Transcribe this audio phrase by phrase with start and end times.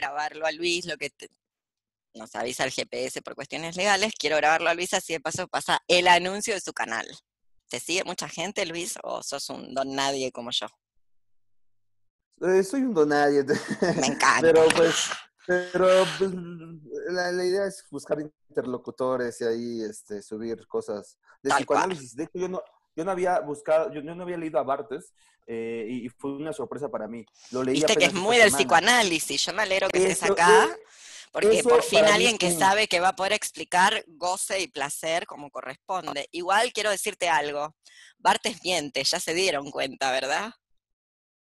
[0.00, 1.12] grabarlo a Luis, lo que
[2.14, 5.80] nos avisa el GPS por cuestiones legales, quiero grabarlo a Luis, así de paso pasa
[5.86, 7.06] el anuncio de su canal.
[7.68, 10.66] ¿Te sigue mucha gente, Luis, o sos un don nadie como yo?
[12.40, 13.44] Eh, soy un don nadie.
[13.44, 13.54] Me
[14.06, 14.40] encanta.
[14.40, 15.10] pero pues,
[15.46, 15.88] pero
[16.18, 16.32] pues,
[17.10, 22.16] la, idea es buscar interlocutores y ahí este, subir cosas de psicoanálisis.
[22.16, 22.62] De hecho, yo no,
[22.96, 25.12] yo no había buscado, yo, no había leído a Bartes
[25.46, 27.24] eh, y, fue una sorpresa para mí.
[27.50, 29.44] Lo leí Viste que es muy del psicoanálisis.
[29.44, 30.68] Yo me alegro que estés acá.
[31.32, 35.50] Porque por fin alguien que sabe que va a poder explicar goce y placer como
[35.50, 36.28] corresponde.
[36.32, 37.76] Igual quiero decirte algo.
[38.18, 40.52] Bartes miente, ya se dieron cuenta, ¿verdad?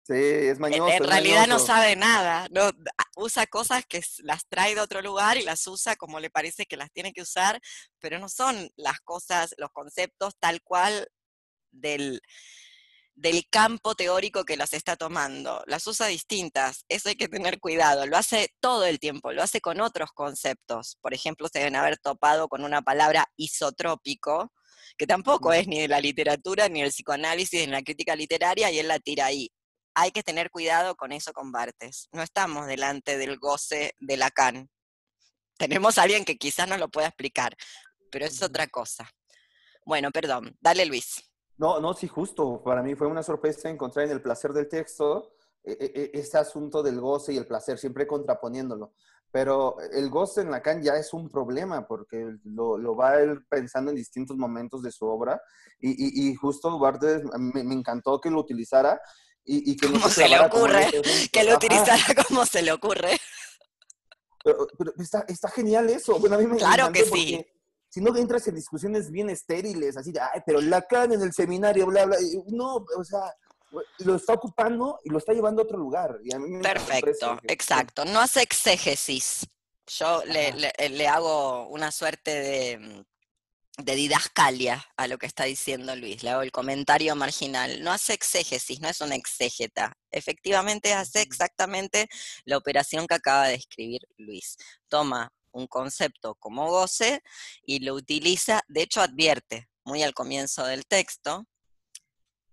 [0.09, 0.89] Sí, es mañoso.
[0.89, 2.49] En, realidad no sabe nada.
[2.51, 2.71] No,
[3.17, 6.79] usa cosas que las trae de otro lugar y las usa como le parece que
[6.79, 7.61] las tiene que usar,
[7.99, 11.09] pero no son las cosas, los conceptos tal cual
[11.71, 12.21] del,
[13.19, 15.63] del campo teórico que las está tomando.
[15.67, 18.07] Las usa distintas, eso hay que tener cuidado.
[18.07, 20.97] Lo hace todo el tiempo, lo hace con otros conceptos.
[21.01, 24.53] Por ejemplo, se deben haber topado con una palabra isotrópico,
[24.97, 28.71] que tampoco es ni de la literatura, ni del psicoanálisis, ni de la crítica literaria,
[28.71, 29.51] y él la tira ahí.
[29.95, 32.09] Hay que tener cuidado con eso con Bartes.
[32.13, 34.71] No estamos delante del goce de Lacan.
[35.59, 37.57] Tenemos a alguien que quizás nos lo pueda explicar,
[38.13, 39.11] pero es otra cosa.
[39.85, 41.28] Bueno, perdón, dale Luis.
[41.59, 42.63] No, no, sí, justo.
[42.63, 45.33] Para mí fue una sorpresa encontrar en el placer del texto
[45.65, 48.95] este asunto del goce y el placer, siempre contraponiéndolo.
[49.31, 53.97] Pero el goce en Lacan ya es un problema porque lo, va él pensando en
[53.97, 55.43] distintos momentos de su obra
[55.79, 58.99] y, justo Barthes me, encantó que lo utilizara
[59.45, 60.91] y, que no se, le ocurre,
[61.31, 63.19] que lo utilizara como se le ocurre.
[64.43, 64.67] Pero,
[64.99, 66.19] está, está, genial eso.
[66.19, 67.45] Bueno, a mí me claro que sí
[67.89, 71.87] si no entras en discusiones bien estériles, así de, ay, pero Lacan en el seminario,
[71.87, 72.17] bla, bla,
[72.49, 73.35] no, o sea,
[73.99, 76.19] lo está ocupando y lo está llevando a otro lugar.
[76.63, 78.05] Perfecto, exacto.
[78.05, 79.47] No hace exégesis.
[79.87, 80.53] Yo le,
[80.91, 83.05] le, hago una suerte de,
[83.79, 86.23] de, didascalia a lo que está diciendo Luis.
[86.23, 87.83] Le hago el comentario marginal.
[87.83, 89.95] No hace exégesis, no es una exégeta.
[90.11, 92.07] Efectivamente hace exactamente
[92.45, 94.59] la operación que acaba de escribir Luis.
[94.89, 97.23] Toma un concepto como goce
[97.63, 101.47] y lo utiliza, de hecho advierte muy al comienzo del texto,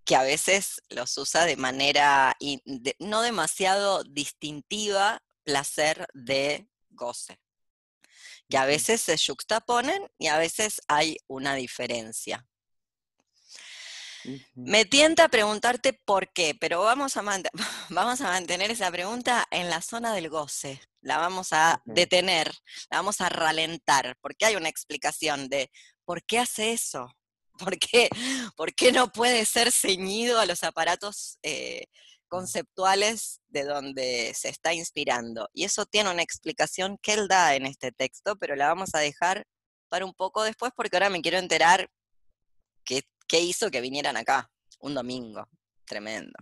[0.04, 2.36] que a veces los usa de manera
[2.98, 7.38] no demasiado distintiva, placer de goce,
[8.48, 12.46] que a veces se juxtaponen y a veces hay una diferencia.
[14.54, 17.22] Me tienta preguntarte por qué, pero vamos a,
[17.90, 20.80] vamos a mantener esa pregunta en la zona del goce.
[21.00, 22.52] La vamos a detener,
[22.90, 25.70] la vamos a ralentar, porque hay una explicación de
[26.04, 27.08] por qué hace eso.
[27.58, 28.10] ¿Por qué,
[28.54, 31.86] por qué no puede ser ceñido a los aparatos eh,
[32.28, 35.48] conceptuales de donde se está inspirando?
[35.54, 38.98] Y eso tiene una explicación que él da en este texto, pero la vamos a
[38.98, 39.46] dejar
[39.88, 41.88] para un poco después porque ahora me quiero enterar
[42.84, 44.50] qué ¿Qué hizo que vinieran acá?
[44.80, 45.48] Un domingo.
[45.84, 46.36] Tremendo.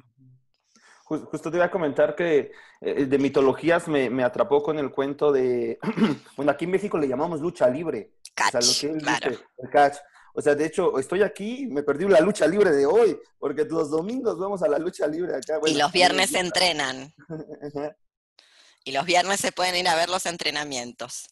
[1.05, 5.79] Justo te iba a comentar que eh, de mitologías me, atrapó con el cuento de,
[6.37, 8.15] bueno, aquí en México le llamamos lucha libre.
[8.35, 9.31] Catch, o sea, lo que claro.
[9.59, 9.97] el catch.
[10.33, 13.91] O sea, de hecho, estoy aquí, me perdí la lucha libre de hoy, porque los
[13.91, 15.61] domingos vamos a la lucha libre acá.
[15.67, 17.15] y los viernes se entrenan.
[18.85, 21.29] y los viernes se pueden ir a ver los entrenamientos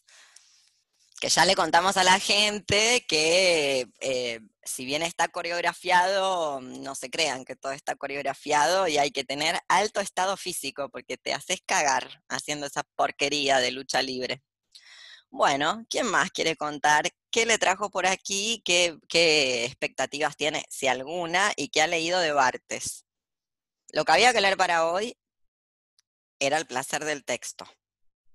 [1.23, 7.09] que ya le contamos a la gente que eh, si bien está coreografiado, no se
[7.09, 11.61] crean que todo está coreografiado y hay que tener alto estado físico porque te haces
[11.65, 14.41] cagar haciendo esa porquería de lucha libre.
[15.29, 20.87] Bueno, ¿quién más quiere contar qué le trajo por aquí, qué, qué expectativas tiene, si
[20.87, 23.05] alguna, y qué ha leído de Bartes?
[23.89, 25.17] Lo que había que leer para hoy
[26.39, 27.65] era el placer del texto,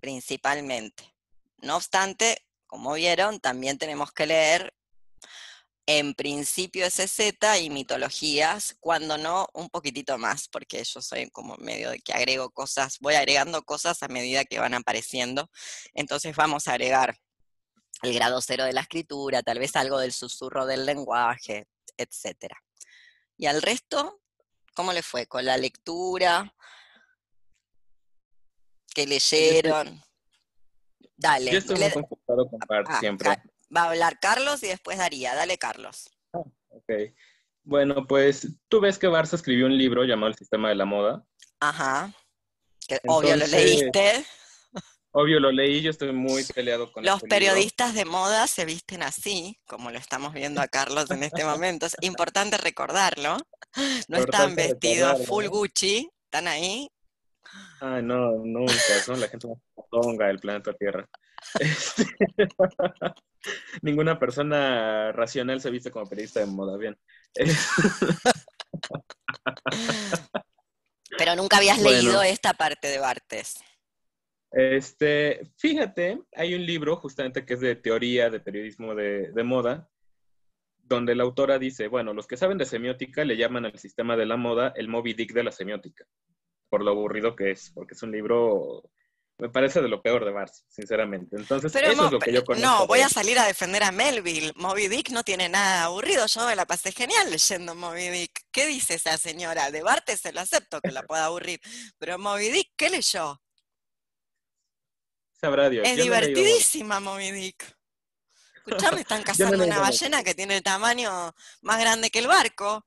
[0.00, 1.14] principalmente.
[1.58, 4.74] No obstante, como vieron, también tenemos que leer
[5.90, 7.18] en principio SZ
[7.62, 12.50] y mitologías, cuando no un poquitito más, porque yo soy como medio de que agrego
[12.50, 15.50] cosas, voy agregando cosas a medida que van apareciendo.
[15.94, 17.16] Entonces vamos a agregar
[18.02, 22.52] el grado cero de la escritura, tal vez algo del susurro del lenguaje, etc.
[23.38, 24.20] Y al resto,
[24.74, 25.26] ¿cómo le fue?
[25.26, 26.54] Con la lectura,
[28.94, 30.02] ¿Qué leyeron.
[31.16, 31.50] Dale.
[31.50, 33.42] Yo estoy muy concentrado con ah, siempre.
[33.74, 35.34] Va a hablar Carlos y después Daría.
[35.34, 36.10] Dale, Carlos.
[36.32, 36.92] Ah, ok.
[37.64, 41.24] Bueno, pues tú ves que Barça escribió un libro llamado El Sistema de la Moda.
[41.60, 42.12] Ajá.
[42.86, 44.24] Que obvio lo leíste.
[45.10, 49.02] Obvio lo leí, yo estoy muy peleado con Los este periodistas de moda se visten
[49.02, 51.86] así, como lo estamos viendo a Carlos en este momento.
[51.86, 53.36] Es importante recordarlo.
[54.08, 56.88] No están vestidos full Gucci, están ahí
[57.80, 58.74] Ay, no, nunca,
[59.04, 59.58] son la gente más
[59.90, 61.08] tonga del planeta Tierra.
[61.60, 62.04] Este,
[63.82, 66.98] ninguna persona racional se viste como periodista de moda, bien.
[71.16, 73.60] Pero nunca habías leído esta parte de Bartes.
[74.50, 79.88] Este, fíjate, hay un libro justamente que es de teoría de periodismo de, de, moda,
[80.82, 84.26] donde la autora dice, bueno, los que saben de semiótica le llaman al sistema de
[84.26, 86.06] la moda el Moby Dick de la semiótica,
[86.70, 88.90] por lo aburrido que es, porque es un libro
[89.38, 91.36] me parece de lo peor de Mars, sinceramente.
[91.36, 92.66] Entonces, eso es lo que yo conozco.
[92.66, 94.52] No, voy a salir a defender a Melville.
[94.56, 96.26] Moby Dick no tiene nada aburrido.
[96.26, 98.46] Yo me la pasé genial leyendo Moby Dick.
[98.50, 99.70] ¿Qué dice esa señora?
[99.70, 101.60] De Barte se lo acepto que la pueda aburrir.
[101.98, 103.40] Pero Moby Dick, ¿qué leyó?
[105.40, 105.86] Sabrá Dios.
[105.86, 107.78] Es divertidísima Moby Dick.
[108.56, 111.32] Escuchame, están cazando una ballena que tiene el tamaño
[111.62, 112.84] más grande que el barco.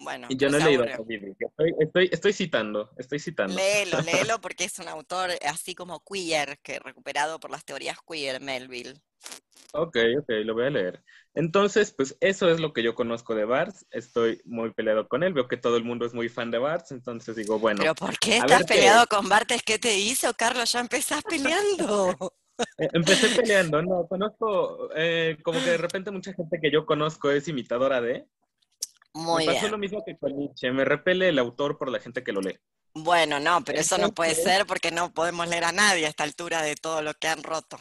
[0.00, 3.54] Bueno, yo no he leído estoy, estoy, estoy, citando, estoy citando.
[3.54, 4.00] Léelo,
[4.32, 8.94] léelo, porque es un autor así como queer, que recuperado por las teorías queer, Melville.
[9.72, 11.04] Ok, ok, lo voy a leer.
[11.34, 13.86] Entonces, pues eso es lo que yo conozco de Barts.
[13.90, 15.34] Estoy muy peleado con él.
[15.34, 17.80] Veo que todo el mundo es muy fan de Barts, entonces digo, bueno.
[17.80, 19.62] ¿Pero por qué estás peleado con Bartes?
[19.62, 20.72] ¿Qué te hizo, Carlos?
[20.72, 22.16] Ya empezás peleando.
[22.76, 27.30] Eh, empecé peleando, no, conozco, eh, como que de repente mucha gente que yo conozco
[27.30, 28.26] es imitadora de,
[29.12, 32.22] muy me pasó lo mismo que con Nietzsche, me repele el autor por la gente
[32.22, 32.58] que lo lee.
[32.92, 36.24] Bueno, no, pero eso no puede ser porque no podemos leer a nadie a esta
[36.24, 37.78] altura de todo lo que han roto.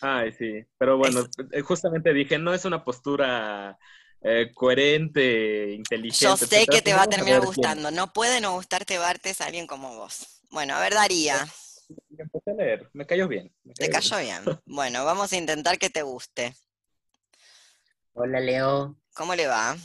[0.00, 3.78] Ay, sí, pero bueno, eh, justamente dije, no es una postura
[4.22, 6.24] eh, coherente, inteligente.
[6.24, 9.66] Yo sé que te va a terminar gustando, no puede no gustarte Bartes a alguien
[9.66, 10.42] como vos.
[10.50, 11.46] Bueno, a ver, Daría.
[12.08, 13.54] Me empecé a leer, me cayó bien.
[13.74, 14.42] te cayó bien.
[14.64, 16.54] Bueno, vamos a intentar que te guste.
[18.14, 18.96] Hola, Leo.
[19.14, 19.76] ¿Cómo le va?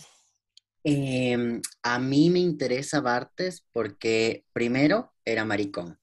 [0.83, 5.99] Em, a mí me interesa Bartes porque primero era maricón.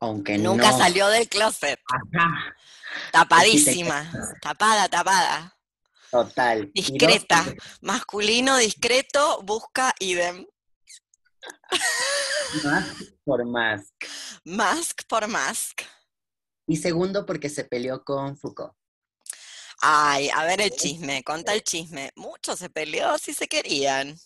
[0.00, 1.78] Aunque Nunca salió del closet.
[3.12, 4.10] Tapadísima.
[4.42, 5.56] tapada, tapada.
[6.10, 6.70] Total.
[6.74, 7.44] Discreta.
[7.80, 10.44] Masculino, discreto, busca idem.
[12.64, 13.94] Mask por mask.
[14.44, 15.82] Mask por mask.
[16.66, 18.74] Y segundo, porque se peleó con Foucault.
[19.84, 22.12] Ay, a ver el chisme, conta el chisme.
[22.14, 24.16] Muchos se peleó si se querían.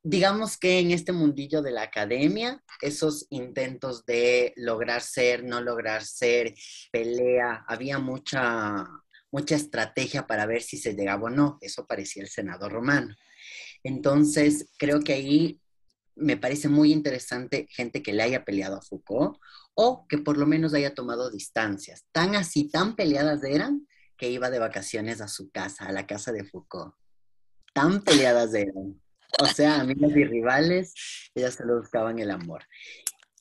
[0.00, 6.04] Digamos que en este mundillo de la academia, esos intentos de lograr ser, no lograr
[6.04, 6.54] ser,
[6.92, 8.86] pelea, había mucha,
[9.32, 11.58] mucha estrategia para ver si se llegaba o no.
[11.60, 13.16] Eso parecía el senador romano.
[13.82, 15.60] Entonces, creo que ahí
[16.14, 19.36] me parece muy interesante gente que le haya peleado a Foucault
[19.74, 22.04] o que por lo menos haya tomado distancias.
[22.12, 23.88] Tan así, tan peleadas eran
[24.22, 26.94] que iba de vacaciones a su casa, a la casa de Foucault.
[27.74, 29.02] Tan peleadas eran.
[29.40, 30.94] O sea, amigas y rivales,
[31.34, 32.62] ellas se lo buscaban el amor.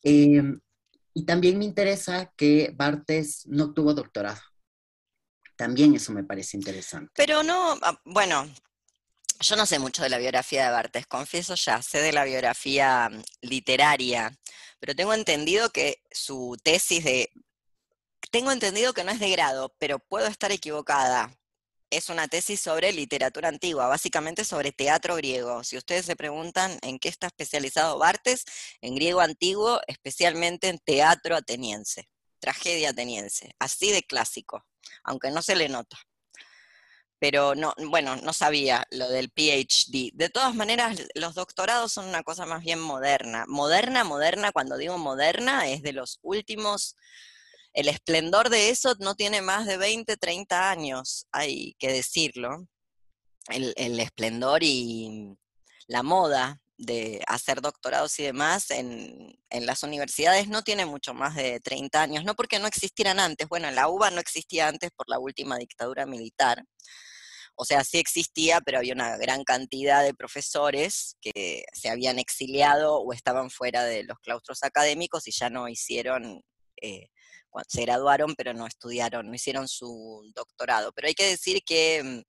[0.02, 0.60] Em,
[1.14, 4.42] y también me interesa que Bartes no tuvo doctorado.
[5.56, 7.12] También eso me parece interesante.
[7.14, 8.50] Pero no, ah, bueno,
[9.40, 13.08] yo no sé mucho de la biografía de Bartes, confieso ya, sé de la biografía
[13.08, 14.36] mm, literaria,
[14.80, 17.30] pero tengo entendido que su tesis de
[18.30, 21.36] tengo entendido que no es de grado, pero puedo estar equivocada.
[21.90, 25.64] Es una tesis sobre literatura antigua, básicamente sobre teatro griego.
[25.64, 28.46] Si ustedes se preguntan en qué está especializado Bartes,
[28.82, 32.10] en griego antiguo, especialmente en teatro ateniense,
[32.40, 34.66] tragedia ateniense, así de clásico,
[35.04, 35.98] aunque no se le nota
[37.22, 40.10] pero no, bueno, no sabía lo del PhD.
[40.16, 43.46] De todas maneras, los doctorados son una cosa más bien moderna.
[43.48, 46.98] Moderna, moderna, cuando digo moderna, es de los últimos
[47.74, 52.68] el esplendor de eso no tiene más de 20, 30 años, hay que decirlo.
[53.48, 55.36] El, esplendor y
[55.88, 61.36] la moda de hacer doctorados y demás en, en, las universidades no tiene mucho más
[61.36, 65.10] de 30 años, no porque no existieran antes, bueno, la UBA no existía antes por
[65.10, 66.64] la última dictadura militar,
[67.56, 72.98] o sea, sí existía, pero había una gran cantidad de profesores que se habían exiliado
[72.98, 76.42] o estaban fuera de los claustros académicos y ya no hicieron
[76.82, 77.10] eh,
[77.68, 80.92] se graduaron, pero no estudiaron, no hicieron su doctorado.
[80.94, 82.22] Pero hay que decir que mm,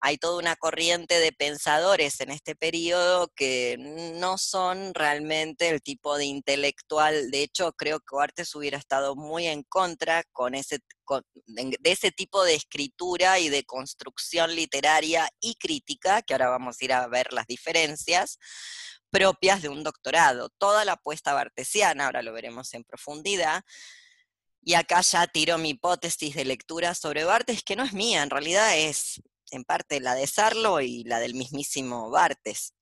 [0.00, 6.18] hay toda una corriente de pensadores en este periodo que no son realmente el tipo
[6.18, 7.30] de intelectual.
[7.30, 10.80] De hecho, creo que Oartes hubiera estado muy en contra con ese,
[11.46, 16.84] de ese tipo de escritura y de construcción literaria y crítica, que ahora vamos a
[16.84, 18.38] ir a ver las diferencias
[19.10, 20.50] propias de un doctorado.
[20.58, 23.62] Toda la apuesta bartesiana, ahora lo veremos en profundidad,
[24.64, 28.30] y acá ya tiro mi hipótesis de lectura sobre Bartes, que no es mía, en
[28.30, 32.74] realidad es en parte la de Sarlo y la del mismísimo Bartes.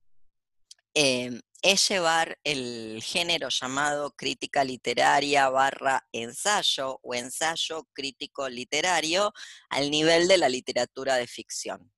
[0.94, 9.32] Em, es llevar el género llamado crítica literaria barra ensayo o ensayo crítico literario
[9.70, 11.92] al nivel de la literatura de ficción.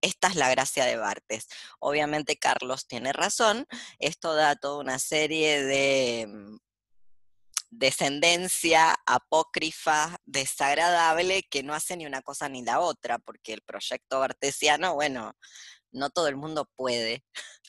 [0.00, 1.46] Esta es la gracia de Bartes.
[1.78, 3.66] Obviamente Carlos tiene razón,
[3.98, 6.56] esto da toda una serie de mm,
[7.70, 14.20] descendencia apócrifa, desagradable, que no hace ni una cosa ni la otra, porque el proyecto
[14.20, 15.32] bartesiano, bueno,
[15.92, 17.24] no todo el mundo puede.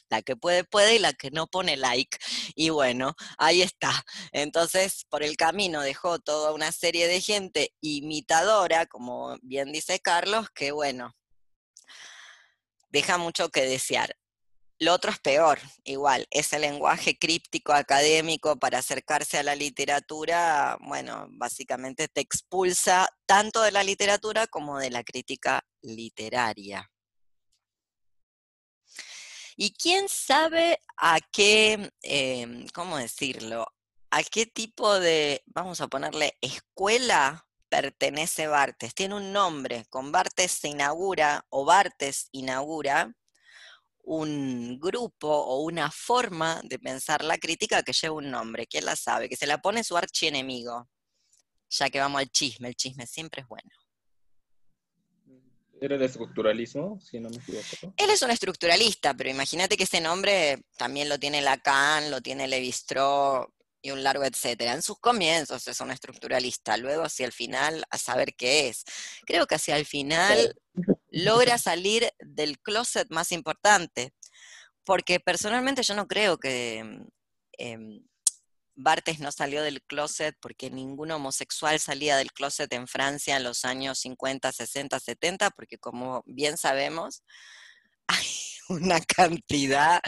[0.09, 2.17] La que puede, puede y la que no pone like.
[2.55, 3.91] Y bueno, ahí está.
[4.33, 10.47] Entonces, por el camino dejó toda una serie de gente imitadora, como bien dice Carlos,
[10.53, 11.15] que bueno,
[12.89, 14.15] deja mucho que desear.
[14.81, 21.27] Lo otro es peor, igual, ese lenguaje críptico académico para acercarse a la literatura, bueno,
[21.33, 26.89] básicamente te expulsa tanto de la literatura como de la crítica literaria.
[29.55, 33.67] Y quién sabe a qué, em, ¿cómo decirlo?
[34.09, 38.95] ¿A qué tipo de, vamos a ponerle, escuela pertenece Bartes?
[38.95, 43.15] Tiene un nombre, con Bartes se inaugura, o Bartes inaugura,
[44.03, 48.67] un grupo o una forma de pensar la crítica que lleva un nombre.
[48.67, 49.29] ¿Quién la sabe?
[49.29, 50.89] Que se la pone su archienemigo.
[51.69, 53.69] Ya que vamos al chisme, el chisme siempre es bueno.
[55.79, 57.93] ¿Era de estructuralismo, si no me equivoco?
[57.97, 62.47] Él es un estructuralista, pero imagínate que ese nombre también lo tiene Lacan, lo tiene
[62.47, 62.71] levi
[63.81, 64.73] y un largo etcétera.
[64.73, 68.83] En sus comienzos es un estructuralista, luego hacia el final a saber qué es.
[69.25, 70.55] Creo que hacia el final
[71.11, 74.13] logra salir del closet más importante,
[74.83, 76.79] porque personalmente yo no creo que
[77.57, 78.03] em,
[78.75, 83.65] Bartes no salió del closet porque ningún homosexual salía del closet en Francia en los
[83.65, 87.23] años 50, 60, 70, porque como bien sabemos,
[88.07, 88.25] hay
[88.69, 90.01] una cantidad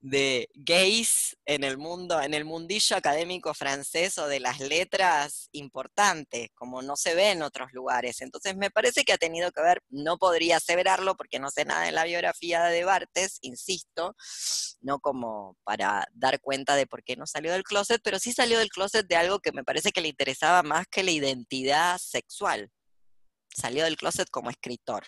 [0.00, 6.50] de gays en el mundo, en el mundillo académico francés o de las letras importantes,
[6.54, 8.20] como no se ve en otros lugares.
[8.20, 11.84] Entonces me parece que ha tenido que ver, no podría aseverarlo porque no sé nada
[11.84, 14.16] de la biografía de Bartes, insisto,
[14.80, 18.58] no como para dar cuenta de por qué no salió del closet, pero sí salió
[18.58, 22.70] del closet de algo que me parece que le interesaba más que la identidad sexual.
[23.54, 25.04] Salió del closet como escritor.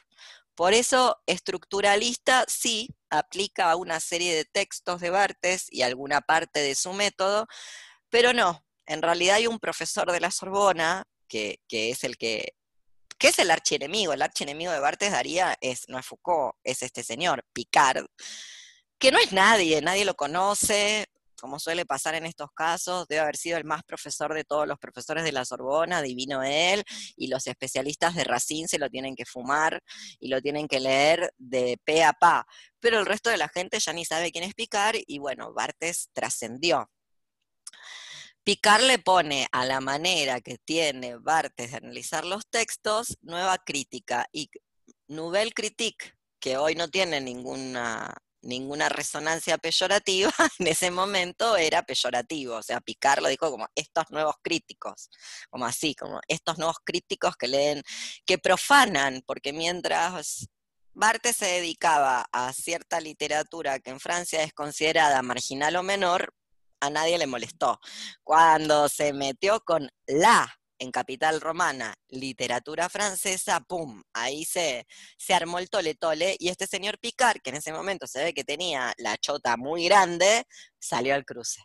[0.54, 6.60] Por eso, estructuralista sí aplica a una serie de textos de Bartes y alguna parte
[6.60, 7.46] de su método,
[8.08, 12.54] pero no, en realidad hay un profesor de la Sorbona, que, es el que,
[13.18, 17.44] es el archienemigo, el archienemigo de Bartes Daría es, no es Foucault, es este señor,
[17.52, 18.06] Picard,
[18.98, 21.06] que no es nadie, nadie lo conoce,
[21.44, 24.78] como suele pasar en estos casos, debe haber sido el más profesor de todos los
[24.78, 26.82] profesores de la Sorbona, divino él,
[27.16, 29.82] y los especialistas de Racine se lo tienen que fumar
[30.18, 32.46] y lo tienen que leer de pe a pa.
[32.80, 36.08] Pero el resto de la gente ya ni sabe quién es Picard, y bueno, Bartes
[36.14, 36.90] trascendió.
[38.42, 44.26] Picard le pone a la manera que tiene Bartes de analizar los textos nueva crítica
[44.32, 44.48] y
[45.08, 52.56] Nouvelle Critique, que hoy no tiene ninguna ninguna resonancia peyorativa, en ese momento era peyorativo,
[52.56, 55.10] o sea, Picard lo dijo como estos nuevos críticos,
[55.50, 57.82] como así, como estos nuevos críticos que leen,
[58.26, 60.46] que profanan, porque mientras
[60.92, 66.32] Barthes se dedicaba a cierta literatura que en Francia es considerada marginal o menor,
[66.80, 67.80] a nadie le molestó.
[68.22, 74.02] Cuando se metió con la en Capital Romana, literatura francesa, ¡pum!
[74.12, 78.06] Ahí se, se armó el tole tole y este señor Picard, que en ese momento
[78.06, 80.46] se ve que tenía la chota muy grande,
[80.78, 81.62] salió al cruce.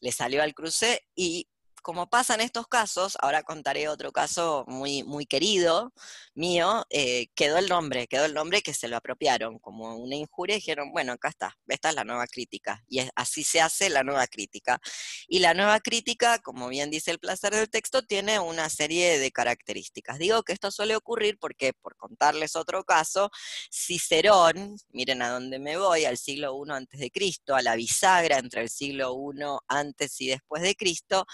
[0.00, 1.48] Le salió al cruce y
[1.84, 5.92] como pasa en estos casos, ahora contaré otro caso muy, muy querido
[6.34, 10.56] mío, eh, quedó el nombre, quedó el nombre que se lo apropiaron como una injuria
[10.56, 12.82] y dijeron, bueno, acá está, esta es la nueva crítica.
[12.88, 14.80] Y así se hace la nueva crítica.
[15.28, 19.30] Y la nueva crítica, como bien dice el placer del texto, tiene una serie de
[19.30, 20.18] características.
[20.18, 23.30] Digo que esto suele ocurrir porque, por contarles otro caso,
[23.70, 28.38] Cicerón, miren a dónde me voy, al siglo I antes de Cristo, a la bisagra
[28.38, 31.26] entre el siglo I antes y después de Cristo,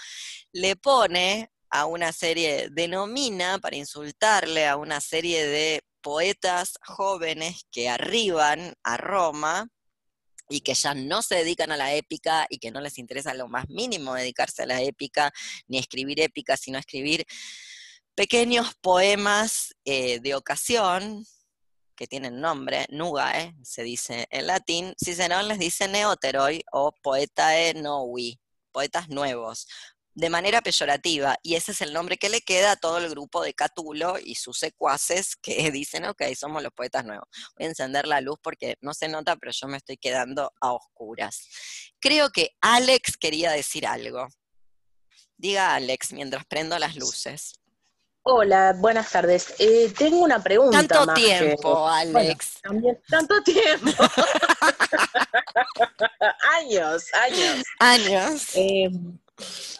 [0.51, 7.89] le pone a una serie, denomina para insultarle a una serie de poetas jóvenes que
[7.89, 9.67] arriban a Roma
[10.49, 13.47] y que ya no se dedican a la épica y que no les interesa lo
[13.47, 15.31] más mínimo dedicarse a la épica,
[15.67, 17.25] ni escribir épica, sino escribir
[18.15, 21.25] pequeños poemas eh, de ocasión
[21.95, 28.39] que tienen nombre, nugae, se dice en latín, Cicerón les dice neoteroi o poetae novi,
[28.71, 29.67] poetas nuevos,
[30.13, 33.43] de manera peyorativa, y ese es el nombre que le queda a todo el grupo
[33.43, 37.27] de Catulo y sus secuaces que dicen, ok, somos los poetas nuevos.
[37.57, 40.73] Voy a encender la luz porque no se nota, pero yo me estoy quedando a
[40.73, 41.47] oscuras.
[41.99, 44.27] Creo que Alex quería decir algo.
[45.37, 47.53] Diga Alex mientras prendo las luces.
[48.23, 49.55] Hola, buenas tardes.
[49.57, 50.85] Eh, tengo una pregunta.
[50.85, 52.59] Tanto tiempo, Alex.
[52.61, 53.89] también, tanto tiempo.
[56.59, 57.63] años, años.
[57.79, 58.49] Años.
[58.53, 58.91] Eh,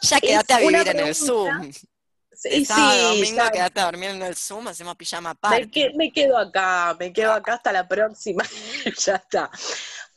[0.02, 1.72] ya quédate a vivir en el Zoom.
[2.34, 5.94] Sí, sí, domingo, quédate a dormir en el Zoom, hacemos pijama party.
[5.96, 8.44] Me, quedo acá, me quedo acá hasta la próxima.
[8.98, 9.52] ya está.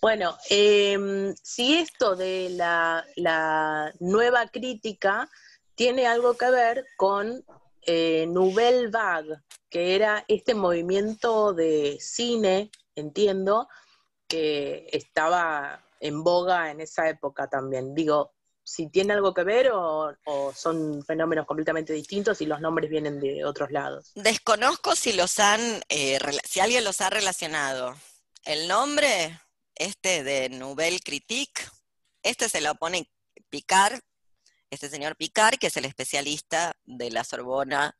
[0.00, 5.28] Bueno, em, si esto de la, la nueva crítica
[5.74, 7.44] tiene algo que ver con
[7.82, 9.36] eh, Nouvelle Vague,
[9.68, 13.68] que era este movimiento de cine, entiendo,
[14.28, 17.94] que estaba en boga en esa época también.
[17.94, 18.33] Digo,
[18.64, 20.14] si tiene algo que ver o,
[20.56, 24.10] son fenómenos completamente distintos y los nombres vienen de otros lados.
[24.14, 27.94] Desconozco si los han, eh, si alguien los ha relacionado.
[28.44, 29.38] El nombre,
[29.74, 31.62] este de Nouvelle Critique,
[32.22, 33.10] este se lo pone
[33.50, 34.00] Picard,
[34.70, 37.94] este señor Picard, que es el especialista de la Sorbona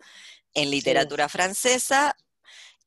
[0.55, 2.17] en literatura francesa,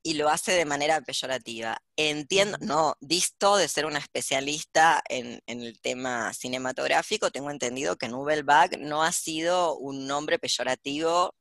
[0.08, 1.84] y lo hace de manera peyorativa.
[1.98, 8.78] Entiendo, no, disto de ser una especialista en, el tema cinematográfico, tengo entendido que Nubelbach
[8.78, 11.36] no ha sido un nombre peyorativo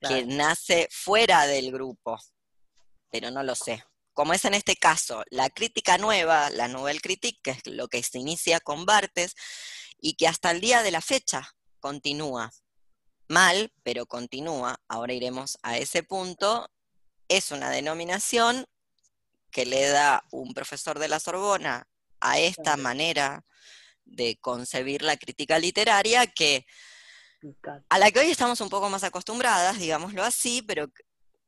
[0.00, 2.18] que nace fuera del grupo,
[3.12, 3.84] pero no lo sé.
[4.12, 8.02] Como es en este caso, la crítica nueva, la Nouvelle Critique, que es lo que
[8.02, 9.36] se inicia con Bartes,
[10.00, 11.48] y que hasta el día de la fecha
[11.78, 12.50] continúa.
[13.28, 14.80] Mal, pero continúa.
[14.88, 16.68] Ahora iremos a ese punto
[17.28, 18.66] es una denominación
[19.50, 21.86] que le da un profesor de la Sorbona
[22.20, 23.44] a esta manera
[24.04, 26.66] de concebir la crítica literaria que
[27.90, 30.86] a la que hoy estamos un poco más acostumbradas, digámoslo así, pero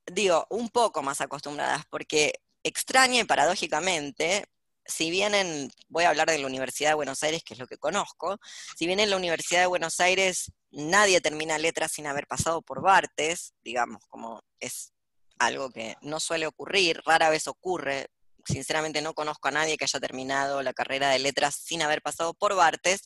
[0.06, 4.46] digo, un poco más acostumbradas, porque extraña y paradójicamente,
[4.84, 7.66] si bien en, voy a hablar de la Universidad de Buenos Aires, que es lo
[7.66, 8.38] que conozco,
[8.76, 12.82] si bien en la Universidad de Buenos Aires nadie termina letras sin haber pasado por
[12.82, 14.92] Bartes, digamos, como es
[15.38, 18.08] algo que no suele ocurrir, rara vez ocurre.
[18.44, 22.34] Sinceramente no conozco a nadie que haya terminado la carrera de letras sin haber pasado
[22.34, 23.02] por Bartes.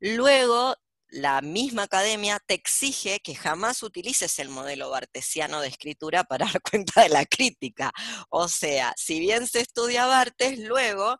[0.00, 0.74] Luego,
[1.10, 6.60] la misma academia te exige que jamás utilices el modelo bartesiano de escritura para dar
[6.62, 7.92] cuenta de la crítica.
[8.30, 11.18] O sea, si bien se estudia Bartes, luego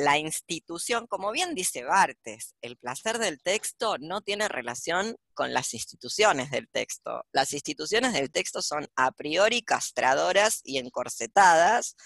[0.00, 5.74] la institución, como bien dice Bartes, el placer del texto no tiene relación con las
[5.74, 7.24] instituciones del texto.
[7.32, 11.96] Las instituciones del texto son a priori castradoras y encorsetadas,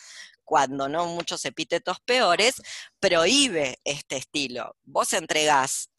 [0.42, 2.61] cuando no muchos epítetos peores,
[2.98, 4.76] prohíbe este estilo.
[4.83, 5.90] Vos entregás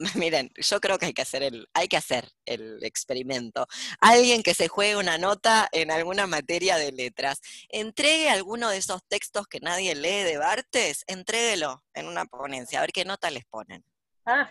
[0.14, 3.66] Miren, yo creo que hay que hacer el, hay que hacer el experimento.
[4.00, 9.02] Alguien que se juegue una nota en alguna materia de letras, entregue alguno de esos
[9.08, 13.44] textos que nadie lee de Bartes, entréguelo en una ponencia, a ver qué nota les
[13.44, 13.84] ponen.
[14.24, 14.50] Ah.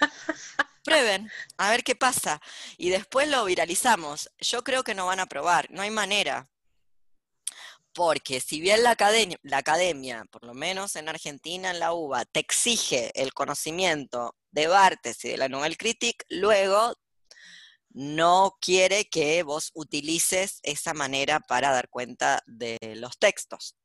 [0.84, 2.40] Prueben, a ver qué pasa.
[2.76, 4.30] Y después lo viralizamos.
[4.38, 6.48] Yo creo que no van a probar, no hay manera
[7.94, 13.10] porque si bien la academia, por lo menos en Argentina, en la UBA, te exige
[13.14, 16.94] el conocimiento de Bartes y de la Nouvelle Critique, luego
[17.90, 23.76] no quiere que vos utilices esa manera para dar cuenta de los textos.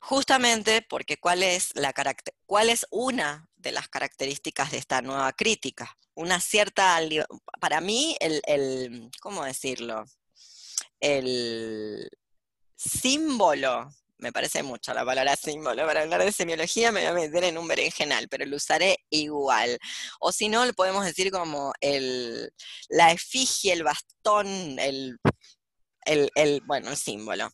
[0.00, 1.92] Justamente porque cuál es, la
[2.46, 5.98] cuál es una de las características de esta nueva crítica.
[6.14, 6.98] Una cierta,
[7.60, 10.04] para mí, el, el ¿cómo decirlo?
[11.00, 12.08] El,
[12.76, 17.44] símbolo, me parece mucho la palabra símbolo, para hablar de semiología me voy a meter
[17.44, 19.78] en un berenjenal, pero lo usaré igual.
[20.20, 22.52] O si no, lo podemos decir como el,
[22.88, 25.18] la efigie, el bastón, el,
[26.04, 27.50] el, bueno, el símbolo,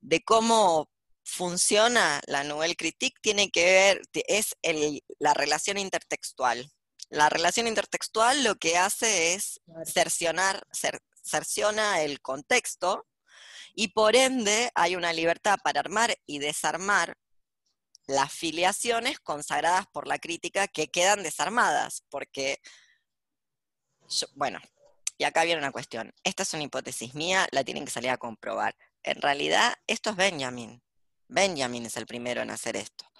[0.00, 0.88] de cómo
[1.24, 4.56] funciona la Nouvelle Critique tiene que ver, es
[5.18, 6.70] la relación intertextual.
[7.10, 10.66] La relación intertextual lo que hace es cercionar,
[11.22, 13.06] cerciona el contexto
[13.74, 17.16] y por ende hay una libertad para armar y desarmar
[18.06, 22.58] las filiaciones consagradas por la crítica que quedan desarmadas, porque,
[24.34, 24.60] bueno,
[25.18, 28.18] y acá viene una cuestión, esta es una hipótesis mía, la tienen que salir a
[28.18, 28.76] comprobar.
[29.02, 30.82] En realidad, esto es Benjamin.
[31.28, 33.10] Benjamin es el primero en hacer esto,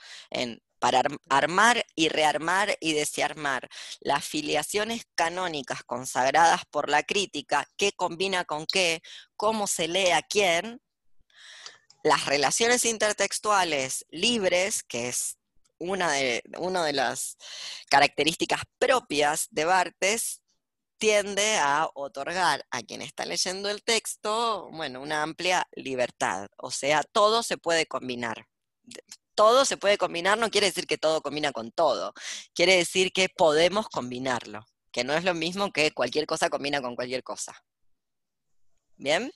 [0.83, 3.69] para armar y rearmar y desarmar
[4.01, 9.01] las filiaciones canónicas consagradas por la crítica, qué combina con qué,
[9.37, 10.83] cómo se lee a quién,
[12.03, 15.39] las relaciones intertextuales libres, que es
[15.79, 17.37] una de, una de las
[17.89, 20.43] características propias de Bartes
[20.99, 26.49] tiende a otorgar a quien está leyendo el texto, bueno, una amplia libertad.
[26.57, 28.49] O sea, todo se puede combinar.
[29.35, 32.15] Todo se puede combinar no quiere decir que todo combina con todo.
[32.55, 36.95] Quiere decir que podemos combinarlo, que no es lo mismo que cualquier cosa combina con
[36.97, 37.55] cualquier cosa.
[38.97, 39.33] ¿Bien?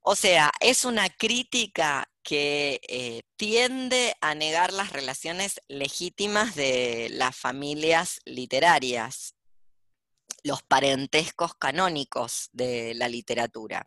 [0.00, 7.36] O sea, es una crítica que eh, tiende a negar las relaciones legítimas de las
[7.36, 9.34] familias literarias,
[10.42, 13.86] los parentescos canónicos de la literatura.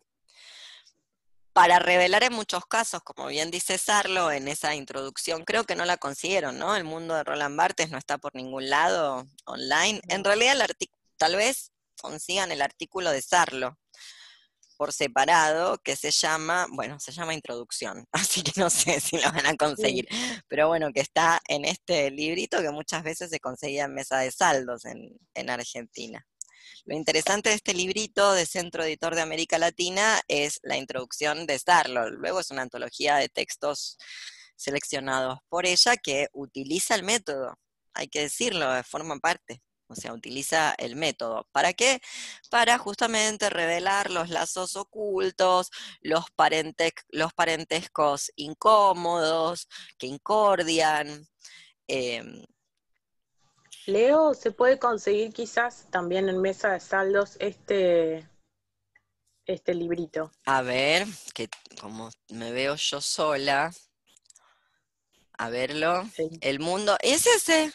[1.52, 5.84] Para revelar en muchos casos, como bien dice Sarlo en esa introducción, creo que no
[5.84, 6.74] la consiguieron, ¿no?
[6.76, 10.00] El mundo de Roland Barthes no está por ningún lado online.
[10.08, 10.56] En realidad,
[11.18, 13.78] tal vez consigan el artículo de Sarlo,
[14.82, 19.30] por separado que se llama, bueno, se llama Introducción, así que no sé si lo
[19.30, 20.08] van a conseguir,
[20.48, 24.32] pero bueno, que está en este librito que muchas veces se conseguía en mesa de
[24.32, 26.26] saldos en, en Argentina.
[26.84, 31.58] Lo interesante de este librito de Centro Editor de América Latina es la introducción de
[31.58, 32.10] Starlo.
[32.10, 33.98] Luego es una antología de textos
[34.56, 37.58] seleccionados por ella que utiliza el método,
[37.94, 41.46] hay que decirlo, forma parte o sea, utiliza el método.
[41.52, 42.00] ¿Para qué?
[42.50, 45.70] Para justamente revelar los lazos ocultos,
[46.00, 46.24] los,
[47.10, 51.26] los parentescos incómodos, que incordian.
[51.88, 52.44] Em,
[53.86, 58.28] Leo, ¿se puede conseguir quizás también en mesa de saldos este,
[59.44, 60.30] este librito?
[60.46, 61.48] A ver, que
[61.80, 63.72] como me veo yo sola,
[65.36, 66.08] a verlo.
[66.40, 67.72] El mundo, ¿es ese?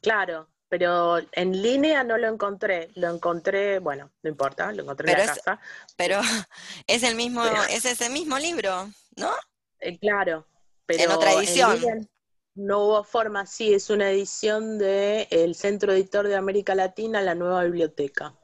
[0.00, 5.18] Claro, pero en línea no lo encontré, lo encontré, bueno, no importa, lo encontré en
[5.18, 5.60] la casa.
[5.96, 6.20] Pero
[6.86, 9.32] es el mismo, es ese mismo libro, ¿no?
[9.80, 10.46] Eh, claro,
[10.86, 12.08] pero en otra edición.
[12.58, 17.34] No hubo forma, sí, es una edición del el Centro Editor de América Latina, la
[17.34, 18.34] nueva biblioteca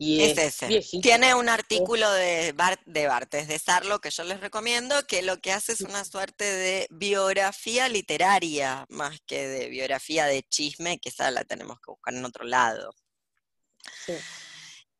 [0.00, 1.00] es, ese.
[1.02, 2.54] Tiene un artículo de,
[2.86, 6.44] de Bartes de Sarlo que yo les recomiendo, que lo que hace es una suerte
[6.44, 12.14] de biografía literaria, más que de biografía de chisme, que esa la tenemos que buscar
[12.14, 12.94] en otro lado.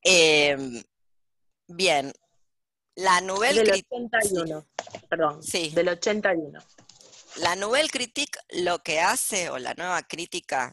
[0.02, 0.82] Em,
[1.66, 2.12] bien,
[2.96, 4.66] la Nouvelle Del 81,
[5.08, 5.42] perdón.
[5.42, 5.70] Sí.
[5.70, 6.60] Del 81.
[7.36, 10.72] La Nouvelle Critique lo que hace, o la nueva crítica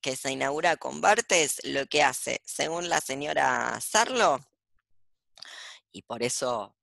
[0.00, 4.38] que se inaugura con Bartes, lo que hace, según la señora Sarlo,
[5.90, 6.76] y por eso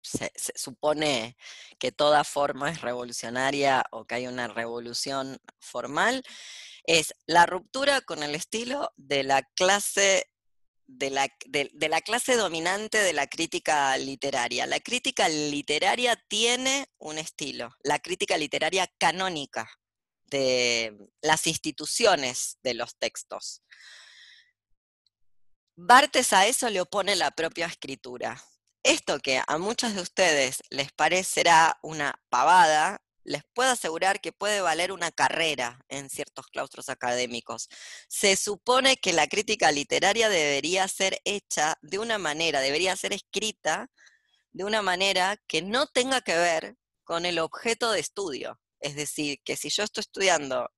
[0.00, 1.36] se, supone
[1.78, 6.22] que toda forma es revolucionaria o que hay una revolución formal,
[6.84, 10.31] es la ruptura con el estilo de la clase
[10.98, 14.66] de la, de la, clase dominante de la crítica literaria.
[14.66, 19.68] La crítica literaria tiene un estilo, la crítica literaria canónica
[20.24, 23.62] de las instituciones de los textos.
[25.76, 28.42] Bartes a eso le opone la propia escritura.
[28.82, 34.60] Esto que a muchos de ustedes les parecerá una pavada, les puedo asegurar que puede
[34.60, 37.68] valer una carrera en ciertos claustros académicos.
[38.08, 43.90] Se supone que la crítica literaria debería ser hecha de una manera, debería ser escrita
[44.52, 48.60] de una manera que no tenga que ver con el objeto de estudio.
[48.80, 50.68] Es decir, que si yo estoy estudiando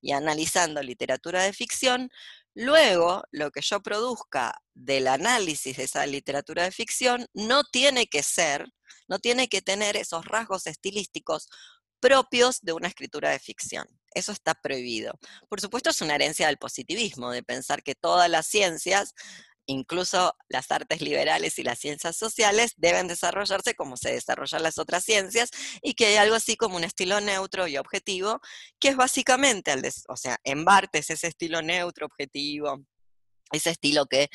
[0.00, 2.10] y analizando literatura de ficción,
[2.54, 8.22] luego lo que yo produzca del análisis de esa literatura de ficción no tiene que
[8.22, 8.66] ser,
[9.08, 11.48] no tiene que tener esos rasgos estilísticos
[12.02, 13.86] propios de una escritura de ficción.
[14.12, 15.14] Eso está prohibido.
[15.48, 19.14] Por supuesto, es una herencia del positivismo, de pensar que todas las ciencias
[19.66, 25.04] incluso las artes liberales y las ciencias sociales deben desarrollarse como se desarrollan las otras
[25.04, 25.50] ciencias
[25.82, 28.40] y que hay algo así como un estilo neutro y objetivo,
[28.80, 29.72] que es básicamente,
[30.08, 32.84] o sea, en Bartes ese estilo neutro, objetivo,
[33.52, 34.28] ese estilo que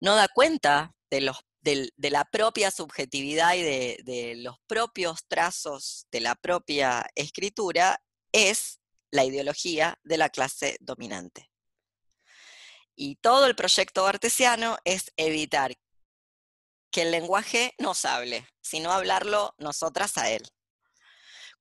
[0.00, 6.06] no da cuenta de, los, de, la propia subjetividad y de, de los propios trazos
[6.10, 11.50] de la propia escritura, es la ideología de la clase dominante.
[12.94, 15.74] Y todo el proyecto artesiano es evitar
[16.90, 20.42] que el lenguaje nos hable, sino hablarlo nosotras a él.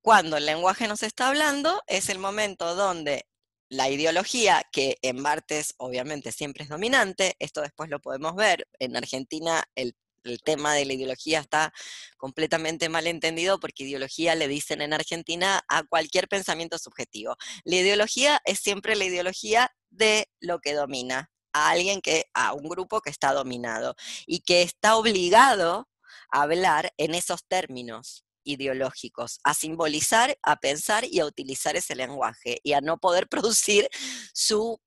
[0.02, 3.28] Cuando el lenguaje nos está hablando, es el momento donde
[3.72, 8.98] la ideología, que en Bartes obviamente siempre es dominante, esto después lo podemos ver, en
[8.98, 11.72] Argentina el, el tema de la ideología está
[12.18, 17.38] completamente mal entendido porque ideología le dicen en Argentina a cualquier pensamiento subjetivo.
[17.64, 22.68] La ideología es siempre la ideología de lo que domina, a alguien que, a un
[22.68, 25.88] grupo que está dominado y que está obligado
[26.30, 28.26] a hablar en esos términos.
[28.44, 33.90] Ideológicos, a simbolizar, a pensar y a utilizar ese lenguaje y a no poder producir
[34.34, 34.80] su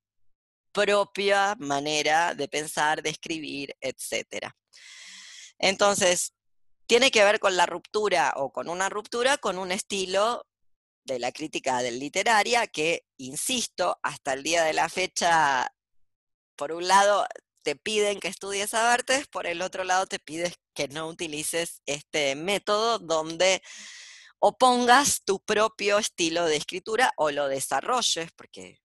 [0.73, 4.51] propia manera de pensar, de escribir, etc.
[5.59, 6.35] Entonces,
[6.87, 10.47] tiene que ver con la ruptura o con una ruptura con un estilo
[11.05, 15.73] de la crítica del literaria que, insisto, hasta el día de la fecha,
[16.57, 17.27] por un lado,
[17.65, 21.83] te piden que estudies a Bartes, por el otro lado te pides que no utilices
[21.87, 23.63] este método donde
[24.39, 28.79] opongas tu propio estilo de escritura o lo desarrolles, porque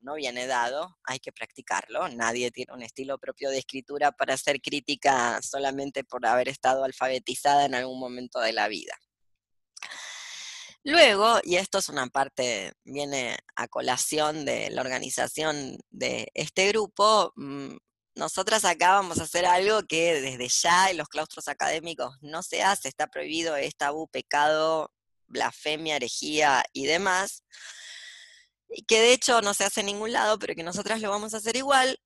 [0.00, 2.08] no viene dado, hay que practicarlo.
[2.08, 7.64] Nadie tiene un estilo propio de escritura para hacer crítica solamente por haber estado alfabetizada
[7.64, 8.94] en algún momento de la vida.
[10.84, 17.32] Luego, y esto es una parte, viene a colación de la organización de este grupo,
[17.36, 17.76] mm,
[18.14, 22.62] nosotras acá vamos a hacer algo que desde ya en los claustros académicos no se
[22.62, 24.92] hace, está prohibido, es tabú, pecado,
[25.26, 27.44] blasfemia, herejía y demás,
[28.68, 31.34] y que de hecho no se hace en ningún lado, pero que nosotras lo vamos
[31.34, 31.98] a hacer igual,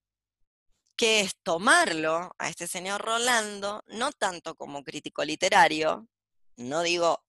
[0.97, 6.09] que es tomarlo a este señor Rolando, no tanto como crítico literario,
[6.57, 7.23] no digo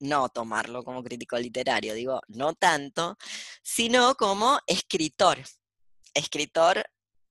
[0.00, 3.16] no tomarlo como crítico literario, digo no tanto,
[3.62, 5.38] sino como escritor,
[6.12, 6.84] escritor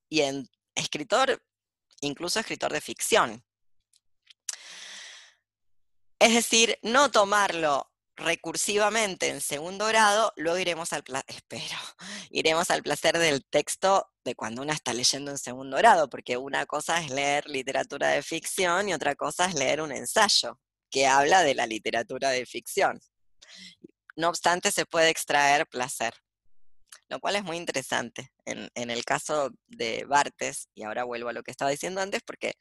[0.09, 1.41] y en, escritor,
[2.01, 3.43] incluso escritor de ficción.
[6.19, 11.75] Es decir, no tomarlo recursivamente en segundo grado, luego iremos al espero,
[12.29, 16.65] iremos al placer del texto de cuando uno está leyendo en segundo grado, porque una
[16.65, 20.59] cosa es leer literatura de ficción y otra cosa es leer un ensayo
[20.89, 23.01] que habla de la literatura de ficción.
[24.15, 26.13] No obstante, se puede extraer placer
[27.13, 31.43] lo cual es muy interesante en, el caso de Bartes, y ahora vuelvo a lo
[31.43, 32.55] que estaba diciendo antes, porque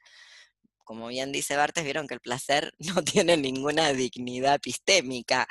[0.85, 5.47] como bien dice Bartes, vieron que el placer no tiene ninguna dignidad epistémica,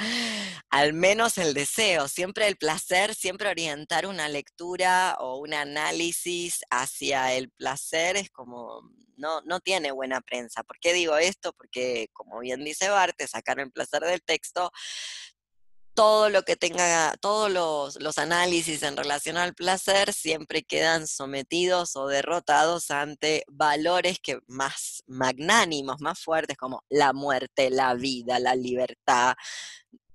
[0.70, 7.34] al menos el deseo, siempre el placer, siempre orientar una lectura o un análisis hacia
[7.34, 8.82] el placer es como,
[9.18, 10.64] no, no tiene buena prensa.
[10.64, 11.54] ¿Por qué digo esto?
[11.54, 14.72] Porque, como bien dice Bartes, sacar el placer del texto
[15.94, 17.52] todo lo que tenga, todos
[18.00, 25.04] los, análisis en relación al placer siempre quedan sometidos o derrotados ante valores que más
[25.08, 29.36] magnánimos, más fuertes, como la muerte, la vida, la libertad,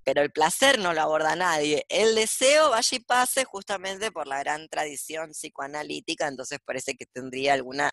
[0.07, 1.85] pero el placer no lo aborda nadie.
[1.89, 7.53] El deseo vaya y pase justamente por la gran tradición psicoanalítica, entonces parece que tendría
[7.53, 7.91] alguna,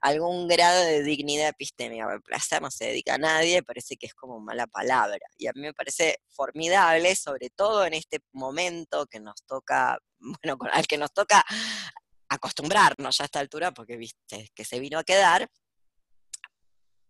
[0.00, 2.06] algún grado de dignidad epistémica.
[2.12, 5.18] El placer no se dedica a nadie, parece que es como mala palabra.
[5.38, 10.58] Y a mí me parece formidable, sobre todo en este momento que nos toca, bueno,
[10.70, 11.44] al que nos toca
[12.28, 15.50] acostumbrarnos ya a esta altura, porque viste que se vino a quedar,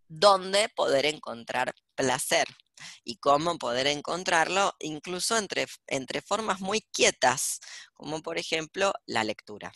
[0.08, 2.46] donde poder encontrar placer
[3.04, 7.60] y cómo poder encontrarlo incluso entre, entre formas muy quietas,
[7.94, 9.72] como por ejemplo la lectura.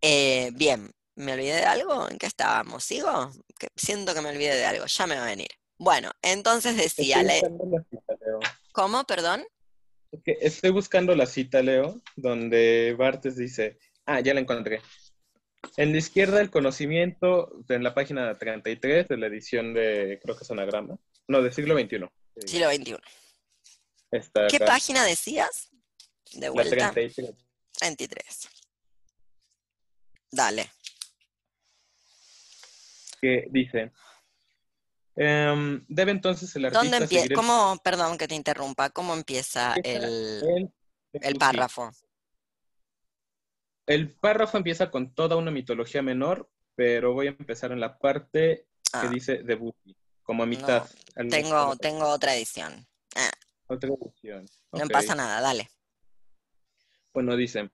[0.00, 2.08] Eh, bien, ¿me olvidé de algo?
[2.08, 2.84] ¿En qué estábamos?
[2.84, 3.30] ¿Sigo?
[3.74, 5.48] siento que me olvidé de algo, ya me va a venir.
[5.78, 7.22] Bueno, entonces decía...
[8.72, 9.44] ¿Cómo, perdón?
[10.24, 14.80] estoy buscando la cita, Leo, donde Bartes dice, ah, ya la encontré.
[15.76, 20.44] En la izquierda el conocimiento, en la página 33 de la edición de, creo que
[20.44, 20.96] es Anagrama,
[21.28, 22.06] no, del siglo XXI.
[22.46, 22.96] Siglo XXI.
[24.48, 25.70] ¿Qué página decías?
[26.32, 26.76] De vuelta.
[26.76, 27.34] La 33.
[27.78, 28.48] 33.
[30.30, 30.70] Dale.
[33.20, 33.92] Que dice,
[35.16, 37.34] em, debe entonces el artista ¿Dónde empieza?
[37.34, 40.70] ¿Cómo, perdón que te interrumpa, cómo empieza el,
[41.12, 41.90] el párrafo?
[43.86, 48.66] El párrafo empieza con toda una mitología menor, pero voy a empezar en la parte
[48.82, 49.08] que ah.
[49.08, 50.88] dice Debussy, como a mitad.
[51.30, 52.86] tengo, tengo otra edición.
[53.14, 53.30] Ah.
[53.68, 54.46] Otra edición.
[54.72, 55.70] No pasa nada, dale.
[57.14, 57.70] Bueno, dice,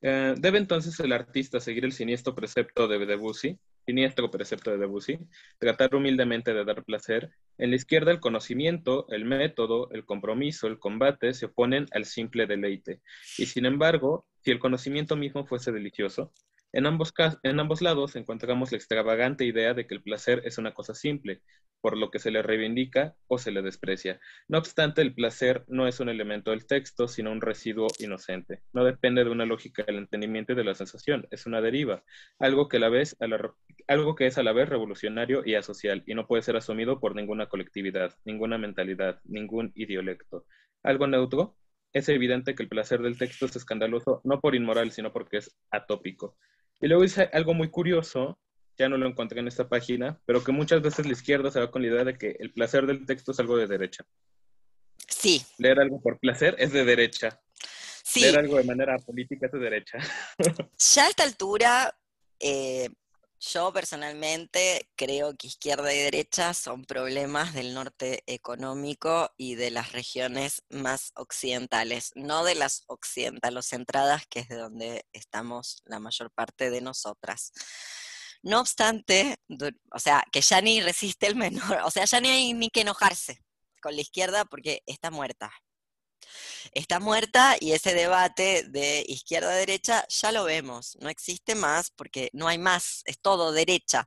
[0.00, 3.58] eh, ¿debe entonces el artista seguir el siniestro precepto de Debussy?
[3.84, 5.18] Siniestro precepto de Debussy,
[5.58, 7.30] tratar humildemente de dar placer.
[7.58, 12.46] En la izquierda el conocimiento, el método, el compromiso, el combate se oponen al simple
[12.46, 13.00] deleite.
[13.38, 16.32] Y sin embargo, si el conocimiento mismo fuese delicioso,
[16.72, 20.94] en ambos, en lados encontramos la extravagante idea de que el placer es una cosa
[20.94, 21.42] simple,
[21.82, 24.20] por lo que se le reivindica o se le desprecia.
[24.48, 28.62] No obstante, el placer no es un elemento del texto, sino un residuo inocente.
[28.72, 32.04] No depende de una lógica del entendimiento y de la sensación, es una deriva,
[32.38, 33.16] algo que, la vez
[33.88, 37.14] algo que es a la vez revolucionario y asocial, y no puede ser asumido por
[37.16, 40.46] ninguna colectividad, ninguna mentalidad, ningún idiolecto.
[40.82, 41.56] Algo neutro,
[41.92, 45.54] es evidente que el placer del texto es escandaloso, no por inmoral, sino porque es
[45.70, 46.36] atópico.
[46.82, 48.40] Y luego dice algo muy curioso,
[48.76, 51.70] ya no lo encontré en esta página, pero que muchas veces la izquierda se va
[51.70, 54.04] con la idea de que el placer del texto es algo de derecha.
[55.06, 55.46] Sí.
[55.58, 57.40] Leer algo por placer es de derecha.
[58.02, 58.22] Sí.
[58.22, 59.98] Leer algo de manera política es de derecha.
[60.76, 61.96] ya a esta altura,
[62.40, 62.88] eh,
[63.42, 69.90] yo personalmente creo que izquierda y derecha son problemas del norte económico y de las
[69.90, 76.70] regiones más occidentales, no de las occidentalocentradas, que es de donde estamos la mayor parte
[76.70, 77.52] de nosotras.
[78.42, 79.36] No obstante,
[79.90, 82.82] o sea, que ya ni resiste el menor, o sea, ya ni hay ni que
[82.82, 83.42] enojarse
[83.80, 85.52] con la izquierda porque está muerta
[86.72, 92.48] está muerta y ese debate de izquierda-derecha ya lo vemos, no existe más porque no
[92.48, 94.06] hay más, es todo derecha.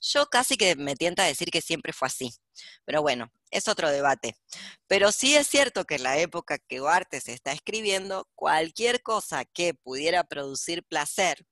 [0.00, 2.32] Yo casi que me tienta a decir que siempre fue así,
[2.84, 4.36] pero bueno, es otro debate.
[4.86, 9.44] Pero sí es cierto que en la época que Duarte se está escribiendo, cualquier cosa
[9.44, 11.46] que pudiera producir placer,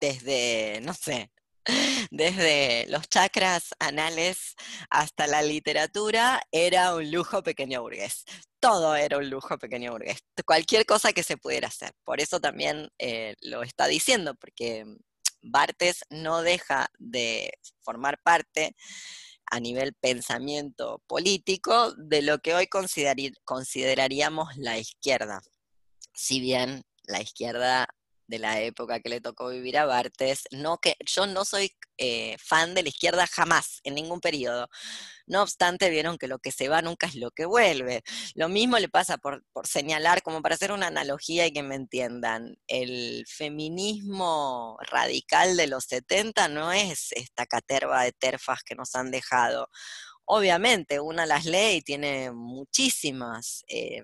[0.00, 1.30] desde, no sé,
[2.10, 4.54] desde los chakras anales
[4.90, 8.24] hasta la literatura, era un lujo pequeño burgués.
[8.66, 10.18] Todo era un lujo pequeño burgués.
[10.44, 11.92] Cualquier cosa que se pudiera hacer.
[12.04, 14.84] Por eso también eh, lo está diciendo, porque
[15.40, 17.52] Bartes no deja de
[17.82, 18.74] formar parte
[19.48, 22.66] a nivel pensamiento político de lo que hoy
[23.44, 25.40] consideraríamos la izquierda.
[26.12, 27.86] Si bien la izquierda
[28.26, 30.44] de la época que le tocó vivir a Bartes.
[30.50, 34.68] No que, yo no soy eh, fan de la izquierda jamás, en ningún periodo.
[35.26, 38.02] No obstante, vieron que lo que se va nunca es lo que vuelve.
[38.34, 41.74] Lo mismo le pasa por, por señalar, como para hacer una analogía y que me
[41.74, 48.94] entiendan, el feminismo radical de los 70 no es esta caterva de terfas que nos
[48.94, 49.68] han dejado.
[50.26, 53.64] Obviamente, una las lee y tiene muchísimas...
[53.68, 54.02] Eh,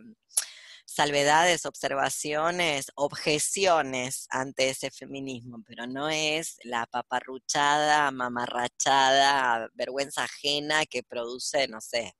[0.84, 11.02] salvedades, observaciones, objeciones ante ese feminismo, pero no es la paparruchada, mamarrachada, vergüenza ajena que
[11.02, 12.14] produce, no sé,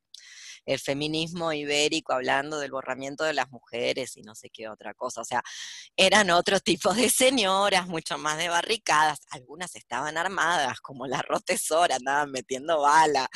[0.65, 5.21] el feminismo ibérico hablando del borramiento de las mujeres y no sé qué otra cosa.
[5.21, 5.43] O sea,
[5.97, 9.21] eran otro tipo de señoras, mucho más de barricadas.
[9.31, 13.29] Algunas estaban armadas, como la rotesora, andaban metiendo bala.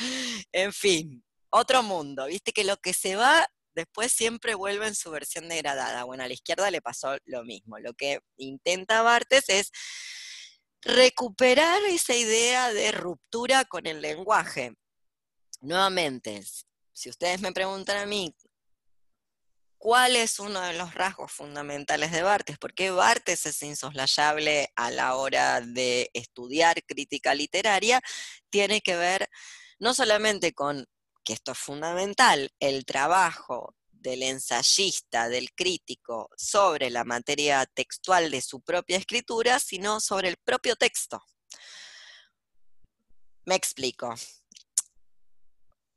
[0.52, 2.26] En fin, otro mundo.
[2.26, 6.02] Viste que lo que se va después siempre vuelve en su versión degradada.
[6.04, 7.78] Bueno, a la izquierda le pasó lo mismo.
[7.78, 9.70] Lo que intenta Bartes es
[10.80, 14.74] recuperar esa idea de ruptura con el lenguaje.
[15.60, 16.42] Nuevamente,
[16.92, 18.34] si ustedes me preguntan a mí,
[19.76, 22.58] ¿cuál es uno de los rasgos fundamentales de Bartes?
[22.58, 28.00] ¿Por qué Bartes es insoslayable a la hora de estudiar crítica literaria?
[28.48, 29.28] Tiene que ver
[29.78, 30.86] no solamente con
[31.26, 38.40] que esto es fundamental, el trabajo del ensayista, del crítico, sobre la materia textual de
[38.40, 41.20] su propia escritura, sino sobre el propio texto.
[43.44, 44.14] Me explico.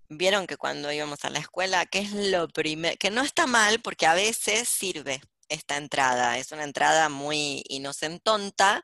[0.09, 2.97] Vieron que cuando íbamos a la escuela, ¿qué es lo primero?
[2.99, 6.39] Que no está mal porque a veces sirve esta entrada.
[6.39, 8.83] Es una entrada muy inocentonta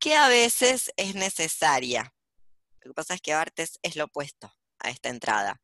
[0.00, 2.12] que a veces es necesaria.
[2.80, 5.60] Lo que pasa es que Artes es lo opuesto a esta entrada.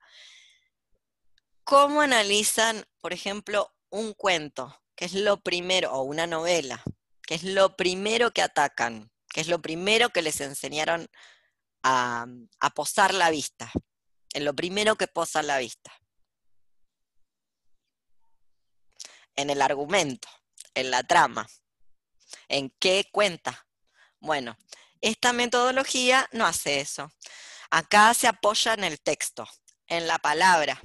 [1.64, 6.83] ¿Cómo analizan, por ejemplo, un cuento, que es lo primero, o una novela,
[7.22, 11.09] que es lo primero que atacan, que es lo primero que les enseñaron
[11.83, 12.27] a,
[12.74, 13.70] posar la vista,
[14.33, 15.92] en lo primero que posa la vista?
[19.37, 20.29] En el argumento,
[20.74, 21.46] en la trama,
[22.48, 23.66] en qué cuenta.
[24.20, 24.57] Bueno,
[25.00, 27.11] esta metodología no hace eso.
[27.74, 29.48] Acá se apoya en el texto,
[29.88, 30.80] en la palabra,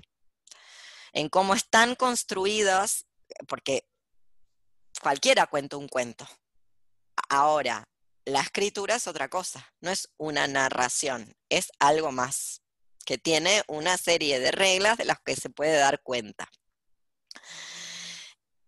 [1.14, 3.06] en cómo están construidas,
[3.48, 3.88] porque
[5.00, 6.28] cualquiera cuenta un cuento.
[7.30, 7.88] Ahora,
[8.26, 12.64] la escritura es otra cosa, no es una narración, es algo más,
[13.06, 16.50] que tiene una serie de reglas de las que se puede dar cuenta.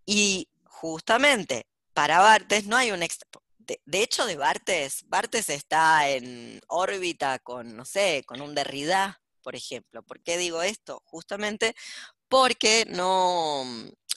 [0.06, 3.02] Y justamente para Bartes no hay un,
[3.66, 9.56] de, hecho, de Bartes, Bartes está en órbita con, no sé, con un Derrida, por
[9.56, 10.04] ejemplo.
[10.04, 11.02] ¿Por qué digo esto?
[11.06, 11.76] Justamente
[12.28, 13.64] porque no,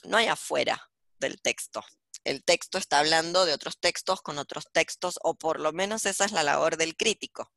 [0.03, 1.83] no hay afuera del texto.
[2.23, 6.25] El texto está hablando de otros textos con otros textos, o por lo menos esa
[6.25, 7.51] es la labor del crítico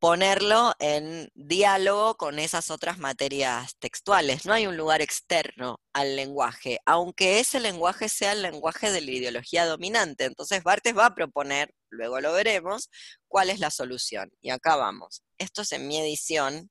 [0.00, 4.46] ponerlo en diálogo con esas otras materias textuales.
[4.46, 9.10] No hay un lugar externo al lenguaje, aunque ese lenguaje sea el lenguaje de la
[9.10, 10.24] ideología dominante.
[10.24, 12.90] Entonces Bartes va a proponer, luego lo veremos,
[13.28, 14.32] cuál es la solución.
[14.40, 15.22] Y acá vamos.
[15.38, 16.70] Esto es en mi edición,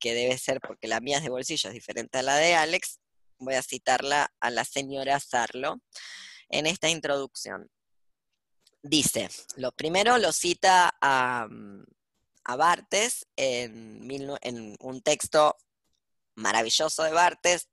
[0.00, 2.98] que debe ser porque la mía es de bolsillo, es diferente a la de Alex.
[3.38, 5.82] Voy a citarla a la señora Sarlo
[6.48, 7.68] en esta introducción.
[8.82, 11.84] dice, lo primero lo cita a, mm,
[12.56, 14.08] Bartes en,
[14.42, 15.56] en un texto
[16.34, 17.68] maravilloso de Bartes,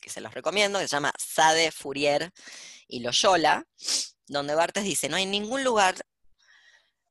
[0.00, 2.32] que se los recomiendo, que se llama Sade, Fourier
[2.88, 3.66] y Loyola,
[4.26, 5.96] donde Bartes dice, no hay ningún lugar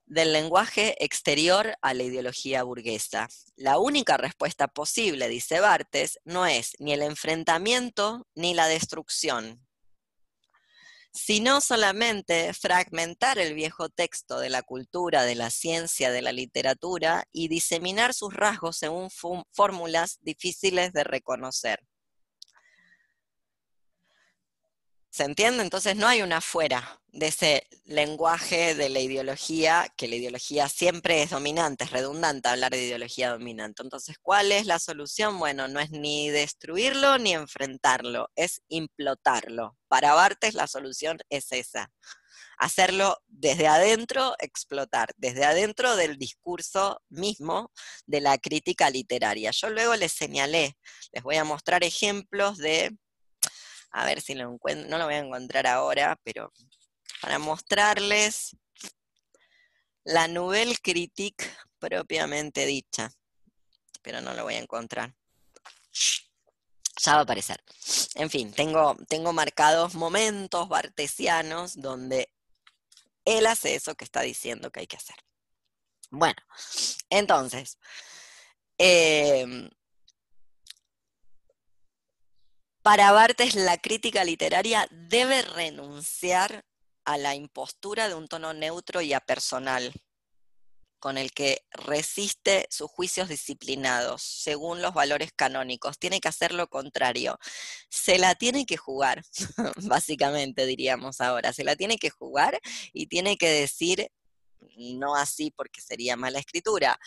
[0.05, 3.27] del lenguaje exterior a la ideología burguesa.
[3.55, 9.68] La única respuesta posible, dice Bartes, no es ni el enfrentamiento ni la destrucción,
[11.13, 17.25] sino solamente fragmentar el viejo texto de la cultura, de la ciencia, de la literatura
[17.31, 19.09] y diseminar sus rasgos según
[19.51, 21.88] fórmulas difíciles de reconocer.
[25.11, 25.63] ¿Se entiende?
[25.63, 31.23] Entonces no hay una fuera de ese lenguaje de la ideología, que la ideología siempre
[31.23, 33.81] es dominante, es redundante hablar de ideología dominante.
[33.81, 35.39] Entonces, ¿cuál es la solución?
[35.39, 39.75] Bueno, no es ni destruirlo ni enfrentarlo, es implotarlo.
[39.87, 41.91] Para Bartes la solución es esa,
[42.59, 47.71] hacerlo desde adentro, explotar, desde adentro del discurso mismo
[48.05, 49.49] de la crítica literaria.
[49.51, 50.77] Yo luego les señalé,
[51.11, 52.95] les voy a mostrar ejemplos de
[53.91, 56.51] a ver si lo encuentro, no lo voy a encontrar ahora, pero
[57.21, 58.55] para mostrarles
[60.03, 61.45] la Nouvelle Critique
[61.79, 63.11] propiamente dicha,
[64.01, 65.13] pero no lo voy a encontrar.
[67.01, 67.63] Ya va a aparecer.
[68.15, 72.31] En fin, tengo, tengo marcados momentos bartesianos donde
[73.25, 75.15] él hace eso que está diciendo que hay que hacer.
[76.09, 76.41] Bueno,
[77.09, 77.77] entonces,
[78.77, 79.69] eh,
[82.81, 86.65] para Bartes, la crítica literaria debe renunciar
[87.05, 89.91] a la impostura de un tono neutro y apersonal,
[90.99, 95.97] con el que resiste sus juicios disciplinados, según los valores canónicos.
[95.97, 97.37] Tiene que hacer lo contrario.
[97.89, 99.23] Se la tiene que jugar,
[99.83, 101.53] básicamente diríamos ahora.
[101.53, 102.59] Se la tiene que jugar
[102.93, 104.11] y tiene que decir,
[104.77, 106.99] no así porque sería mala escritura,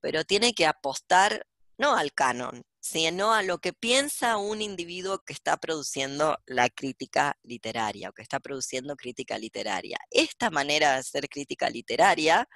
[0.00, 1.46] pero tiene que apostar
[1.78, 7.36] no al canon, sino a lo que piensa un individuo que está produciendo la crítica
[7.42, 9.98] literaria o que está produciendo crítica literaria.
[10.10, 12.48] Esta manera de hacer crítica literaria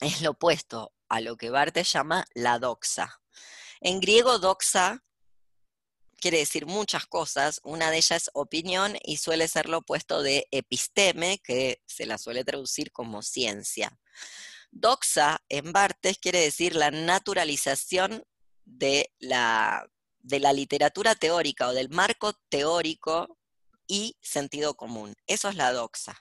[0.00, 3.20] es lo opuesto a lo que Barthes llama la doxa.
[3.80, 5.02] En griego, doxa
[6.18, 10.48] quiere decir muchas cosas, una de ellas es opinión y suele ser lo opuesto de
[10.50, 13.98] episteme, que se la suele traducir como ciencia.
[14.70, 18.24] Doxa en Bartes quiere decir la naturalización
[18.66, 19.88] de la,
[20.18, 23.38] de la literatura teórica o del marco teórico
[23.86, 25.14] y sentido común.
[25.26, 26.14] Eso es la doxa.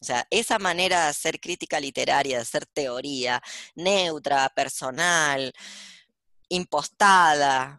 [0.00, 3.40] O sea, esa manera de hacer crítica literaria, de hacer teoría,
[3.74, 5.52] neutra, personal,
[6.48, 7.78] impostada,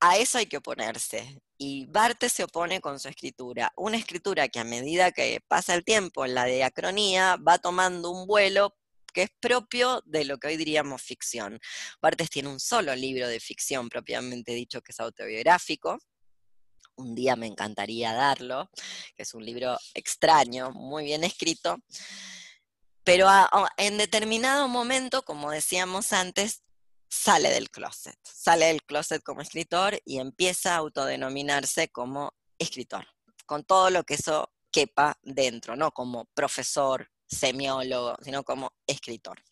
[0.00, 1.40] a eso hay que oponerse.
[1.58, 3.72] Y Barthes se opone con su escritura.
[3.76, 8.76] Una escritura que a medida que pasa el tiempo, la diacronía, va tomando un vuelo
[9.16, 11.58] que es propio de lo que hoy diríamos ficción.
[12.02, 15.98] Bartes tiene un solo libro de ficción propiamente dicho que es autobiográfico,
[16.96, 18.70] un día me encantaría darlo,
[19.16, 21.78] que es un libro extraño, muy bien escrito,
[23.04, 23.26] pero
[23.78, 26.62] en determinado momento, como decíamos antes,
[27.08, 33.06] sale del closet, sale del closet como escritor y empieza a autodenominarse como escritor,
[33.46, 35.90] con todo lo que eso quepa dentro, ¿no?
[35.92, 39.42] Como profesor, semiólogo, sino como escritor.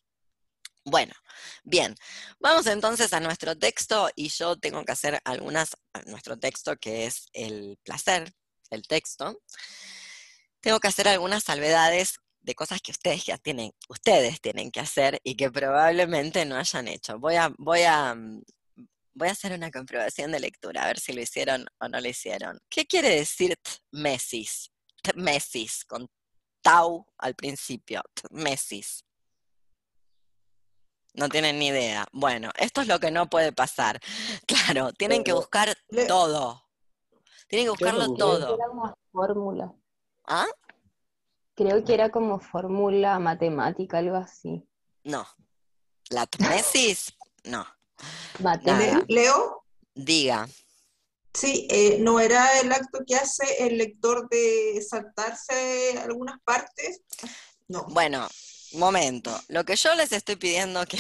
[0.87, 1.14] Bueno,
[1.62, 1.95] bien,
[2.39, 5.70] vamos entonces a nuestro texto y yo tengo que hacer algunas,
[6.07, 8.35] nuestro texto que es el placer,
[8.70, 9.41] el texto,
[10.61, 15.20] tengo que hacer algunas salvedades de cosas que ustedes ya tienen, ustedes tienen que hacer
[15.25, 17.18] y que probablemente no hayan hecho.
[17.18, 18.14] Voy a, voy a,
[19.14, 22.09] voy a hacer una comprobación de lectura, a ver si lo hicieron o no lo
[22.09, 22.59] hicieron.
[22.68, 23.57] ¿Qué quiere decir
[23.91, 24.70] mesis?
[25.14, 26.09] Mesis, con
[26.65, 29.05] tau al principio, mesis.
[31.12, 32.07] No tienen ni idea.
[32.12, 34.01] Bueno, esto es lo que no puede pasar.
[34.47, 35.77] Claro, tienen que buscar
[36.09, 36.65] todo.
[37.49, 38.57] Tienen que buscarlo todo.
[38.57, 39.73] Era como fórmula.
[40.27, 40.47] ¿Ah?
[41.55, 44.67] Creo que era como fórmula matemática, algo así.
[45.05, 45.25] No.
[46.11, 47.65] La mesis, no.
[49.07, 49.65] Leo.
[49.95, 50.49] Diga.
[51.35, 57.01] Sí, eh, no era el acto que hace el lector de saltarse algunas partes.
[57.66, 57.85] No.
[57.89, 58.28] Bueno,
[58.74, 59.37] momento.
[59.49, 60.99] Lo que yo les estoy pidiendo que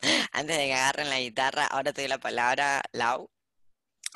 [0.32, 3.28] antes de que agarren la guitarra, ahora te doy la palabra, Lau.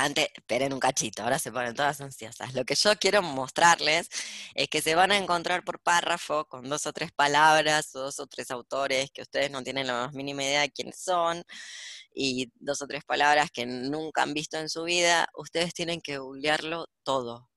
[0.03, 2.55] Antes, esperen un cachito, ahora se ponen todas ansiosas.
[2.55, 4.09] Lo que yo quiero mostrarles
[4.55, 8.26] es que se van a encontrar por párrafo con dos o tres palabras, dos o
[8.26, 11.44] tres autores que ustedes no tienen la más mínima idea de quiénes son,
[12.14, 16.16] y dos o tres palabras que nunca han visto en su vida, ustedes tienen que
[16.16, 17.51] googlearlo todo.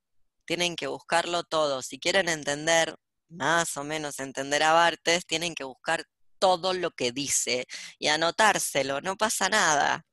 [0.46, 1.82] Tienen que buscarlo todo.
[1.82, 2.96] Si quieren entender
[3.30, 6.06] más o menos entender a Bartes, tienen que buscar
[6.40, 7.68] todo lo que dice
[8.00, 10.06] y anotárselo, no pasa nada.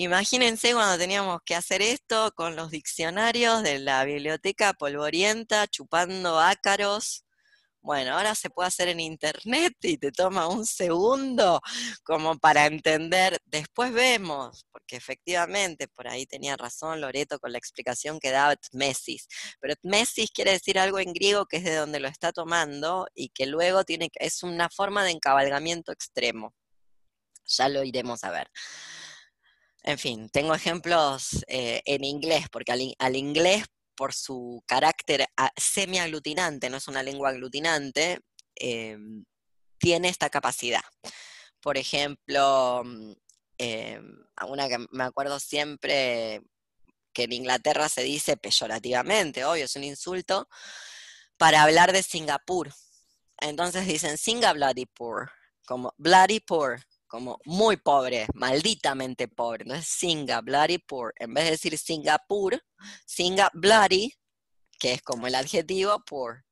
[0.00, 7.24] Imagínense cuando teníamos que hacer esto con los diccionarios de la biblioteca polvorienta, chupando ácaros.
[7.80, 11.60] Bueno, ahora se puede hacer en internet y te toma un segundo
[12.04, 13.38] como para entender.
[13.44, 19.26] Después vemos, porque efectivamente por ahí tenía razón Loreto con la explicación que daba Tmesis.
[19.60, 23.30] Pero Tmesis quiere decir algo en griego que es de donde lo está tomando y
[23.30, 26.54] que luego tiene es una forma de encabalgamiento extremo.
[27.46, 28.48] Ya lo iremos a ver.
[29.82, 33.64] En fin, tengo ejemplos eh, en inglés, porque al, inglés,
[33.94, 35.26] por su carácter
[35.56, 38.20] semi-aglutinante, no es una lengua aglutinante,
[38.56, 39.24] em,
[39.78, 40.82] tiene esta capacidad.
[41.60, 43.12] Por ejemplo, mm,
[43.58, 46.42] em, una que me acuerdo siempre
[47.12, 50.48] que en Inglaterra se dice peyorativamente, obvio, es un insulto,
[51.36, 52.72] para hablar de Singapur.
[53.40, 55.30] Entonces dicen Singa bloody poor,
[55.66, 59.64] como bloody poor, como muy pobre, malditamente pobre.
[59.64, 61.14] Entonces, Singa, bloody poor.
[61.16, 62.62] En vez de decir Singapur,
[63.06, 64.12] Singa, bloody,
[64.78, 66.44] que es como el adjetivo, poor.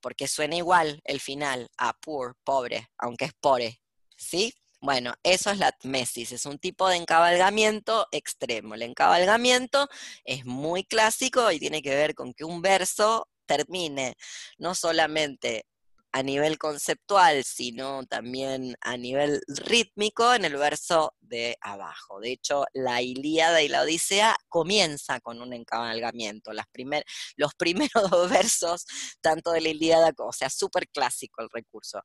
[0.00, 3.80] Porque suena igual el final a poor, pobre, aunque es pobre.
[4.16, 4.54] ¿Sí?
[4.82, 8.74] Bueno, eso es la tmesis, es un tipo de encabalgamiento extremo.
[8.74, 9.88] El encabalgamiento
[10.24, 14.16] es muy clásico y tiene que ver con que un verso termine
[14.58, 15.66] no solamente
[16.12, 22.20] a nivel conceptual, sino también a nivel rítmico en el verso de abajo.
[22.20, 26.52] De hecho, la Ilíada y la Odisea comienza con un encabalgamiento.
[27.36, 28.86] Los primeros dos versos,
[29.20, 32.02] tanto de la Ilíada, o sea, súper clásico el recurso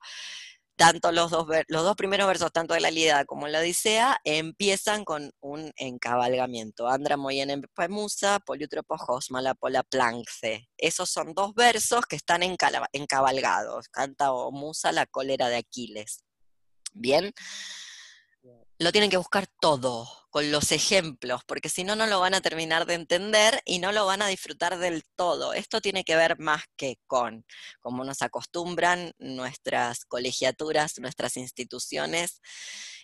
[0.75, 5.05] tanto los dos, los dos primeros versos, tanto de la Ilíada como la Odisea, empiezan
[5.05, 6.87] con un encabalgamiento.
[6.87, 8.97] Andra moyen en Musa, poliutropo
[9.41, 10.69] la pola planxe.
[10.77, 13.89] Esos son dos versos que están encabalgados.
[13.89, 16.23] Canta o Musa la cólera de Aquiles.
[16.93, 17.33] Bien
[18.77, 22.41] lo tienen que buscar todo, con los ejemplos, porque si no, no lo van a
[22.41, 25.53] terminar de entender y no lo van a disfrutar del todo.
[25.53, 27.45] Esto tiene que ver más que con
[27.79, 32.41] cómo nos acostumbran nuestras colegiaturas, nuestras instituciones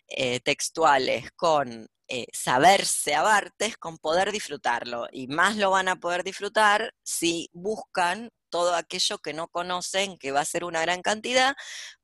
[0.08, 5.08] eh, textuales, con eh, saberse a Bartes, con poder disfrutarlo.
[5.10, 10.32] Y más lo van a poder disfrutar si buscan todo aquello que no conocen, que
[10.32, 11.56] va a ser una gran cantidad,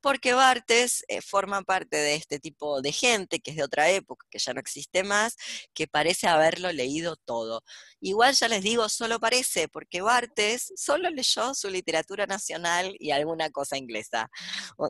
[0.02, 4.26] porque Bartes eh, forma parte de este tipo de gente, que es de otra época,
[4.32, 5.36] que ya no existe más,
[5.74, 7.64] que parece haberlo leído todo.
[8.00, 13.52] Igual ya les digo, solo parece, porque Bartes solo leyó su literatura nacional y alguna
[13.52, 14.30] cosa inglesa.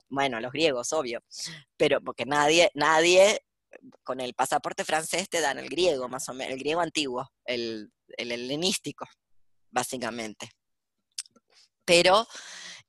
[0.09, 1.21] Bueno, los griegos, obvio,
[1.75, 3.41] pero porque nadie, nadie
[4.03, 7.91] con el pasaporte francés te dan el griego, más o menos, el griego antiguo, el,
[8.17, 9.05] el helenístico,
[9.71, 10.49] básicamente
[11.87, 12.27] pero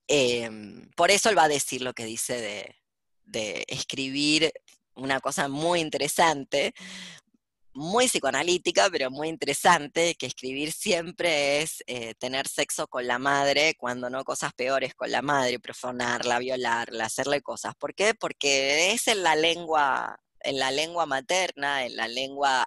[0.09, 2.75] em, por eso él va a decir lo que dice de,
[3.69, 4.53] escribir
[4.95, 6.75] una cosa muy interesante,
[7.75, 13.77] muy psicoanalítica, pero muy interesante, que escribir siempre es eh, tener sexo con la madre,
[13.79, 17.75] cuando no cosas peores con la madre, profanarla, violarla, hacerle cosas.
[17.79, 18.15] ¿Por qué?
[18.15, 22.67] Porque es en la lengua, en la lengua materna, en la lengua,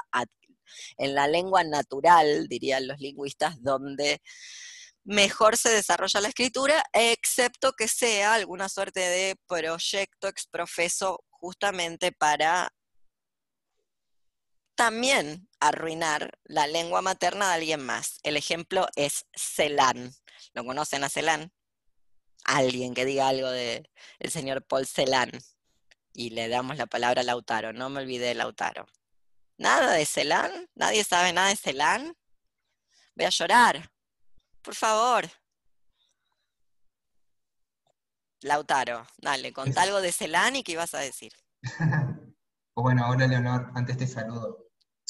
[0.97, 4.21] en la lengua natural, dirían los lingüistas, donde
[5.11, 12.73] mejor se desarrolla la escritura, excepto que sea alguna suerte de proyecto exprofeso justamente para
[14.75, 18.19] también arruinar la lengua materna de alguien más.
[18.23, 20.13] El ejemplo es Celan.
[20.53, 21.51] ¿Lo conocen a Celan?
[22.45, 23.87] Alguien que diga algo del
[24.19, 25.29] el señor Paul Celan.
[26.13, 27.73] Y le damos la palabra a Lautaro.
[27.73, 28.87] No me olvidé de Lautaro.
[29.57, 30.69] ¿Nada de Celan?
[30.73, 32.15] ¿Nadie sabe nada de Celan?
[33.15, 33.90] Voy a llorar.
[34.61, 35.25] Por favor.
[38.41, 41.31] Lautaro, dale, contá algo de Celán y qué ibas a decir.
[42.75, 44.67] bueno, hola Leonor, antes te saludo.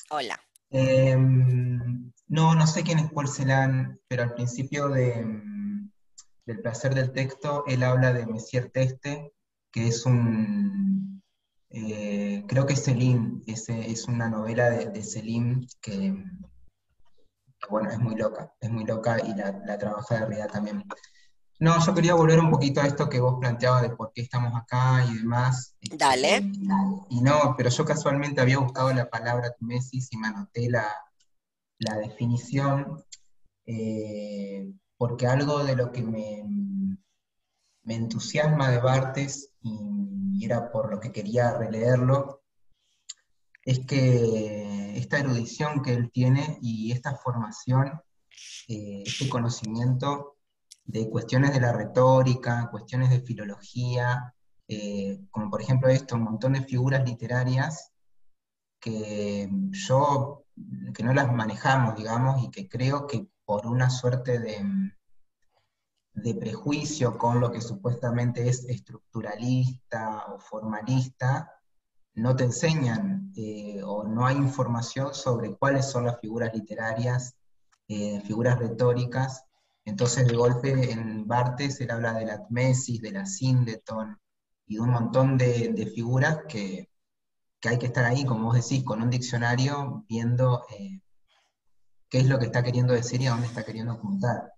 [0.10, 0.40] Hola.
[0.70, 5.26] Em, no, no sé quién es Paul Celan, pero al principio de,
[6.46, 9.34] del placer del texto, él habla de Messier Teste,
[9.72, 11.24] que es un,
[11.70, 16.14] eh, creo que es Selim, es, es una novela de, de Selim que,
[17.70, 20.84] bueno, es muy loca, es muy loca y la, trabaja de realidad también.
[21.60, 24.56] No, yo quería volver un poquito a esto que vos planteabas de por qué estamos
[24.56, 25.76] acá y demás.
[25.96, 26.52] Dale.
[27.10, 30.92] Y, no, pero yo casualmente había buscado la palabra tumesis y me anoté la,
[32.00, 33.04] definición,
[33.66, 36.44] eh, porque algo de lo que me,
[37.84, 42.41] me entusiasma de Bartes, y era por lo que quería releerlo,
[43.64, 48.02] es que esta erudición que él tiene y esta formación,
[48.68, 50.38] eh, este conocimiento
[50.84, 54.34] de cuestiones de la retórica, cuestiones de filología,
[54.68, 57.92] eh, como por ejemplo esto, un montón de figuras literarias
[58.80, 60.46] que yo,
[60.94, 64.66] que no las manejamos, digamos, y que creo que por una suerte de,
[66.14, 71.61] de prejuicio con lo que supuestamente es estructuralista o formalista,
[72.14, 77.36] no te enseñan eh, o no hay información sobre cuáles son las figuras literarias,
[77.88, 79.46] eh, figuras retóricas.
[79.86, 84.20] Entonces, de golpe, en Bartes él habla de la Tmesis, de la Sindeton
[84.68, 86.90] y de un montón de, figuras que,
[87.64, 91.02] hay que estar ahí, como vos decís, con un diccionario viendo eh,
[92.10, 94.54] qué es lo que está queriendo decir y a dónde está queriendo apuntar.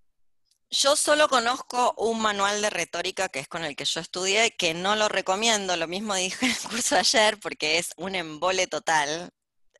[0.73, 4.73] Yo solo conozco un manual de retórica que es con el que yo estudié, que
[4.73, 9.29] no lo recomiendo, lo mismo dije en el curso ayer, porque es un embole total.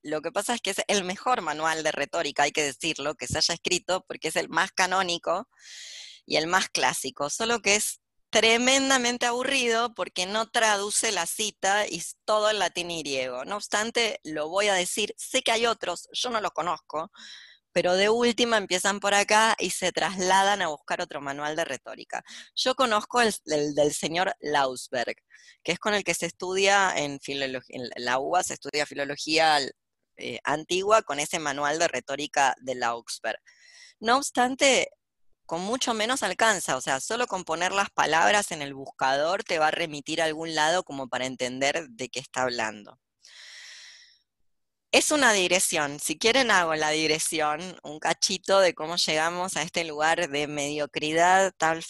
[0.04, 3.26] Lo que pasa es que es el mejor manual de retórica, hay que decirlo, que
[3.26, 5.48] se haya escrito, porque es el más canónico
[6.28, 12.04] y el más clásico, solo que es tremendamente aburrido porque no traduce la cita y
[12.24, 13.46] todo en latín y griego.
[13.46, 17.12] No obstante, lo voy a decir, sé que hay otros, yo no los conozco,
[17.74, 22.24] pero de última empiezan por acá y se trasladan a buscar otro manual de retórica.
[22.56, 25.16] Yo conozco el, del señor Lausberg,
[25.64, 29.60] que es con el que se estudia en, en la UBA, se estudia filología
[30.18, 33.40] eh, antigua con ese manual de retórica de Lausberg.
[34.00, 34.90] No obstante,
[35.46, 39.60] con mucho menos alcanza, o sea, solo con poner las palabras en el buscador te
[39.60, 43.00] va a remitir a algún lado como para entender de qué está hablando.
[44.94, 46.00] Es una digresión.
[46.00, 51.52] Si quieren hago la digresión, un cachito de cómo llegamos a este lugar de mediocridad
[51.58, 51.82] tan,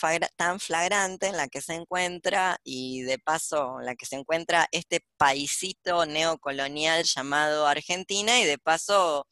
[0.61, 5.05] flagrante en la que se encuentra y de paso en la que se encuentra este
[5.17, 9.27] paisito neocolonial llamado Argentina y de paso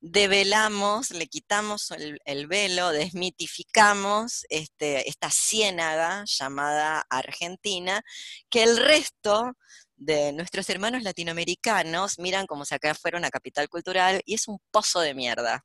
[0.00, 1.92] develamos, le quitamos
[2.24, 8.02] el, velo, desmitificamos este, esta ciénaga llamada Argentina,
[8.48, 9.56] que el resto
[10.04, 14.58] de nuestros hermanos latinoamericanos miran como si acá fuera una capital cultural y es un
[14.70, 15.64] pozo de mierda.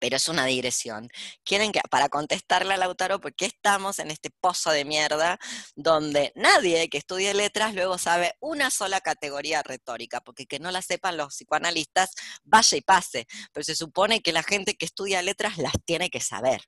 [0.00, 1.08] Pero es una digresión.
[1.44, 5.38] Quieren que, para contestarle a Lautaro, ¿por qué estamos en este pozo de mierda
[5.76, 10.20] donde nadie que estudie letras luego sabe una sola categoría retórica?
[10.20, 12.10] Porque que no la sepan los psicoanalistas,
[12.42, 13.26] vaya y pase.
[13.52, 16.62] Pero se supone que la gente que estudia letras las tiene que saber.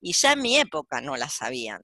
[0.00, 1.82] Y ya en mi época no las sabían.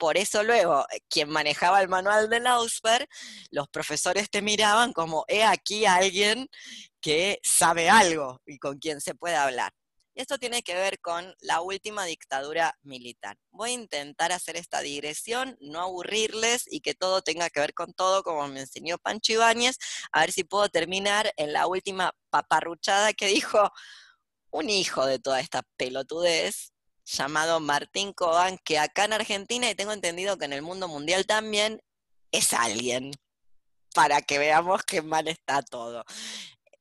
[0.00, 3.06] Por eso luego, eh, quien manejaba el manual de Lausberg,
[3.50, 6.48] los profesores te miraban como, he aquí alguien
[7.02, 9.72] que sabe algo y con quien se puede hablar.
[10.14, 13.36] Esto tiene que ver con la última dictadura militar.
[13.50, 17.92] Voy a intentar hacer esta digresión, no aburrirles y que todo tenga que ver con
[17.92, 19.76] todo, como me enseñó Pancho Ibáñez,
[20.12, 23.70] a ver si puedo terminar en la última paparruchada que dijo
[24.50, 26.72] un hijo de toda esta pelotudez,
[27.10, 31.26] llamado Martín Coban, que acá en Argentina, y tengo entendido que en el mundo mundial
[31.26, 31.82] también,
[32.32, 33.12] es alguien,
[33.94, 36.04] para que veamos qué mal está todo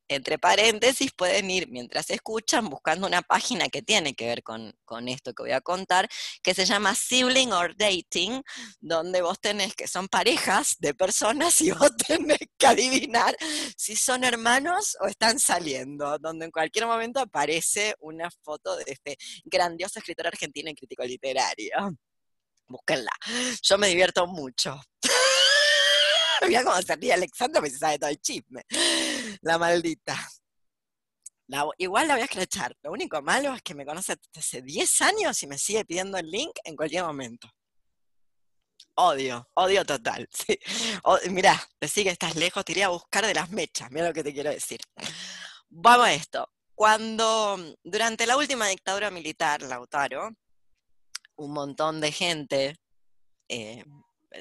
[0.10, 4.74] entre paréntesis, pueden ir mientras escuchan buscando una página que tiene que ver con,
[5.08, 6.10] esto que voy a contar,
[6.44, 8.42] que se llama Sibling or Dating,
[8.82, 13.38] donde vos tenés que son parejas de personas y vos tenés que adivinar
[13.78, 19.18] si son hermanos o están saliendo, donde en cualquier momento aparece una foto de este
[19.46, 21.98] grandioso escritor argentino y crítico literario.
[22.68, 23.12] Búsquenla.
[23.64, 24.80] Yo me divierto mucho.
[26.48, 28.64] Mira cómo se ríe Alexandra, me sabe todo el chisme.
[29.42, 30.18] La maldita.
[31.78, 32.76] igual la voy a escrachar.
[32.84, 36.18] Lo único malo es que me conoce desde hace 10 años y me sigue pidiendo
[36.18, 37.50] el link en cualquier momento.
[38.96, 40.28] Odio, odio total.
[40.34, 40.60] Sí.
[41.30, 44.24] mirá, decir que estás lejos, te iría a buscar de las mechas, mira lo que
[44.24, 44.80] te quiero decir.
[45.70, 46.50] Vamos a esto.
[46.76, 50.30] Cuando, durante la última dictadura militar, Lautaro,
[51.36, 52.76] un montón de gente
[53.50, 53.84] eh,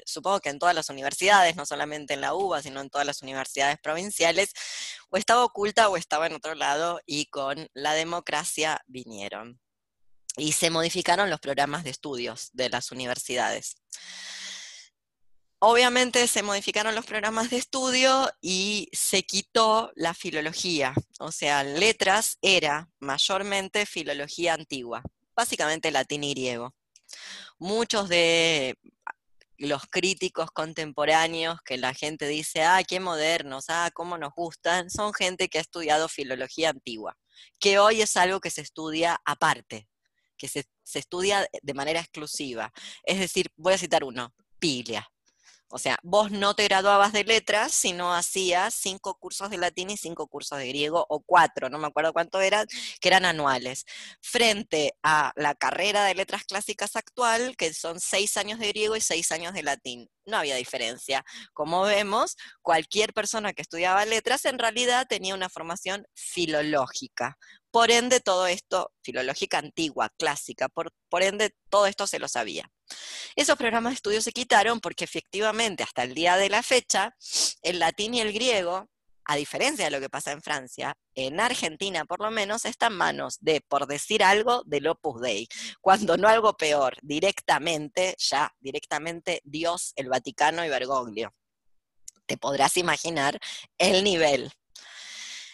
[0.05, 3.21] supongo que en todas las universidades, no solamente en la UBA, sino en todas las
[3.21, 4.51] universidades provinciales,
[5.09, 9.59] o estaba oculta o estaba en otro lado y con la democracia vinieron.
[10.37, 13.77] Y se modificaron los programas de estudios de las universidades.
[15.61, 22.37] Obviamente se modificaron los programas de estudio y se quitó la filología, o sea, letras
[22.41, 25.03] era mayormente filología antigua,
[25.35, 26.73] básicamente latín y griego.
[27.57, 28.77] Muchos de
[29.59, 35.13] los críticos contemporáneos que la gente dice, ah, qué modernos, ah, cómo nos gustan, son
[35.13, 37.17] gente que ha estudiado filología antigua,
[37.59, 39.87] que hoy es algo que se estudia aparte,
[40.37, 42.71] que se, estudia de manera exclusiva.
[43.03, 45.07] Es decir, voy a citar uno, Pilia.
[45.71, 49.91] O sea, vos no te graduabas de letras si no hacías cinco cursos de latín
[49.91, 52.65] y cinco cursos de griego, o cuatro, no me acuerdo cuánto eran,
[52.99, 53.85] que eran anuales.
[54.19, 59.01] Frente a la carrera de letras clásicas actual, que son seis años de griego y
[59.01, 60.09] seis años de latín.
[60.25, 61.23] No había diferencia.
[61.53, 67.37] Como vemos, cualquier persona que estudiaba letras en realidad tenía una formación filológica.
[67.71, 72.71] Por ende, todo esto, filológica antigua, clásica, por, por ende, todo esto se lo sabía.
[73.35, 77.15] Esos programas de estudio se quitaron porque efectivamente hasta el día de la fecha,
[77.61, 78.89] el latín y el griego,
[79.25, 82.93] a diferencia de lo que pasa en Francia, en Argentina por lo menos está en
[82.93, 85.47] manos de, por decir algo, del Opus Dei,
[85.81, 91.33] cuando no algo peor, directamente, ya directamente Dios, el Vaticano y Bergoglio.
[92.25, 93.39] Te podrás imaginar
[93.77, 94.51] el nivel.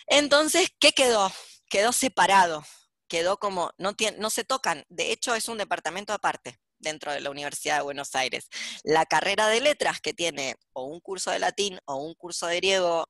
[0.08, 1.32] Entonces, ¿qué quedó?
[1.70, 2.64] quedó separado,
[3.08, 7.30] quedó como, no, no se tocan, de hecho es un departamento aparte dentro de la
[7.30, 8.48] Universidad de Buenos Aires.
[8.84, 12.56] La carrera de letras que tiene o un curso de latín o un curso de
[12.58, 13.06] griego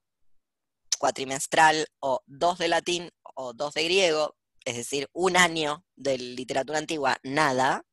[0.98, 6.80] cuatrimestral o dos de latín o dos de griego, es decir, un año de literatura
[6.80, 7.84] antigua, nada.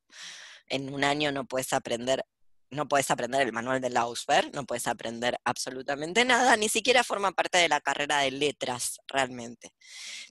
[0.68, 2.24] En un año no puedes aprender
[2.73, 7.33] no puedes aprender el manual de Lausberg, no puedes aprender absolutamente nada, ni siquiera forma
[7.33, 9.73] parte de la carrera de letras realmente.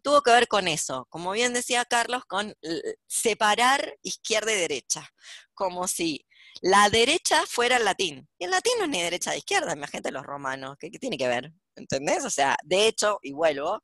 [0.04, 2.56] Tuvo que ver con eso, como bien decía Carlos, con
[3.08, 5.08] separar izquierda y derecha,
[5.54, 6.26] como si
[6.62, 8.28] la derecha fuera el latín.
[8.40, 11.28] Y el latín no es ni derecha de izquierda, imagínate los romanos, ¿qué, tiene que
[11.28, 11.54] ver?
[11.76, 12.26] ¿Entendés?
[12.26, 13.82] O sea, de hecho, y vuelvo,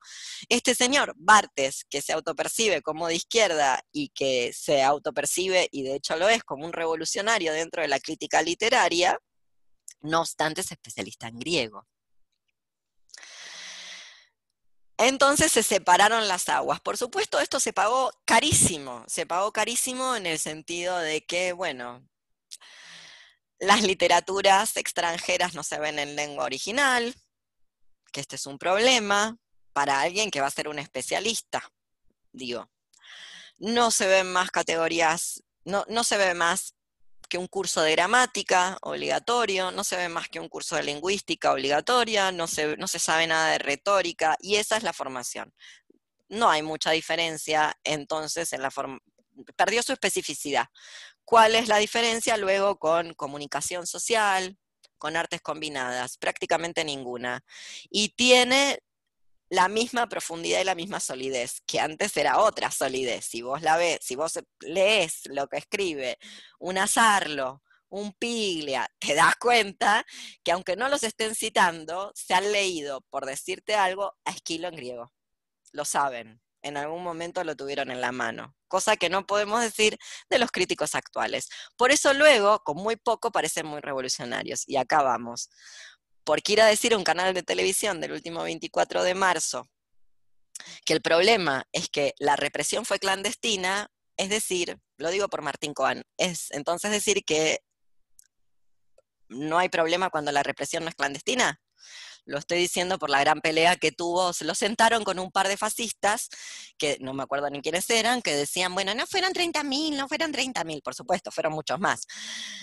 [0.50, 5.96] este señor Bartes, que se autopercibe como de izquierda y que se autopercibe, y de
[5.96, 9.18] hecho lo es, como un revolucionario dentro de la crítica literaria,
[10.02, 11.88] no obstante es especialista en griego.
[14.98, 16.82] Entonces se separaron las aguas.
[16.82, 22.08] Por supuesto, esto se pagó carísimo, se pagó carísimo en el sentido de que, bueno,
[23.60, 27.16] las literaturas extranjeras no se ven en lengua original,
[28.12, 29.38] que este es un problema
[29.74, 31.62] para alguien que va a ser un especialista,
[32.32, 32.70] digo.
[33.58, 36.74] No se ven más categorías, no, no se ve más
[37.28, 41.52] que un curso de gramática obligatorio, no se ve más que un curso de lingüística
[41.52, 45.54] obligatoria, no se, no se sabe nada de retórica, y esa es la formación.
[46.30, 49.04] No hay mucha diferencia entonces en la formación,
[49.56, 50.68] perdió su especificidad.
[51.24, 54.58] ¿Cuál es la diferencia luego con comunicación social,
[54.98, 56.18] con artes combinadas?
[56.18, 57.44] Prácticamente ninguna.
[57.90, 58.80] Y tiene
[59.50, 63.26] la misma profundidad y la misma solidez, que antes era otra solidez.
[63.26, 66.18] Si vos la ves, si vos lees lo que escribe
[66.60, 70.06] un Azarlo, un Piglia, te das cuenta
[70.44, 74.76] que aunque no los estén citando, se han leído, por decirte algo, a Esquilo en
[74.76, 75.14] griego.
[75.72, 79.98] Lo saben en algún momento lo tuvieron en la mano, cosa que no podemos decir
[80.30, 81.50] de los críticos actuales.
[81.76, 84.64] Por eso luego, con muy poco, parecen muy revolucionarios.
[84.68, 85.50] Y acá vamos.
[86.24, 89.70] Porque ir a decir un canal de televisión del último 24 de marzo
[90.86, 95.74] que el problema es que la represión fue clandestina, es decir, lo digo por Martín
[95.74, 97.60] Coan, es entonces decir que
[99.30, 101.60] no hay problema cuando la represión no es clandestina.
[102.28, 104.34] Lo estoy diciendo por la gran pelea que tuvo.
[104.34, 106.30] Se lo sentaron con un par de fascistas,
[106.78, 110.34] que no me acuerdo ni quiénes eran, que decían, bueno, no fueron 30.000, no fueron
[110.34, 112.06] 30.000, por supuesto, fueron muchos más.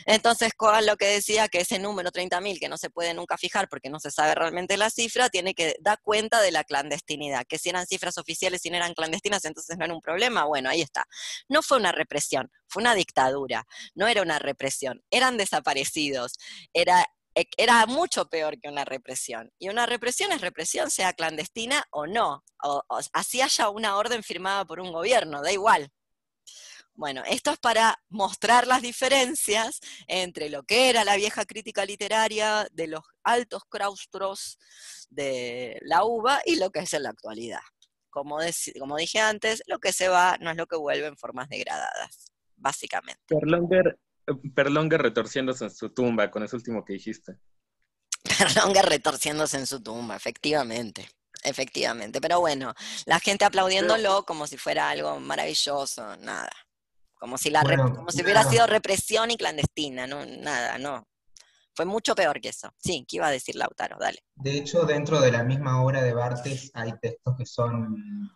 [0.07, 3.69] Entonces, Coal lo que decía que ese número 30.000, que no se puede nunca fijar
[3.69, 7.59] porque no se sabe realmente la cifra, tiene que dar cuenta de la clandestinidad, que
[7.59, 10.45] si eran cifras oficiales y no eran clandestinas, entonces no era un problema.
[10.45, 11.07] Bueno, ahí está.
[11.49, 16.39] No fue una represión, fue una dictadura, no era una represión, eran desaparecidos,
[16.73, 19.51] era era mucho peor que una represión.
[19.59, 22.45] Y una represión es represión, sea clandestina o no.
[22.63, 22.83] O,
[23.13, 25.91] así haya una orden firmada por un gobierno, da igual.
[26.97, 32.69] Bueno, esto es para mostrar las diferencias entre lo que era la vieja crítica literaria
[32.71, 34.59] de los altos claustros
[35.11, 37.63] de la UBA y lo que es en la actualidad.
[38.11, 38.39] Como,
[38.79, 42.27] como dije antes, lo que se va no es lo que vuelve en formas degradadas,
[42.55, 43.25] básicamente.
[44.55, 47.39] Perlonga retorciéndose en su tumba con ese último que dijiste.
[48.39, 51.09] Perlonga retorciéndose en su tumba, efectivamente.
[51.43, 52.73] Efectivamente, pero bueno,
[53.05, 56.51] la gente aplaudiéndolo como si fuera algo maravilloso, nada.
[57.17, 61.07] Como si, la como si hubiera sido represión y clandestina, no, nada, no.
[61.75, 62.73] Fue mucho peor que eso.
[62.79, 63.99] Sí, ¿qué iba a decir Lautaro?
[63.99, 64.21] Dale.
[64.37, 68.31] De hecho, dentro de la misma obra de Bartes hay textos que son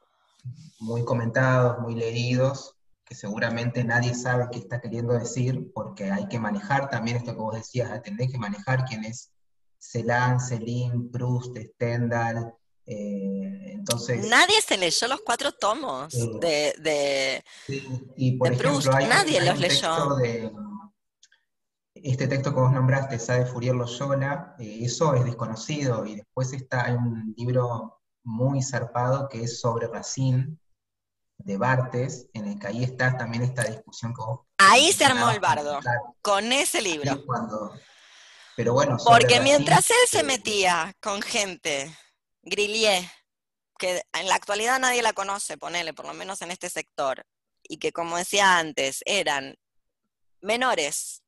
[0.80, 2.77] muy comentados, muy leídos,
[3.08, 7.40] que seguramente nadie sabe qué está queriendo decir, porque hay que manejar también esto que
[7.40, 9.32] vos decías, tener que manejar quién es
[9.80, 12.52] Celan, Celine, Proust, Stendhal,
[12.84, 14.28] eh, entonces...
[14.28, 17.44] Nadie se leyó los cuatro tomos eh, de,
[18.16, 20.16] y por ejemplo, nadie los leyó.
[20.16, 20.52] De,
[21.94, 26.84] este texto que vos nombraste, Sabe Fourier Loyola, eh, eso es desconocido, y después está,
[26.84, 30.58] hay un libro muy zarpado que es sobre Racine,
[31.38, 35.30] de Bartes, en el que ahí está también esta discusión que vos Ahí se armó
[35.30, 37.24] el bardo, claro, con ese libro.
[37.24, 37.72] cuando-
[38.56, 41.96] pero bueno, Porque mientras él se metía con gente,
[42.42, 43.04] Grillier,
[43.78, 47.24] que en la actualidad nadie la conoce, ponele, por lo menos en este sector,
[47.62, 49.54] y que como decía antes, eran
[50.40, 51.22] menores,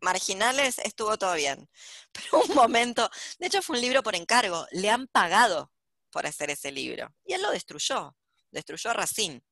[0.00, 1.68] marginales, estuvo todo bien.
[2.12, 5.70] Pero un momento, de hecho fue un libro por encargo, le han pagado
[6.10, 8.16] por hacer ese libro, y él lo destruyó,
[8.50, 9.42] destruyó a Racine.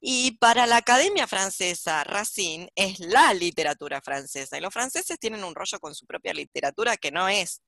[0.00, 4.58] Y para la Academia Francesa, Racine es la literatura francesa.
[4.58, 7.62] Y los franceses tienen un rollo con su propia literatura que no es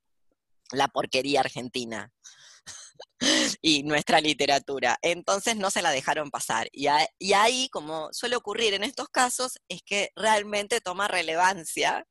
[0.72, 2.12] la porquería argentina
[3.62, 4.98] y nuestra literatura.
[5.02, 6.68] Entonces no se la dejaron pasar.
[6.72, 6.86] Y,
[7.34, 12.06] ahí, como suele ocurrir en estos casos, es que realmente toma relevancia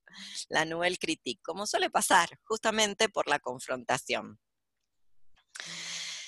[0.49, 4.39] la Nouvelle Critique, como suele pasar, justamente por la confrontación.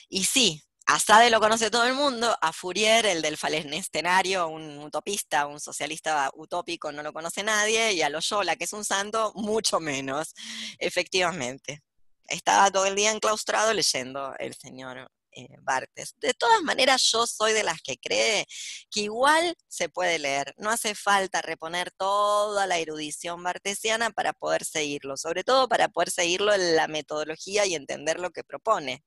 [0.10, 4.80] Y sí, a Sade lo conoce todo el mundo, a Fourier, el del falescenario, un
[4.80, 9.32] utopista, un socialista utópico, no lo conoce nadie, y a Loyola, que es un santo,
[9.36, 10.34] mucho menos,
[10.80, 11.84] efectivamente.
[12.28, 16.16] Estaba todo el día enclaustrado leyendo el señor eh, Bartes.
[16.18, 18.48] De todas maneras, yo soy de las que cree
[18.90, 24.66] que igual se puede leer, no hace falta reponer toda la erudición bartesiana para poder
[24.66, 29.04] seguirlo, sobre todo para poder seguirlo en la metodología y entender lo que propone.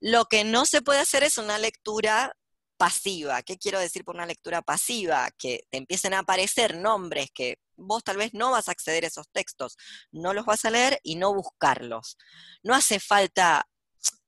[0.00, 2.36] Lo que no se puede hacer es una lectura
[2.76, 3.42] pasiva.
[3.42, 5.30] ¿Qué quiero decir por una lectura pasiva?
[5.38, 9.08] Que te empiecen a aparecer nombres que vos tal vez no vas a acceder a
[9.08, 9.76] esos textos,
[10.10, 12.16] no los vas a leer y no buscarlos.
[12.62, 13.66] No hace falta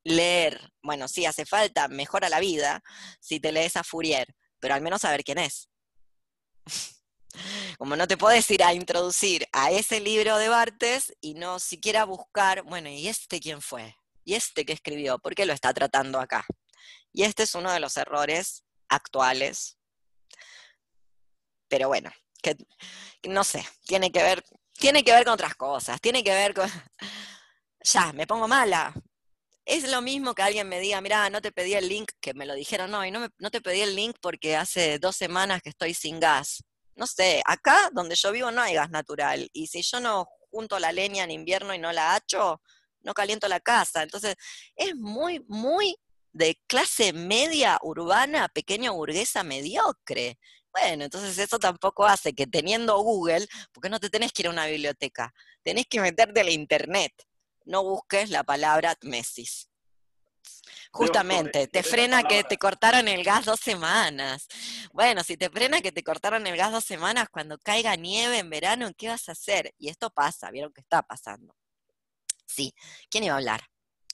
[0.04, 2.82] leer, bueno, sí hace falta, mejora la vida
[3.20, 5.68] si te lees a Fourier, pero al menos saber quién es.
[7.78, 12.04] Como no te puedes ir a introducir a ese libro de Bartes y no siquiera
[12.04, 13.94] buscar, bueno, ¿y este quién fue?
[14.28, 15.18] ¿Y este que escribió?
[15.18, 16.44] ¿Por qué lo está tratando acá?
[17.14, 19.78] Y este es uno de los errores actuales.
[21.66, 22.10] Pero bueno,
[22.42, 22.54] que,
[23.26, 26.68] no sé, tiene que ver, tiene que ver con otras cosas, tiene que ver con.
[27.80, 28.92] Ya, me pongo mala.
[29.64, 32.44] Es lo mismo que alguien me diga, mira, no te pedí el link, que me
[32.44, 35.70] lo dijeron hoy, no, me- no te pedí el link porque hace dos semanas que
[35.70, 36.62] estoy sin gas.
[36.96, 39.48] No sé, acá donde yo vivo no hay gas natural.
[39.54, 42.60] Y si yo no junto la leña en invierno y no la hacho,
[43.08, 44.02] no caliento la casa.
[44.02, 44.36] Entonces,
[44.76, 45.96] es muy, muy
[46.32, 50.38] de clase media urbana, pequeña burguesa mediocre.
[50.70, 54.50] Bueno, entonces eso tampoco hace que teniendo Google, porque no te tenés que ir a
[54.50, 55.32] una biblioteca,
[55.64, 57.12] tenés que meterte a la internet.
[57.64, 59.68] No busques la palabra Tmesis.
[60.90, 64.46] Justamente, te frena que te cortaron el gas dos semanas.
[64.92, 68.50] Bueno, si te frena que te cortaron el gas dos semanas, cuando caiga nieve en
[68.50, 69.74] verano, ¿qué vas a hacer?
[69.78, 71.54] Y esto pasa, vieron que está pasando.
[72.48, 72.72] Sí,
[73.10, 73.60] ¿quién iba a hablar?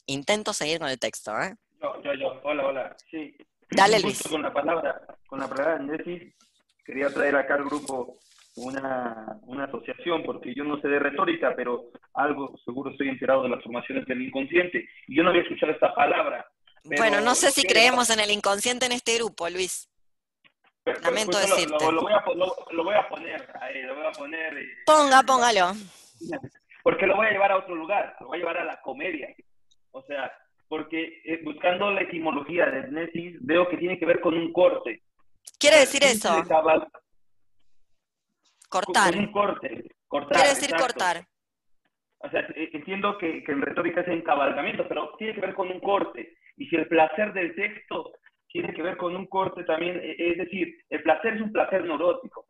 [0.07, 1.55] Intento seguir con el texto, ¿eh?
[1.81, 2.41] Yo, yo, yo.
[2.43, 2.97] Hola, hola.
[3.11, 3.35] Sí.
[3.71, 4.23] Dale, Justo Luis.
[4.29, 6.35] Con la palabra, con la palabra Nesis,
[6.85, 8.19] quería traer acá al grupo
[8.57, 13.49] una, una asociación, porque yo no sé de retórica, pero algo seguro estoy enterado de
[13.51, 14.89] las formaciones del inconsciente.
[15.09, 16.47] Y yo no había escuchado esta palabra.
[16.85, 19.89] Bueno, no sé si creemos en el inconsciente en este grupo, Luis.
[20.85, 21.85] pero- pero lamento lo- decirte.
[21.87, 22.25] Lo, lo voy a,
[22.73, 24.59] lo voy a poner ahí, lo voy a poner.
[24.59, 25.73] eh, Ponga, póngalo.
[26.85, 29.35] Porque lo voy a llevar a otro lugar, lo voy a llevar a la comedia.
[29.91, 30.31] O sea,
[30.69, 35.03] porque eh, buscando la etimología de Nesis, veo que tiene que ver con un corte.
[35.59, 36.29] Quiere decir eso,
[38.69, 39.13] cortar.
[39.13, 39.85] Con un corte.
[40.07, 40.85] Cortar, Quiere decir exacto.
[40.85, 41.25] cortar.
[42.19, 45.71] O sea, eh, entiendo que, que en retórica es encabalgamiento, pero tiene que ver con
[45.71, 46.37] un corte.
[46.59, 48.13] Y si el placer del texto
[48.49, 51.83] tiene que ver con un corte también, eh, es decir, el placer es un placer
[51.83, 52.47] neurótico.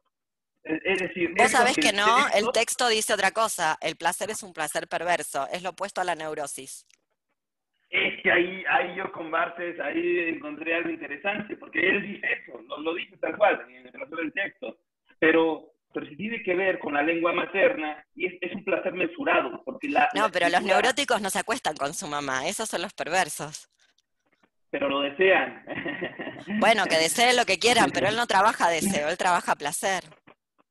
[0.64, 3.76] Es, decir, Vos sabés que no, el texto- dice otra cosa.
[3.82, 6.86] El placer es un placer perverso, es lo opuesto a la neurosis.
[7.90, 12.60] Es que ahí, ahí yo con Bartes, ahí encontré algo interesante, porque él dice eso,
[12.62, 14.78] lo, lo dice tal cual en el placer del texto,
[15.18, 18.94] pero, pero si tiene que ver con la lengua materna, y es, es un placer
[18.94, 20.08] mesurado, porque la...
[20.14, 23.68] No, la pero los neuróticos no se acuestan con su mamá, esos son los perversos.
[24.70, 25.64] Pero lo desean.
[26.58, 30.02] Bueno, que deseen lo que quieran, pero él no trabaja deseo, él trabaja placer.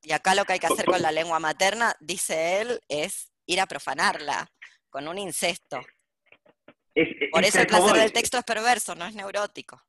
[0.04, 3.60] Y acá lo que hay que hacer con la lengua materna, dice él, es ir
[3.60, 4.46] a profanarla
[4.90, 5.80] con un incesto.
[6.94, 9.80] Es- es- Por es eso el placer del texto es perverso, no es neurótico.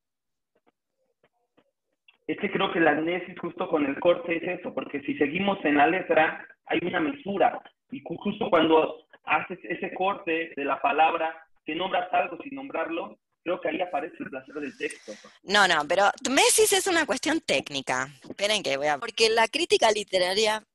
[2.27, 5.63] Es que creo que la amnesis justo con el corte es eso, porque si seguimos
[5.63, 7.61] en la letra, hay una mesura.
[7.91, 13.19] Y ju- justo cuando haces ese corte de la palabra, que nombras algo sin nombrarlo,
[13.45, 15.13] creo que ahí aparece el placer del texto.
[15.43, 18.11] No, no, pero Mesis es una cuestión técnica.
[18.27, 18.97] Esperen que voy a...
[18.97, 20.65] Porque la crítica literaria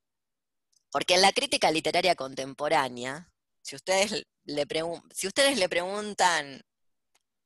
[0.89, 3.29] Porque en la crítica literaria contemporánea,
[3.61, 4.65] si ustedes le,
[5.13, 6.61] si ustedes le preguntan,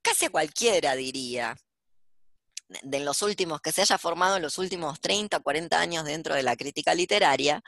[0.03, 1.55] casi a cualquiera diría,
[2.83, 6.43] de los últimos, que se haya formado en los últimos 30, 40 años dentro de
[6.43, 7.63] la crítica literaria,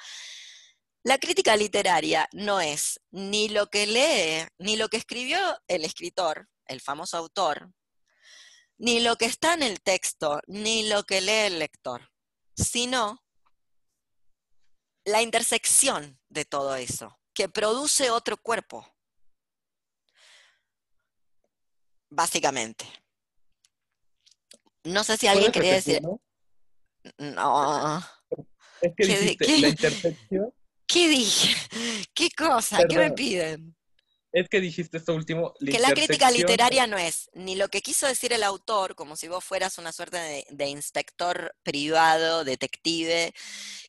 [1.03, 6.47] la crítica literaria no es ni lo que lee, ni lo que escribió el escritor,
[6.67, 7.71] el famoso autor,
[8.77, 12.11] ni lo que está en el texto, ni lo que lee el lector,
[12.55, 13.23] sino
[15.05, 18.85] la intersección de todo eso, que produce otro cuerpo,
[22.09, 22.85] básicamente.
[24.83, 26.01] No sé si alguien quería decir...
[27.17, 27.99] No.
[28.81, 30.53] Es que dijiste, la intersección
[30.87, 31.53] ¿Qué dije?
[32.13, 32.79] ¿Qué cosa?
[32.87, 33.76] ¿Qué me piden?
[34.37, 35.55] Es que dijiste esto último.
[35.55, 39.27] que la crítica literaria no es ni lo que quiso decir el autor, como si
[39.27, 43.33] vos fueras una suerte de, inspector privado, detective,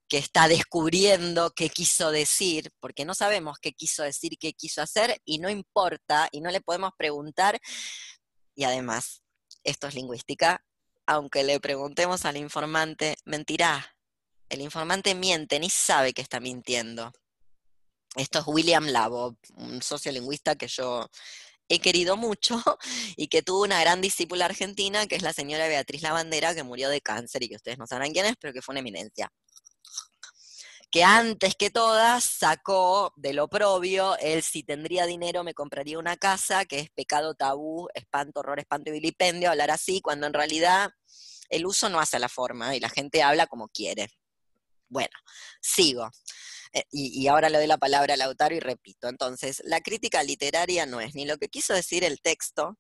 [0.09, 5.21] que está descubriendo qué quiso decir, porque no sabemos qué quiso decir, qué quiso hacer,
[5.27, 7.61] y no importa, y no le podemos preguntar.
[8.55, 9.23] Y además,
[9.65, 10.65] esto es lingüística,
[11.05, 13.99] aunque le preguntemos al informante, mentirá,
[14.49, 17.13] el informante miente, ni sabe que está mintiendo.
[18.17, 21.09] Esto es William Labo, un sociolingüista que yo
[21.69, 22.63] he querido mucho
[23.17, 26.89] y que tuvo una gran discípula argentina, que es la señora Beatriz Lavandera, que murió
[26.89, 29.31] de cáncer y que ustedes no sabrán quién es, pero que fue una eminencia.
[30.91, 36.65] Que antes que todas sacó del oprobio el si tendría dinero me compraría una casa,
[36.65, 40.91] que es pecado tabú, espanto, horror, espanto y vilipendio, hablar así, cuando en realidad
[41.51, 44.09] el uso no hace la forma y la gente habla como quiere.
[44.89, 45.13] Bueno,
[45.61, 46.11] sigo.
[46.73, 49.09] Eh, y, ahora le doy la palabra a Lautaro y repito.
[49.09, 52.79] Entonces, la crítica literaria no es ni lo que quiso decir el texto,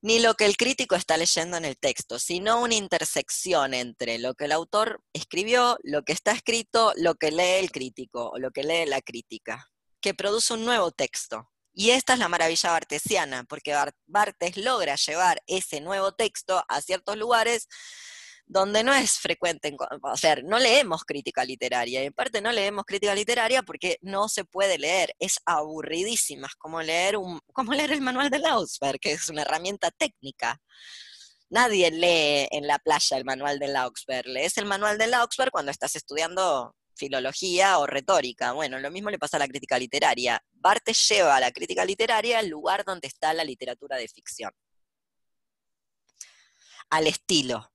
[0.00, 4.34] ni lo que el crítico está leyendo en el texto, sino una intersección entre lo
[4.34, 8.50] que el autor escribió, lo que está escrito, lo que lee el crítico o lo
[8.52, 9.68] que lee la crítica,
[10.00, 11.50] que produce un nuevo texto.
[11.72, 17.16] Y esta es la maravilla bartesiana, porque Bartes logra llevar ese nuevo texto a ciertos
[17.16, 17.68] lugares
[18.48, 22.84] donde no es frecuente, o sea, no leemos crítica literaria, y en parte no leemos
[22.86, 27.92] crítica literaria porque no se puede leer, es aburridísima, es como leer, un, como leer
[27.92, 30.58] el manual de Lausberg, que es una herramienta técnica.
[31.50, 35.70] Nadie lee en la playa el manual de Lauxberg, lees el manual de Lauxberg cuando
[35.70, 38.52] estás estudiando filología o retórica.
[38.52, 40.42] Bueno, lo mismo le pasa a la crítica literaria.
[40.52, 44.50] Barthes lleva a la crítica literaria al lugar donde está la literatura de ficción.
[46.90, 47.70] Al estilo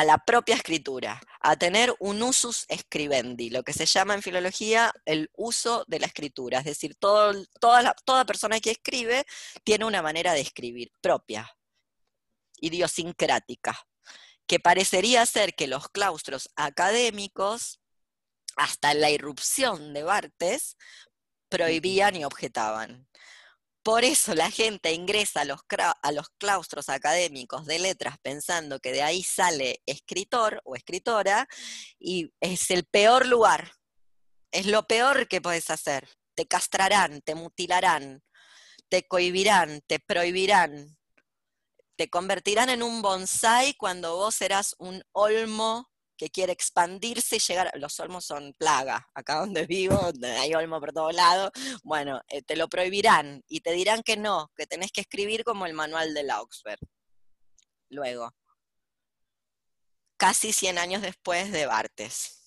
[0.00, 4.94] a la propia escritura, a tener un usus scribendi, lo que se llama en filología
[5.04, 9.26] el uso de la escritura, es decir, toda, toda persona que escribe
[9.62, 11.54] tiene una manera de escribir propia,
[12.62, 13.78] idiosincrática,
[14.46, 17.78] que parecería ser que los claustros académicos,
[18.56, 20.78] hasta la irrupción de Bartes,
[21.50, 23.06] prohibían y objetaban.
[23.82, 29.22] Por eso la gente ingresa a los, claustros académicos de letras pensando que de ahí
[29.22, 31.48] sale escritor o escritora
[31.98, 33.72] y es el peor lugar.
[34.52, 36.08] Es lo peor que puedes hacer.
[36.34, 38.22] Te castrarán, te mutilarán,
[38.90, 40.98] te cohibirán, te prohibirán,
[41.96, 45.89] te convertirán en un bonsai cuando vos serás un olmo
[46.20, 50.92] que quiere expandirse y llegar, los olmos son plaga, acá donde vivo, hay olmo por
[50.92, 51.50] todos lados,
[51.82, 55.64] bueno, eh, te lo prohibirán y te dirán que no, que tenés que escribir como
[55.64, 56.78] el manual de Augsburg.
[57.88, 58.34] Luego,
[60.18, 62.39] casi 100 años después de Bartes.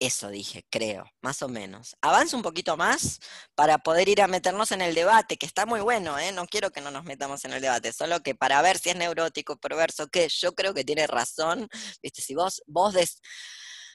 [0.00, 1.96] Eso dije, creo, más o menos.
[2.00, 3.20] Avanza un poquito más
[3.54, 6.32] para poder ir a meternos en el debate, que está muy bueno, ¿eh?
[6.32, 8.96] No quiero que no nos metamos en el debate, solo que para ver si es
[8.96, 11.68] neurótico, perverso, qué, yo creo que tiene razón,
[12.02, 13.20] viste, si vos, vos des...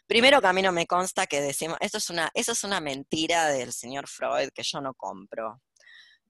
[0.08, 2.80] Primero que a mí no me consta que decimos, esto es una, eso es una
[2.80, 5.62] mentira del señor Freud que yo no compro.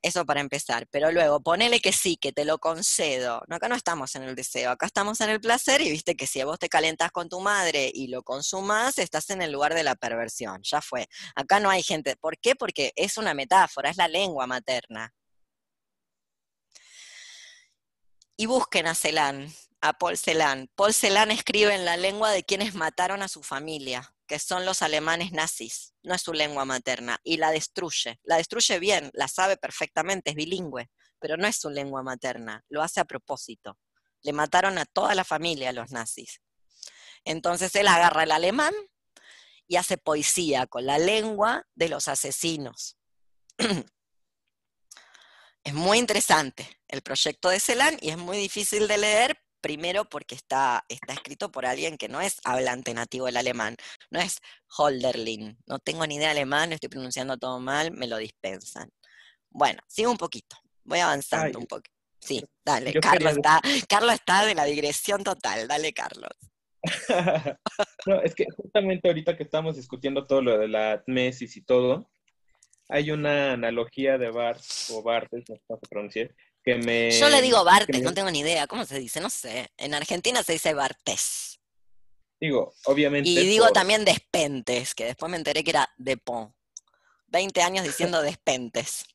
[0.02, 0.88] Eso para empezar.
[0.92, 3.42] Pero luego, ponele que sí, que te lo concedo.
[3.48, 6.26] No, acá no estamos en el deseo, acá estamos en el placer y viste que
[6.26, 9.84] si vos te calentas con tu madre y lo consumas, estás en el lugar de
[9.84, 10.62] la perversión.
[10.64, 11.08] Ya fue.
[11.36, 12.16] Acá no hay gente.
[12.16, 12.56] ¿Por qué?
[12.56, 15.14] Porque es una metáfora, es la lengua materna.
[18.38, 20.70] Y busquen a Celan, a Paul Celan.
[20.76, 24.84] Paul Celan escribe en la lengua de quienes mataron a su familia que son los
[24.84, 28.20] alemanes nazis, no es su lengua materna, y la destruye.
[28.24, 32.84] La destruye bien, la sabe perfectamente, es bilingüe, pero no es su lengua materna, lo
[32.84, 33.80] hace a propósito.
[34.22, 36.42] Le mataron a toda la familia los nazis.
[37.26, 38.76] Entonces él agarra el alemán
[39.68, 43.00] y hace poesía con la lengua de los asesinos.
[45.64, 50.36] es muy interesante el proyecto de Celan y es muy difícil de leer primero porque
[50.36, 53.76] está, está escrito por alguien que no es hablante nativo del alemán,
[54.10, 54.38] no es
[54.78, 58.90] Holderlin, no tengo ni idea de alemán, estoy pronunciando todo mal, me lo dispensan.
[59.50, 61.96] Bueno, sigo un poquito, voy avanzando Ay, un poquito.
[62.20, 66.32] Sí, dale, Carlos quería está, Carlos está de la digresión total, dale Carlos.
[68.06, 72.10] no, es que justamente ahorita que estamos discutiendo todo lo de la mesis y todo,
[72.90, 76.30] hay una analogía de Bart o Bartes, no sé cómo se pronuncia,
[76.64, 77.12] que me...
[77.12, 79.20] Yo le digo Bartes, me- no tengo ni idea, ¿cómo se dice?
[79.22, 81.60] No sé, en Argentina se dice Bartés.
[82.40, 83.30] Digo, obviamente...
[83.30, 86.54] Y digo por- también Despentes, que después me enteré que era Depont.
[87.28, 89.06] 20 años diciendo Despentes.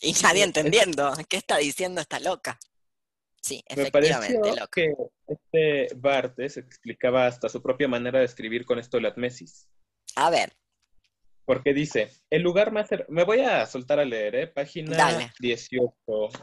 [0.00, 2.58] Y nadie entendiendo, ¿qué está diciendo esta loca?
[3.40, 4.70] Sí, Me efectivamente, pareció loca.
[4.72, 4.94] que
[5.26, 9.68] este Bartes explicaba hasta su propia manera de escribir con esto de la mesis.
[10.16, 10.52] A ver,
[11.44, 12.88] Porque dice, el lugar más...
[12.90, 14.46] cer- Me voy a soltar a leer, ¿eh?
[14.46, 15.32] Página Dale.
[15.40, 15.92] 18,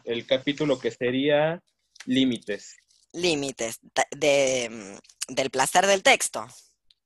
[0.05, 1.61] el capítulo que sería
[2.05, 2.77] Límites
[3.11, 3.79] límites
[4.11, 6.45] de, mm, del placer del texto.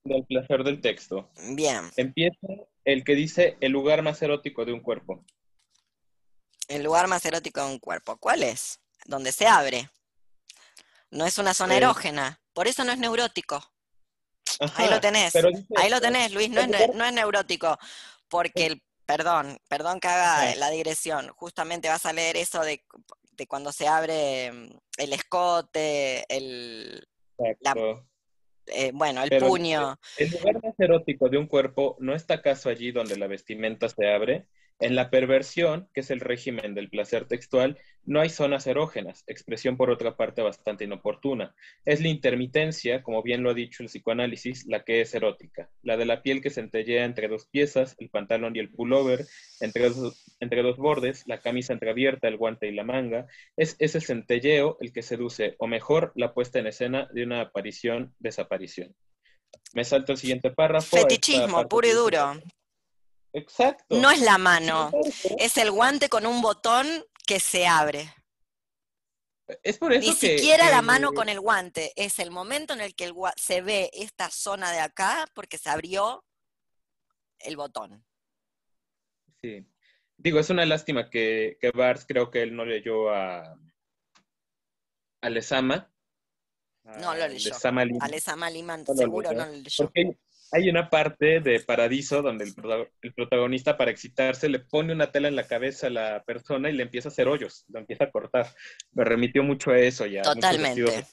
[0.04, 1.32] del placer del texto.
[1.56, 2.48] Bien, Empieza
[2.84, 5.24] el que dice el lugar más erótico de un cuerpo.
[6.68, 8.18] el lugar más erótico de un cuerpo.
[8.18, 8.80] ¿Cuál es?
[9.06, 9.90] Donde se abre.
[11.10, 13.64] No es una zona erógena, por eso no es neurótico.
[14.76, 15.34] Ahí lo tenés.
[15.34, 17.78] dice Ahí lo tenés, Luis, no es, no es neurótico,
[18.28, 20.56] porque el, perdón, perdón que haga Ajá.
[20.56, 22.84] la digresión, justamente vas a leer eso de,
[23.32, 27.06] de cuando se abre mm, el escote, el,
[28.68, 30.00] eh, bueno, el Pero puño.
[30.18, 34.10] El lugar más erótico de un cuerpo no está acaso allí donde la vestimenta se
[34.10, 34.48] abre.
[34.84, 39.78] En la perversión, que es el régimen del placer textual, no hay zonas erógenas, expresión
[39.78, 41.56] por otra parte bastante inoportuna.
[41.86, 45.70] Es la intermitencia, como bien lo ha dicho el psicoanálisis, la que es erótica.
[45.84, 49.26] La de la piel que centellea entre dos piezas, el pantalón y el pullover,
[49.62, 53.26] entre dos, entre dos bordes, la camisa entreabierta, el guante y la manga.
[53.56, 58.94] Es ese centelleo el que seduce, o mejor, la puesta en escena de una aparición-desaparición.
[59.74, 60.98] Me salto el siguiente párrafo.
[60.98, 62.34] Fetichismo, puro y duro.
[63.34, 63.96] Exacto.
[63.96, 64.92] No es la mano,
[65.38, 66.88] es el guante con un botón
[67.26, 68.14] que se abre.
[69.62, 72.82] Es por eso Ni que, siquiera la mano con el guante, es el momento en
[72.82, 76.24] el que el se ve esta zona de acá porque se abrió
[77.40, 78.06] el botón.
[79.42, 79.66] Sí.
[80.16, 83.58] Digo, es una lástima que, que Bars creo que él no leyó a,
[85.22, 85.92] a Lezama.
[86.84, 87.52] No lo a leyó.
[87.86, 89.86] Lima, Alesama Liman No lo seguro leyó, no lo leyó.
[89.86, 90.18] Porque
[90.54, 92.54] hay- una parte de Paradiso donde el,
[93.02, 96.74] el protagonista para excitarse le pone una tela en la cabeza a la persona y
[96.74, 98.48] le empieza a hacer hoyos, lo empieza a cortar.
[98.92, 100.22] Me remitió mucho a eso ya.
[100.22, 101.06] Totalmente.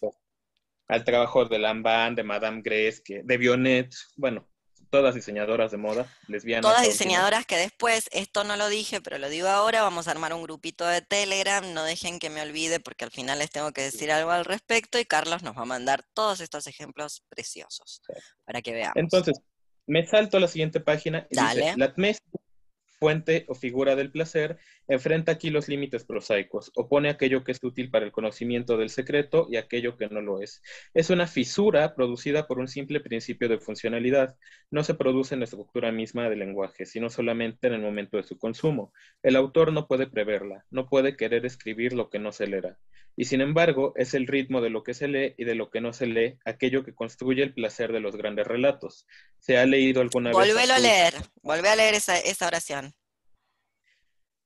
[0.88, 4.49] Al trabajo de Lamban, de Madame Grace, que, de Bionet, bueno,
[4.90, 6.70] todas diseñadoras de moda, lesbianas.
[6.70, 10.34] Todas diseñadoras que después, esto no lo dije, pero lo digo ahora, vamos a armar
[10.34, 13.82] un grupito de Telegram, no dejen que me olvide porque al final les tengo que
[13.82, 18.02] decir algo al respecto y Carlos nos va a mandar todos estos ejemplos preciosos
[18.44, 18.96] para que veamos.
[18.96, 19.40] Entonces,
[19.86, 21.62] me salto a la siguiente página y Dale.
[21.62, 21.94] dice, la
[23.00, 27.90] fuente o figura del placer, enfrenta aquí los límites prosaicos, opone aquello que es útil
[27.90, 30.62] para el conocimiento del secreto y aquello que no lo es.
[30.92, 34.36] Es una fisura producida por un simple principio de funcionalidad.
[34.70, 38.22] No se produce en la estructura misma del lenguaje, sino solamente en el momento de
[38.22, 38.92] su consumo.
[39.22, 42.78] El autor no puede preverla, no puede querer escribir lo que no se leerá.
[43.16, 45.80] Y sin embargo, es el ritmo de lo que se lee y de lo que
[45.80, 49.06] no se lee aquello que construye el placer de los grandes relatos.
[49.38, 50.38] ¿Se ha leído alguna vez?
[50.38, 52.89] Volvelo a leer, volvé a leer esa, esa oración.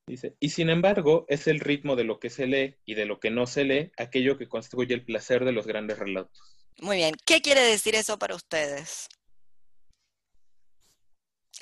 [0.07, 3.21] Dice, y sin embargo, es el ritmo de lo que se lee y de lo
[3.21, 6.57] que no se lee aquello que construye el placer de los grandes relatos.
[6.79, 9.09] Muy bien, ¿qué quiere decir eso para ustedes?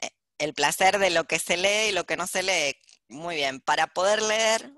[0.02, 2.74] Eh, El placer de lo que se lee y lo que no se lee.
[3.08, 4.72] Muy bien, para poder leer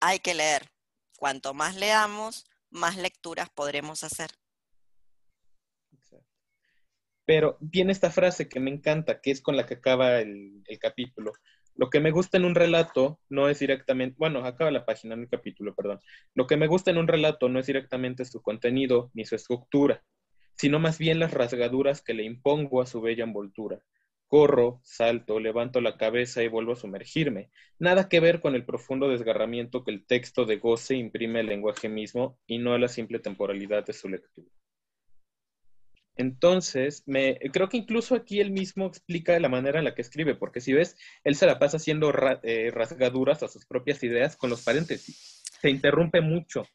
[0.00, 0.70] hay que leer.
[1.18, 4.30] Cuanto más leamos, más lecturas podremos hacer.
[7.26, 10.78] Pero viene esta frase que me encanta, que es con la que acaba el, el
[10.78, 11.32] capítulo.
[11.74, 15.22] Lo que me gusta en un relato no es directamente, bueno, acaba la página, en
[15.22, 16.00] el capítulo, perdón.
[16.34, 20.02] Lo que me gusta en un relato no es directamente su contenido ni su estructura,
[20.56, 23.80] sino más bien las rasgaduras que le impongo a su bella envoltura.
[24.26, 27.50] Corro, salto, levanto la cabeza y vuelvo a sumergirme.
[27.78, 31.88] Nada que ver con el profundo desgarramiento que el texto de goce imprime al lenguaje
[31.88, 34.48] mismo y no a la simple temporalidad de su lectura.
[36.20, 40.34] Entonces, me, creo que incluso aquí él mismo explica la manera en la que escribe,
[40.34, 40.94] porque si ves,
[41.24, 45.42] él se la pasa haciendo ra, eh, rasgaduras a sus propias ideas con los paréntesis.
[45.62, 46.66] Se interrumpe mucho.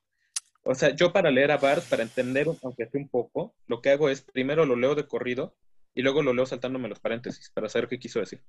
[0.64, 3.92] O sea, yo para leer a Bart, para entender, aunque sea un poco, lo que
[3.92, 5.56] hago es primero lo leo de corrido
[5.94, 8.44] y luego lo leo saltándome los paréntesis para saber qué quiso decir.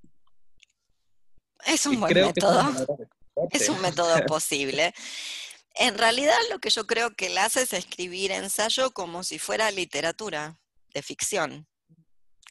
[1.66, 2.70] Es un Y buen es método.
[2.70, 3.09] explicarte.
[3.51, 4.94] Es un método posible.
[5.74, 9.70] En realidad lo que yo creo que él hace es escribir ensayo como si fuera
[9.70, 10.59] literatura
[10.97, 11.68] de ficción,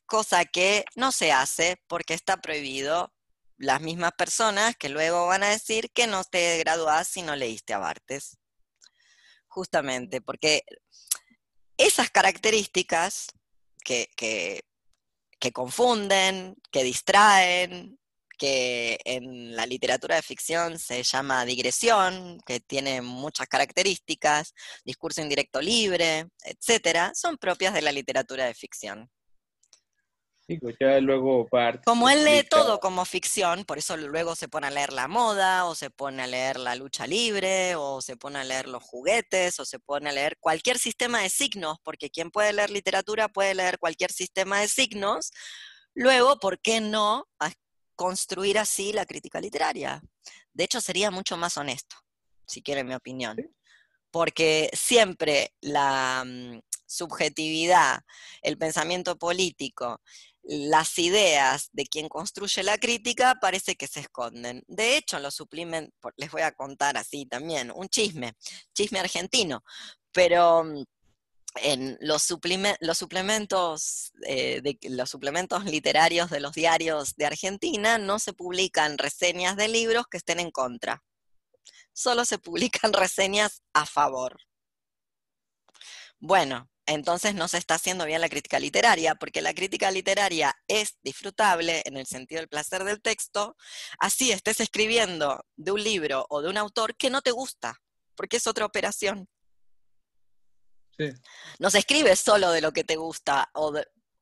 [0.05, 3.11] cosa que no se hace porque está prohibido
[3.57, 7.73] las mismas personas que luego van a decir que no te graduás si no leíste
[7.73, 8.37] a Bartes.
[9.47, 10.63] Justamente, porque
[11.75, 13.29] esas características
[13.83, 14.63] que, que,
[15.39, 17.97] que confunden, que distraen,
[18.37, 24.53] que en la literatura de ficción se llama digresión, que tiene muchas características,
[24.83, 29.09] discurso indirecto libre, etcétera, son propias de la literatura de ficción.
[30.79, 31.47] ya luego
[31.85, 35.65] Como él lee todo como ficción, por eso luego se pone a leer la moda,
[35.65, 39.59] o se pone a leer la lucha libre, o se pone a leer los juguetes,
[39.59, 43.55] o se pone a leer cualquier sistema de signos, porque quien puede leer literatura puede
[43.55, 45.31] leer cualquier sistema de signos.
[45.95, 47.27] Luego, ¿por qué no
[47.95, 50.01] construir así la crítica literaria.
[50.53, 51.95] De hecho, sería mucho más honesto,
[52.45, 53.37] si quieren mi opinión.
[54.11, 57.99] Porque siempre la mm, subjetividad,
[58.41, 60.01] el pensamiento político,
[60.43, 64.63] las ideas de quien construye la crítica parece que se esconden.
[64.67, 68.33] De hecho, los suplementos, les voy a contar así también, un chisme,
[68.73, 69.63] chisme argentino,
[70.11, 70.83] pero mm,
[71.61, 72.27] en los,
[72.79, 79.55] los suplementos, eh, los suplementos literarios de los diarios de Argentina no se publican reseñas
[79.55, 81.03] de libros que estén en contra.
[81.93, 84.37] Solo se publican reseñas a favor.
[86.19, 90.97] Bueno, entonces no se está haciendo bien la crítica literaria, porque la crítica literaria es
[91.01, 93.55] disfrutable en el sentido del placer del texto,
[93.99, 97.81] así estés escribiendo de un libro o de un autor que no te gusta,
[98.15, 99.27] porque es otra operación.
[101.59, 103.73] No se escribe solo de lo que te gusta, o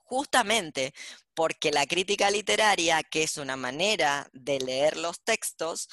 [0.03, 0.93] justamente
[1.33, 5.89] porque la crítica literaria, que es una manera de leer los textos,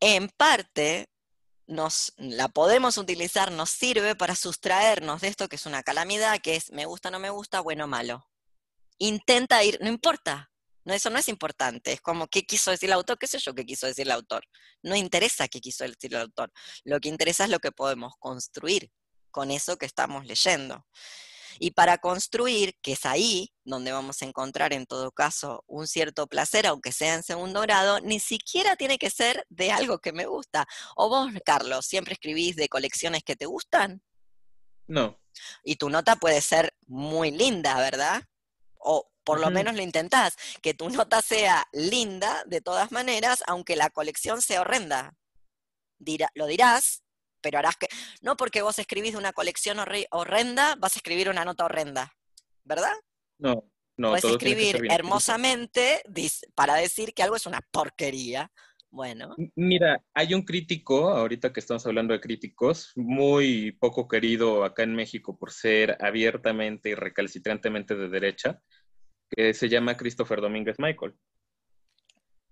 [0.00, 1.08] en parte
[1.66, 6.56] nos, la podemos utilizar, nos sirve para sustraernos de esto que es una calamidad, que
[6.56, 8.26] es me gusta, no me gusta, bueno, malo.
[8.98, 10.50] Intenta ir, no importa,
[10.84, 13.54] no, eso no es importante, es como qué quiso decir el autor, qué sé yo
[13.54, 14.44] qué quiso decir el autor.
[14.82, 16.52] No interesa qué quiso decir el autor,
[16.84, 18.90] lo que interesa es lo que podemos construir
[19.32, 20.86] con eso que estamos leyendo.
[21.58, 26.26] Y para construir, que es ahí donde vamos a encontrar en todo caso un cierto
[26.26, 30.26] placer, aunque sea en segundo grado, ni siquiera tiene que ser de algo que me
[30.26, 30.66] gusta.
[30.96, 34.02] O vos, Carlos, siempre escribís de colecciones que te gustan.
[34.86, 35.18] No.
[35.64, 38.22] Y tu nota puede ser muy linda, ¿verdad?
[38.78, 43.76] O por lo menos lo intentás, que tu nota sea linda de todas maneras, aunque
[43.76, 45.14] la colección sea horrenda.
[46.34, 47.02] lo dirás,
[47.42, 47.88] pero harás que,
[48.22, 49.78] no porque vos escribís de una colección
[50.10, 52.14] horrenda, vas a escribir una nota horrenda,
[52.64, 52.94] ¿verdad?
[53.38, 54.10] No, no.
[54.10, 56.02] Puedes escribir hermosamente
[56.54, 58.50] para decir que algo es una porquería.
[58.90, 59.34] Bueno.
[59.56, 64.94] Mira, hay un crítico, ahorita que estamos hablando de críticos, muy poco querido acá en
[64.94, 68.60] México por ser abiertamente y recalcitrantemente de derecha,
[69.30, 71.14] que se llama Christopher Domínguez Michael.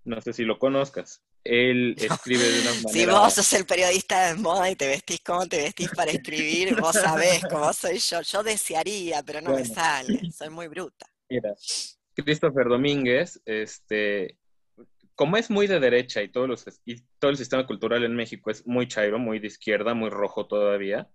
[0.03, 1.23] No sé si lo conozcas.
[1.43, 2.91] Él escribe de una manera...
[2.91, 6.79] Si vos sos el periodista de moda y te vestís como te vestís para escribir,
[6.79, 8.21] vos sabés cómo soy yo.
[8.21, 10.31] Yo desearía, pero no me sale.
[10.31, 11.07] Soy muy bruta.
[11.29, 11.53] Mira,
[12.15, 14.37] Christopher Domínguez, este,
[15.15, 18.51] como es muy de derecha y, todos los, y todo el sistema cultural en México
[18.51, 21.09] es muy chairo, muy de izquierda, muy rojo todavía,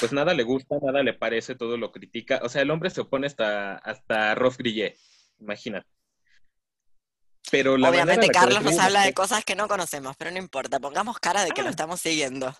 [0.00, 2.40] pues nada le gusta, nada le parece, todo lo critica.
[2.42, 4.96] O sea, el hombre se opone hasta, hasta Ross Grillet,
[5.38, 5.88] imagínate.
[7.50, 11.44] Pero Obviamente Carlos nos habla de cosas que no conocemos, pero no importa, pongamos cara
[11.44, 11.70] de que lo ah.
[11.70, 12.54] estamos siguiendo.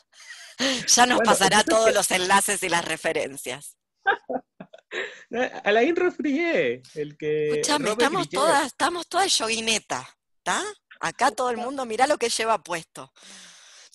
[0.89, 3.77] Ya nos pasará todos los enlaces y las referencias.
[5.65, 7.51] Alain Rofrié, el que.
[7.51, 10.05] Escuchame, estamos todas, estamos todas yoguineta,
[10.39, 10.65] ¿está?
[11.01, 13.13] Acá todo el mundo, mira lo que lleva puesto.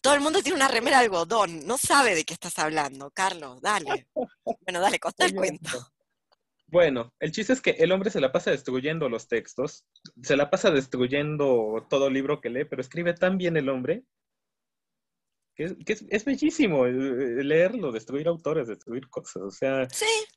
[0.02, 3.62] Todo el mundo tiene una remera de algodón, no sabe de qué estás hablando, Carlos,
[3.62, 4.08] dale.
[4.66, 5.94] Bueno, dale, costa el cuento.
[6.74, 9.86] Bueno, el chiste es que el hombre se la pasa destruyendo los textos,
[10.24, 14.02] se la pasa destruyendo todo libro que lee, pero escribe tan bien el hombre
[15.56, 15.76] que
[16.10, 19.44] es, bellísimo leerlo, destruir autores, destruir cosas.
[19.44, 19.88] O sea,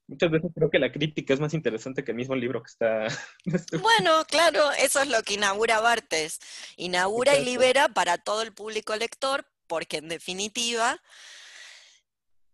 [0.08, 3.06] muchas veces creo que la crítica es más interesante que el mismo libro que está.
[3.80, 6.38] bueno, claro, eso es lo que inaugura Bartes.
[6.76, 11.00] Inaugura y libera para todo el público lector, porque en definitiva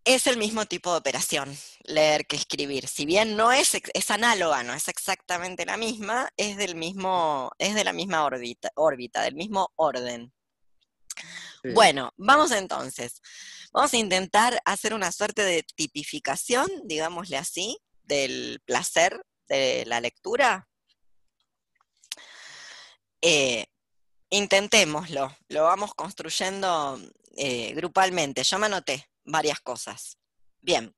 [0.05, 2.89] es el mismo tipo de operación, leer que escribir.
[2.89, 7.75] Si bien no es, es análoga, no es exactamente la misma, es del mismo, es
[7.75, 10.33] de la misma órbita, órbita del mismo orden.
[11.75, 13.21] Bueno, vamos entonces.
[13.73, 20.69] Vamos a intentar hacer una suerte de tipificación, digámosle así, del placer de la lectura.
[23.21, 23.67] Eh,
[24.31, 27.01] intentémoslo, lo vamos construyendo
[27.37, 28.43] eh, grupalmente.
[28.43, 30.19] Yo me anoté varias cosas.
[30.61, 30.95] Bien.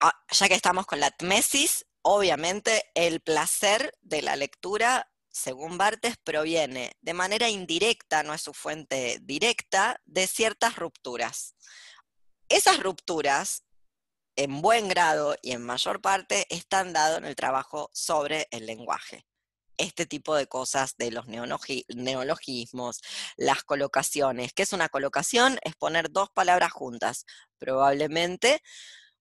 [0.00, 6.16] Ah, ya que estamos con la tmesis, obviamente el placer de la lectura, según Bartes,
[6.16, 11.54] proviene de manera indirecta, no es su fuente directa, de ciertas rupturas.
[12.48, 13.64] Esas rupturas,
[14.36, 19.29] en buen grado y en mayor parte, están dadas en el trabajo sobre el lenguaje
[19.80, 23.00] este tipo de cosas de los neologismos,
[23.36, 24.52] las colocaciones.
[24.52, 25.58] ¿Qué es una colocación?
[25.62, 27.24] Es poner dos palabras juntas,
[27.58, 28.62] probablemente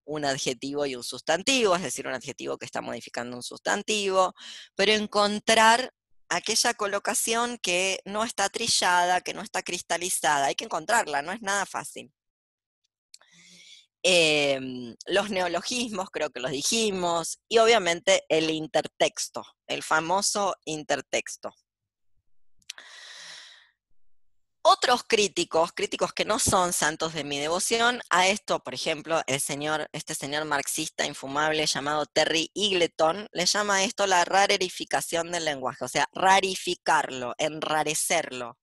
[0.06, 4.34] un adjetivo y un sustantivo, es decir, un adjetivo que está modificando un sustantivo,
[4.76, 5.94] pero encontrar
[6.30, 11.42] aquella colocación que no está trillada, que no está cristalizada, hay que encontrarla, no es
[11.42, 12.12] nada fácil.
[14.02, 21.54] Em, los neologismos, creo que los dijimos, y obviamente el intertexto, el famoso intertexto.
[24.62, 29.42] Otros críticos, críticos que no son santos de mi devoción, a esto, por ejemplo, el
[29.42, 35.46] señor, este señor marxista infumable llamado Terry Eagleton, le llama a esto la rarificación del
[35.46, 38.58] lenguaje, o sea, rarificarlo, enrarecerlo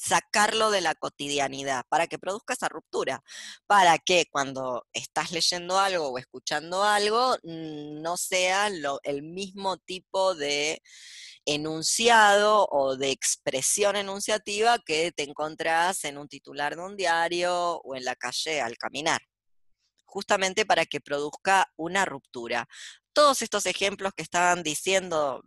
[0.00, 3.22] sacarlo de la cotidianidad, para que produzca esa ruptura,
[3.66, 10.34] para que cuando estás leyendo algo o escuchando algo, mm, no sea el mismo tipo
[10.34, 10.82] de
[11.44, 17.94] enunciado o de expresión enunciativa que te encontrás en un titular de un diario o
[17.94, 19.20] en la calle al caminar
[20.06, 22.68] justamente para que produzca una ruptura.
[23.12, 25.44] Todos estos ejemplos que estaban diciendo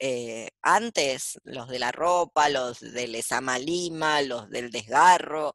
[0.00, 5.52] eh, antes, los de la ropa, los del esamalima, los del desgarro,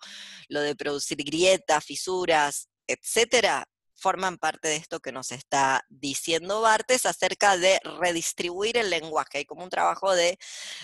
[0.47, 7.05] lo de producir grietas, fisuras, etcétera, forman parte de esto que nos está diciendo Bartes
[7.05, 9.39] acerca de redistribuir el lenguaje.
[9.39, 10.37] Hay como un trabajo de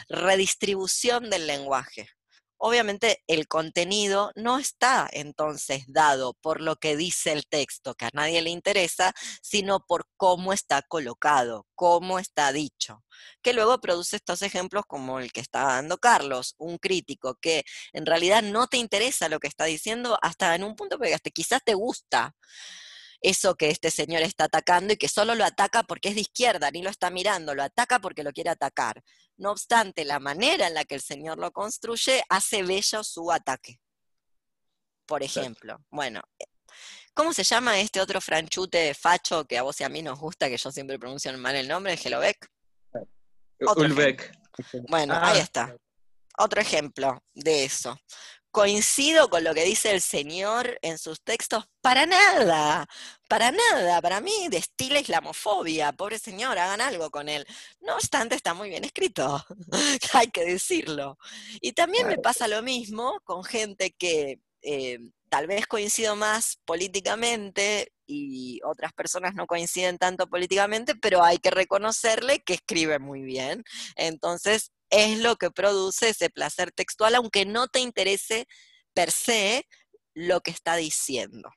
[0.08, 2.10] redistribución del lenguaje.
[2.58, 8.10] Obviamente el contenido no está entonces dado por lo que dice el texto, que a
[8.14, 13.04] nadie le interesa, sino por cómo está colocado, cómo está dicho,
[13.42, 17.64] que luego produce estos ejemplos como el que está dando Carlos, un crítico que
[17.94, 21.62] en realidad no te interesa lo que está diciendo hasta en un punto que quizás
[21.64, 22.36] te gusta,
[23.22, 26.70] eso que este señor está atacando y que solo lo ataca porque es de izquierda,
[26.72, 29.04] ni lo está mirando, lo ataca porque lo quiere atacar.
[29.38, 33.80] No obstante, la manera en la que el señor lo construye hace bello su ataque.
[35.06, 36.22] Por ejemplo, bueno,
[37.14, 40.50] ¿cómo se llama este otro franchute facho que a vos y a mí nos gusta,
[40.50, 42.50] que yo siempre pronuncio mal el nombre, Gelovec?
[43.60, 44.32] Ulbeck.
[44.88, 45.44] Bueno, ahí ah.
[45.44, 45.76] está.
[46.40, 47.98] Otro ejemplo de eso
[48.52, 52.88] coincido con lo que dice el Señor en sus textos, para nada,
[53.28, 57.46] para nada, para mí destila islamofobia, pobre Señor, hagan algo con él.
[57.82, 59.46] No obstante, está muy bien escrito,
[60.14, 61.18] hay que decirlo.
[61.62, 67.92] Y también me pasa lo mismo con gente que eh, tal vez coincido más políticamente
[68.06, 73.64] y otras personas no coinciden tanto políticamente, pero hay que reconocerle que escribe muy bien.
[73.96, 78.48] Entonces, es lo que produce ese placer textual, aunque no te interese
[78.94, 79.68] per se
[80.14, 81.50] lo que está diciendo.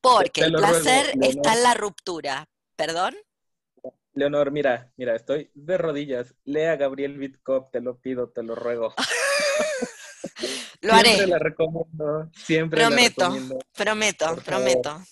[0.00, 2.46] Porque el placer está en la ruptura.
[2.76, 3.14] ¿Perdón?
[4.14, 6.34] Leonor, mira, mira, estoy de rodillas.
[6.44, 8.94] Lea Gabriel Vitkop, te lo pido, te lo ruego.
[10.82, 11.14] Lo haré.
[11.14, 13.58] Siempre la recomiendo, siempre prometo, la recomiendo.
[13.74, 15.02] Prometo, prometo.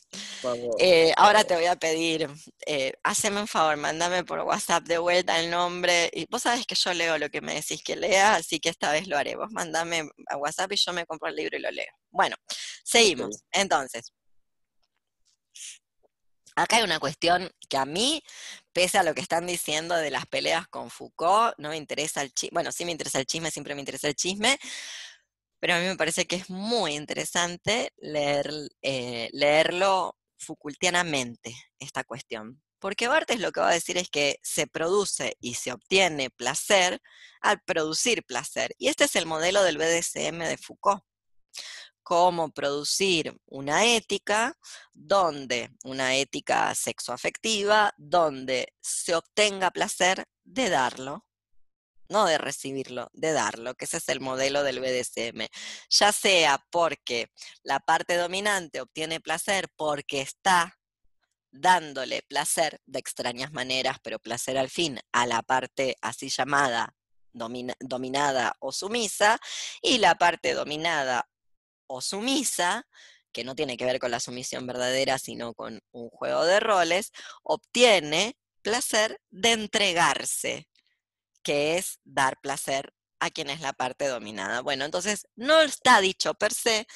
[0.79, 2.29] Eh, ahora te voy a pedir,
[2.67, 6.11] eh, haceme un favor, mándame por WhatsApp de vuelta el nombre.
[6.13, 8.93] Y vos sabés que yo leo lo que me decís que lea, así que esta
[8.93, 9.37] vez lo haré.
[9.37, 11.93] Vos mandame a WhatsApp y yo me compro el libro y lo leo.
[12.11, 12.37] Bueno,
[12.85, 13.43] seguimos.
[13.53, 14.13] Entonces,
[16.57, 18.23] acá hay una cuestión que a mí,
[18.79, 22.33] pese a lo que están diciendo de las peleas con Foucault, no me interesa el
[22.33, 22.55] chisme.
[22.55, 24.57] Bueno, sí me interesa el chisme, siempre me interesa el chisme
[25.61, 28.51] pero a mí me parece que es muy interesante leer,
[28.83, 32.63] eh, leerlo Foucaultianamente, esta cuestión.
[32.79, 37.01] Porque Barthes lo que va a decir es que se produce y se obtiene placer
[37.41, 38.73] al producir placer.
[38.79, 41.03] Y este es el modelo del BDSM de Foucault.
[42.09, 44.57] Cómo producir una ética,
[44.95, 51.27] donde, una ética sexoafectiva, donde se obtenga placer de darlo
[52.09, 55.47] no de recibirlo, de darlo, que ese es el modelo del BDSM.
[55.91, 57.31] Ya sea porque
[57.63, 60.79] la parte dominante obtiene placer porque está
[61.51, 66.95] dándole placer de extrañas maneras, pero placer al fin a la parte así llamada
[67.35, 69.39] dominada o sumisa,
[69.83, 71.29] y la parte dominada
[71.89, 72.87] o sumisa,
[73.33, 77.13] que no tiene que ver con la sumisión verdadera, sino con un juego de roles,
[77.43, 80.69] obtiene placer de entregarse,
[81.43, 84.61] que es dar placer a quien es la parte dominada.
[84.63, 86.87] Bueno, entonces no está dicho per se,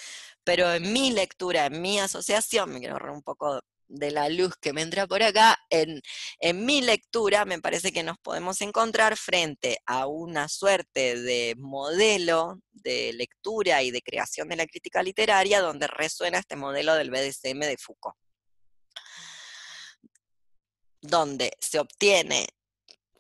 [0.44, 3.62] pero en mi lectura, en mi asociación, me quiero ahorrar un poco
[3.92, 6.00] de la luz que me entra por acá, en,
[6.40, 12.60] en, mi lectura me parece que nos podemos encontrar frente a una suerte de modelo
[12.72, 17.60] de lectura y de creación de la crítica literaria donde resuena este modelo del BDSM
[17.60, 18.16] de Foucault,
[21.02, 22.46] donde se obtiene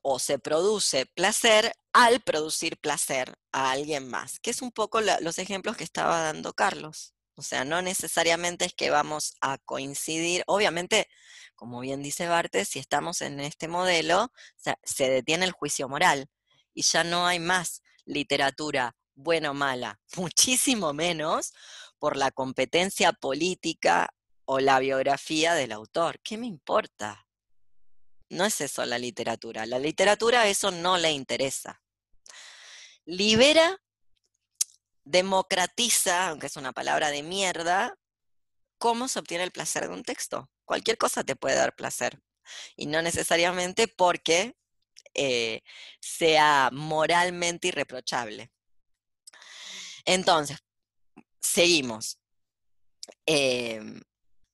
[0.02, 5.38] o se produce placer al producir placer a alguien más, que es un poco los
[5.38, 7.11] ejemplos que estaba dando Carlos.
[7.34, 11.08] O sea, no necesariamente es que vamos a coincidir, obviamente,
[11.54, 14.32] como bien dice Bartes, si estamos en este modelo,
[14.82, 16.28] se detiene el juicio moral
[16.74, 21.52] y ya no hay más literatura buena o mala, muchísimo menos
[21.98, 24.14] por la competencia política
[24.44, 26.20] o la biografía del autor.
[26.22, 27.26] ¿Qué me importa?
[28.28, 29.66] No es eso la literatura.
[29.66, 31.82] La literatura eso no le interesa
[33.04, 33.80] libera,
[35.04, 37.96] democratiza, aunque es una palabra de mierda,
[38.78, 40.50] cómo se obtiene el placer de un texto.
[40.64, 42.20] Cualquier cosa te puede dar placer.
[42.76, 44.54] Y no necesariamente porque
[45.14, 45.62] eh,
[46.00, 48.50] sea moralmente irreprochable.
[50.04, 50.58] Entonces,
[51.40, 52.18] seguimos.
[53.26, 54.00] Em,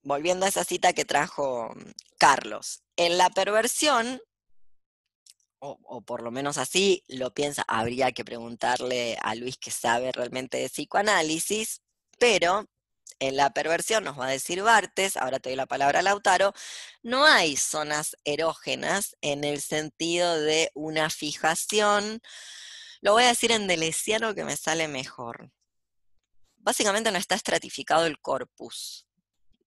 [0.02, 1.74] volviendo a esa cita que trajo
[2.18, 2.82] Carlos.
[2.96, 4.20] En la perversión,
[5.60, 10.58] o, por lo menos así lo piensa, habría que preguntarle a Luis que sabe realmente
[10.58, 11.82] de psicoanálisis,
[12.18, 12.68] pero
[13.20, 16.52] en la perversión nos va a decir Bartes, ahora te doy la palabra a Lautaro,
[17.02, 22.20] no hay zonas erógenas en el sentido de una fijación,
[23.00, 25.50] lo voy a decir en delesiano que me sale mejor.
[26.56, 29.07] Básicamente no está estratificado el corpus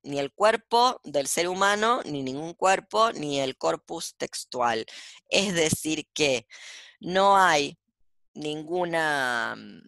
[0.03, 4.85] ni el cuerpo del ser humano, ni ningún cuerpo, ni el corpus textual.
[5.29, 6.47] Es decir, que
[6.99, 7.77] no hay
[8.33, 9.81] ninguna, mm,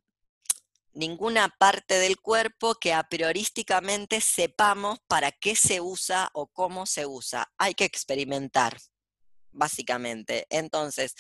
[0.94, 7.06] ninguna parte del cuerpo que a priorísticamente sepamos para qué se usa o cómo se
[7.06, 7.52] usa.
[7.58, 8.78] Hay que experimentar
[9.54, 10.48] básicamente.
[10.50, 11.16] Entonces,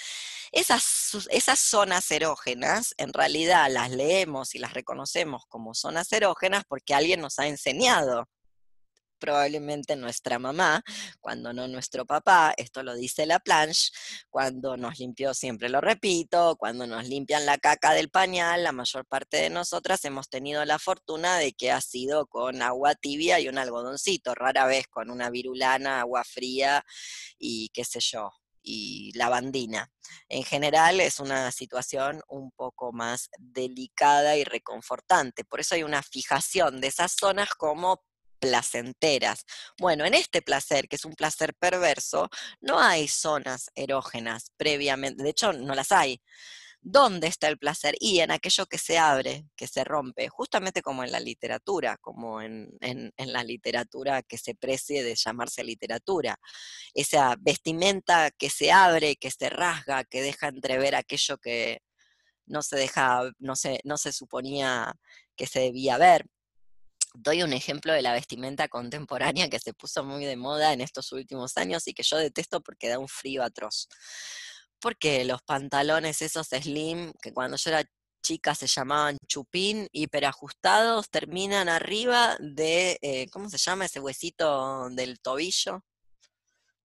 [0.51, 6.93] esas, esas zonas erógenas, en realidad las leemos y las reconocemos como zonas erógenas porque
[6.93, 8.27] alguien nos ha enseñado
[9.23, 10.83] probablemente nuestra mamá,
[11.21, 13.89] cuando no nuestro papá, esto lo dice la planche,
[14.29, 19.05] cuando nos limpió, siempre lo repito, cuando nos limpian la caca del pañal, la mayor
[19.05, 23.47] parte de nosotras hemos tenido la fortuna de que ha sido con agua tibia y
[23.47, 26.83] un algodoncito, rara vez con una virulana, agua fría
[27.39, 28.29] y qué sé yo,
[28.61, 29.89] y lavandina.
[30.27, 35.45] En general es una situación un poco más delicada y reconfortante.
[35.45, 38.03] Por eso hay una fijación de esas zonas como
[38.43, 39.45] placenteras.
[39.79, 42.29] Bueno, en este placer, que es un placer perverso,
[42.59, 46.21] no hay zonas erógenas previamente, de hecho no las hay.
[46.81, 47.95] ¿Dónde está el placer?
[48.01, 52.41] Y en aquello que se abre, que se rompe, justamente como en la literatura, como
[52.41, 52.69] en,
[53.17, 56.37] la literatura que se precie de llamarse literatura.
[56.93, 61.79] Esa vestimenta que se abre, que se rasga, que deja entrever aquello que
[62.45, 64.93] no se deja, no se, no se suponía
[65.37, 66.25] que se debía ver
[67.13, 71.11] doy un ejemplo de la vestimenta contemporánea que se puso muy de moda en estos
[71.11, 73.87] últimos años y que yo detesto porque da un frío atroz.
[74.79, 77.83] Porque los pantalones esos slim, que cuando yo era
[78.23, 85.19] chica se llamaban chupín, hiperajustados, terminan arriba de, eh, ¿cómo se llama ese huesito del
[85.19, 85.83] tobillo?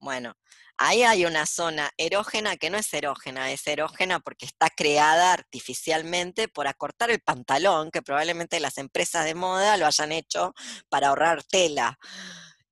[0.01, 0.35] Bueno,
[0.79, 6.49] ahí hay una zona erógena que no es erógena, es erógena porque está creada artificialmente
[6.49, 10.55] por acortar el pantalón, que probablemente las empresas de moda lo hayan hecho
[10.89, 11.99] para ahorrar tela.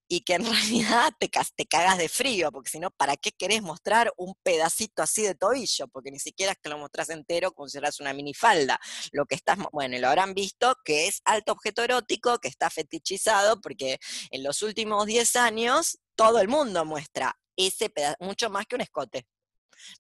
[0.09, 1.29] Y que en realidad te,
[1.67, 5.89] cagas de frío, porque si no, ¿para qué querés mostrar un pedacito así de tobillo?
[5.89, 8.79] Porque ni siquiera es que lo mostrás entero si una minifalda.
[9.11, 13.61] Lo que estás, bueno, lo habrán visto que es alto objeto erótico, que está fetichizado,
[13.61, 13.99] porque
[14.31, 18.83] en los últimos 10 años todo el mundo muestra ese pedazo, mucho más que un
[18.83, 19.27] escote.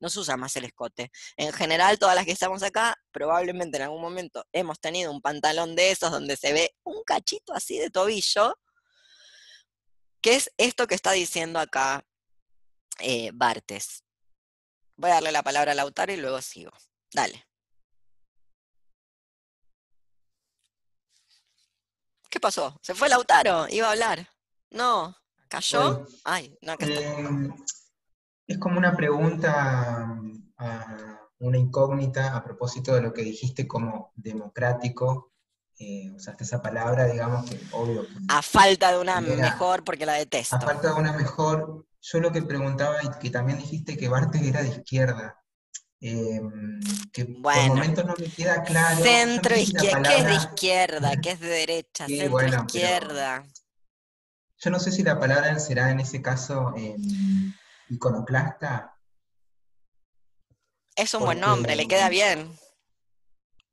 [0.01, 1.11] No se usa más el escote.
[1.37, 5.77] En general, todas las que estamos acá, probablemente en algún momento hemos tenido un pantalón
[5.77, 8.55] de esos donde se ve un cachito así de tobillo,
[10.21, 12.05] que es esto que está diciendo acá
[13.01, 14.03] eh, Bartes.
[14.97, 16.73] Voy a darle la palabra a Lautaro y luego sigo.
[17.13, 17.47] Dale.
[22.31, 22.79] ¿Qué pasó?
[22.83, 23.69] ¿Se fue Lautaro?
[23.69, 24.29] Iba a hablar.
[24.71, 25.17] No.
[25.49, 26.07] ¿Cayó?
[26.25, 27.49] Ay, no, eh,
[28.47, 30.19] es como una pregunta,
[31.39, 35.33] una incógnita a propósito de lo que dijiste como democrático.
[35.79, 38.07] Eh, usaste esa palabra, digamos que obvio.
[38.29, 40.57] a falta de una mejor, porque la detesto.
[40.57, 44.41] A falta de una mejor, yo lo que preguntaba y que también dijiste que Bartes
[44.43, 45.37] era de izquierda.
[46.01, 46.41] eh,
[47.11, 47.75] que por Bueno.
[47.75, 48.97] momentos no me queda claro.
[48.99, 51.17] No Centro izquierda, ¿qué es de izquierda?
[51.23, 52.07] ¿Qué es de derecha?
[52.07, 53.47] Sí, Centro bueno, izquierda.
[54.59, 56.97] Yo no sé si la palabra será en ese caso eh,
[57.91, 58.97] iconoclasta,
[60.97, 62.51] Es un buen nombre, le queda bien.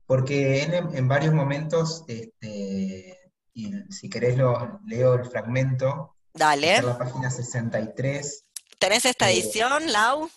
[0.06, 3.18] porque en, en varios momentos, este,
[3.54, 6.76] y si querés lo leo el fragmento, Dale.
[6.78, 8.46] en la página 63,
[8.78, 10.30] ¿Tenés esta Eh, edición, Lau?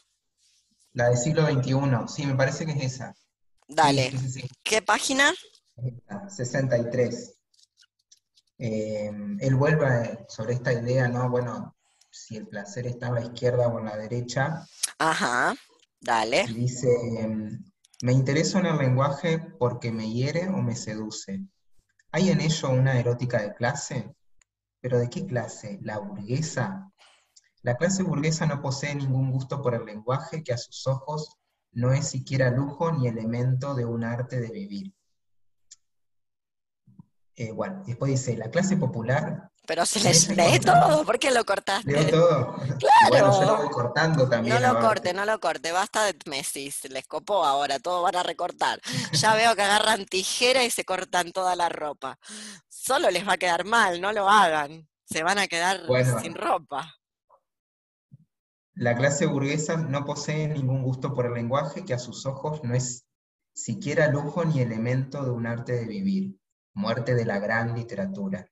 [0.93, 1.75] la del siglo XXI,
[2.09, 3.15] sí, me parece que es esa.
[3.67, 4.11] Dale.
[4.13, 4.51] sí, sí, sí.
[4.63, 5.35] ¿Qué página?
[5.77, 7.36] Esta, 63.
[8.59, 9.11] Eh,
[9.41, 11.29] él vuelve a- sobre esta idea, ¿no?
[11.31, 11.77] Bueno,
[12.11, 14.65] si el placer está a la izquierda o en la derecha,
[14.99, 15.55] Ajá.
[16.01, 16.45] Dale.
[16.49, 16.89] y dice,
[18.03, 21.41] me interesa en el lenguaje porque me hiere o me seduce.
[22.13, 24.15] ¿Hay en ello una erótica de clase?
[24.81, 25.79] ¿Pero de qué clase?
[25.83, 26.91] ¿La burguesa?
[27.63, 31.37] La clase burguesa no posee ningún gusto por el lenguaje que a sus ojos
[31.73, 34.95] no es siquiera lujo ni elemento de un arte de vivir.
[37.37, 40.11] Eh, bueno, después dice, la clase popular, Pero se en le
[40.47, 41.91] ella lee todo, ¿por qué lo cortaste?
[41.93, 42.57] leo todo.
[42.81, 44.55] Y bueno, yo lo voy cortando también.
[44.63, 48.17] No lo corte, no lo corte, basta de Messi, se les copó ahora, todo van
[48.17, 48.81] a recortar.
[49.13, 52.19] Ya veo que agarran tijera y se cortan toda la ropa.
[52.69, 54.89] Solo les va a quedar mal, no lo hagan.
[55.05, 56.19] Se van a quedar Bueno.
[56.21, 56.95] sin ropa.
[58.75, 62.75] La clase burguesa no posee ningún gusto por el lenguaje que a sus ojos no
[62.75, 63.07] es
[63.55, 66.37] siquiera lujo ni elemento de un arte de vivir,
[66.77, 68.49] muerte de la gran literatura,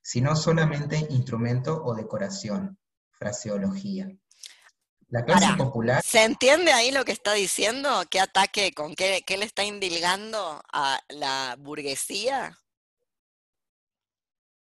[0.00, 2.78] sino solamente instrumento o decoración,
[3.10, 4.08] fraseología.
[5.08, 8.04] La clase popular, ¿Se entiende ahí lo que está diciendo?
[8.08, 12.56] ¿Qué ataque, con qué, qué le está indilgando a la burguesía?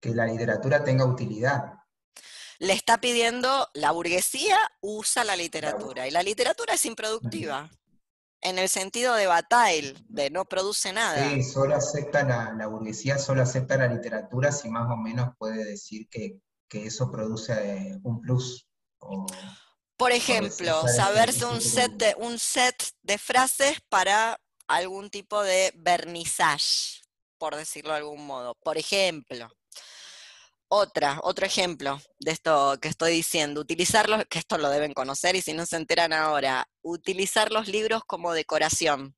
[0.05, 1.73] que la literatura tenga utilidad.
[2.59, 7.71] Le está pidiendo, la burguesía usa la literatura y la literatura es improductiva.
[8.45, 11.31] En el sentido de Bataille, de no produce nada.
[11.31, 15.65] Sí, solo acepta la, la burguesía, solo acepta la literatura si más o menos puede
[15.65, 16.37] decir que,
[16.69, 18.67] que eso produce eh, un plus.
[18.99, 19.25] o-
[19.97, 25.73] Por ejemplo, saberse un set, de- de, un set de frases para algún tipo de
[25.75, 27.01] vernissage,
[27.39, 28.53] por decirlo de algún modo.
[28.63, 29.49] Por ejemplo,
[30.75, 35.41] otra, otro ejemplo de esto que estoy diciendo, utilizarlos, que esto lo deben conocer y
[35.41, 39.15] si no se enteran ahora, utilizar los libros como decoración.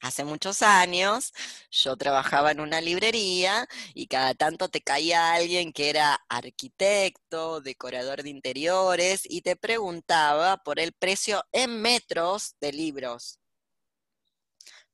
[0.00, 1.32] Hace muchos años
[1.70, 8.22] yo trabajaba en una librería y cada tanto te caía alguien que era arquitecto, decorador
[8.22, 13.38] de interiores y te preguntaba por el precio en metros de libros.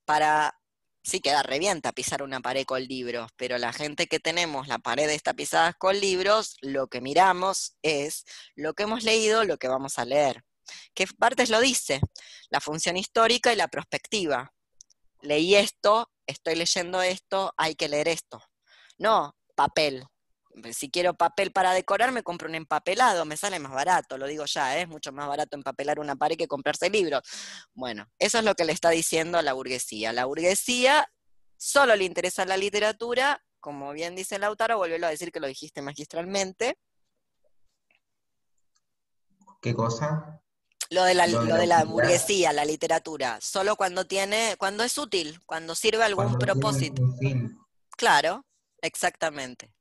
[0.04, 0.60] Para,
[1.02, 5.08] sí queda revienta pisar una pared con libros, pero la gente que tenemos la pared
[5.10, 8.24] está pisadas con libros, lo que miramos es
[8.54, 10.42] lo que hemos leído, lo que vamos a leer.
[10.94, 12.00] ¿Qué partes lo dice?
[12.50, 14.52] La función histórica y la prospectiva
[15.22, 18.42] leí esto, estoy leyendo esto, hay que leer esto.
[18.98, 20.04] No, papel.
[20.72, 24.44] Si quiero papel para decorar, me compro un empapelado, me sale más barato, lo digo
[24.44, 24.82] ya, ¿eh?
[24.82, 27.22] es mucho más barato empapelar una pared que comprarse libros.
[27.74, 30.12] Bueno, eso es lo que le está diciendo a la burguesía.
[30.12, 31.08] La burguesía
[31.56, 35.80] solo le interesa la literatura, como bien dice Lautaro, volvió a decir que lo dijiste
[35.82, 36.76] magistralmente,
[39.62, 40.42] ¿Qué cosa?
[40.90, 41.86] Lo de la, Lo de lo la de la utilidad.
[41.86, 47.02] burguesía, la literatura, solo cuando tiene, cuando es útil, cuando sirve algún Cuando propósito.
[47.96, 48.44] Claro,
[48.82, 49.72] exactamente.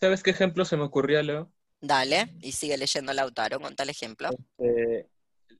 [0.00, 1.52] ¿Sabes qué ejemplo se me ocurrió, Leo?
[1.80, 4.28] Dale, y sigue leyendo Lautaro con tal ejemplo.
[4.58, 5.08] Eh,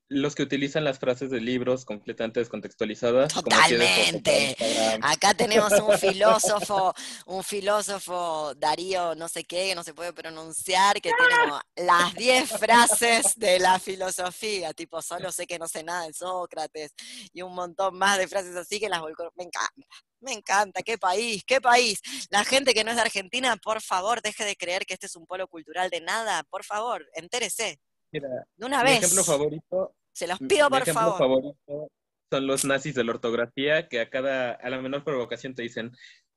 [0.08, 3.32] los que utilizan las frases de libros completamente descontextualizadas.
[3.32, 4.56] Totalmente.
[5.02, 6.94] Acá tenemos un filósofo,
[7.26, 12.14] un filósofo, Darío no sé qué, que no se puede pronunciar, que tiene como las
[12.14, 16.92] 10 frases de la filosofía, tipo, solo sé que no sé nada de Sócrates,
[17.32, 19.32] y un montón más de frases así que las volcó.
[19.36, 19.86] Me encanta,
[20.20, 22.00] me encanta, qué país, qué país.
[22.30, 25.16] La gente que no es de Argentina, por favor, deje de creer que este es
[25.16, 27.80] un polo cultural de nada, por favor, entérese,
[28.16, 28.98] Mira, de una mi vez.
[28.98, 31.18] ejemplo favorito Se los pido, mi por ejemplo favor.
[31.18, 31.90] favorito
[32.30, 35.92] son los nazis de la ortografía que a cada, a la menor provocación te dicen,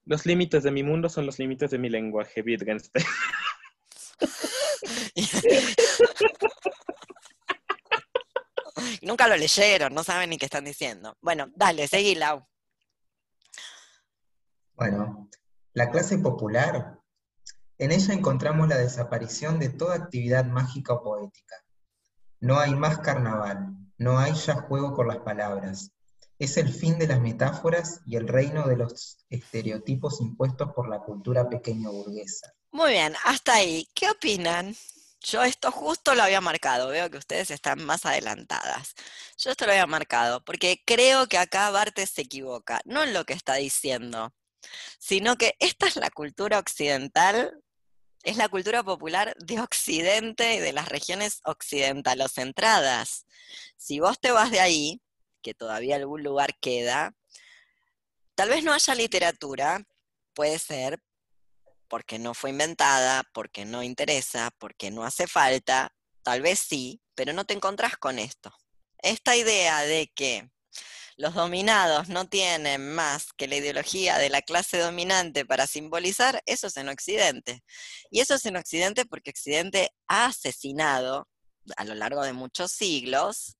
[0.05, 3.05] los límites de mi mundo son los límites de mi lenguaje, Wittgenstein.
[9.01, 11.17] Nunca lo leyeron, no saben ni qué están diciendo.
[11.21, 12.45] Bueno, dale, seguí, Lau.
[14.75, 15.29] Bueno,
[15.73, 16.99] la clase popular,
[17.77, 21.55] en ella encontramos la desaparición de toda actividad mágica o poética.
[22.39, 25.91] No hay más carnaval, no hay ya juego con las palabras.
[26.37, 30.99] Es el fin de las metáforas y el reino de los estereotipos impuestos por la
[30.99, 32.53] cultura pequeño burguesa.
[32.71, 33.87] Muy bien, hasta ahí.
[33.93, 34.75] ¿Qué opinan?
[35.21, 38.93] Yo esto justo lo había marcado, veo que ustedes están más adelantadas.
[39.37, 43.25] Yo esto lo había marcado porque creo que acá Bartes se equivoca, no en lo
[43.25, 44.33] que está diciendo,
[44.97, 47.61] sino que esta es la cultura occidental,
[48.23, 53.25] es la cultura popular de Occidente y de las regiones occidentalocentradas.
[53.77, 55.01] Si vos te vas de ahí,
[55.41, 57.15] que todavía algún lugar queda,
[58.35, 59.85] tal vez no haya literatura,
[60.33, 61.01] puede ser,
[61.87, 65.93] porque no fue inventada, porque no interesa, porque no hace falta,
[66.23, 68.53] tal vez sí, pero no te encontrás con esto.
[69.01, 70.49] Esta idea de que
[71.19, 76.67] los dominados no tienen más que la ideología de la clase dominante para simbolizar, eso
[76.67, 77.61] es en Occidente.
[78.09, 81.27] Y eso es en Occidente porque Occidente ha asesinado
[81.75, 83.57] a lo largo de muchos siglos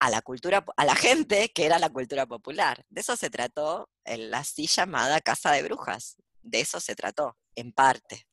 [0.00, 2.84] a la cultura, a la gente que era la cultura popular.
[2.90, 6.16] De eso se trató en la así llamada Casa de Brujas.
[6.42, 8.28] De eso se trató, en parte.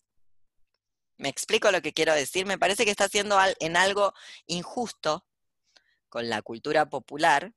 [1.16, 2.46] ¿Me explico lo que quiero decir?
[2.46, 4.14] Me parece que está haciendo en algo
[4.48, 5.26] injusto
[6.10, 7.54] con la cultura popular.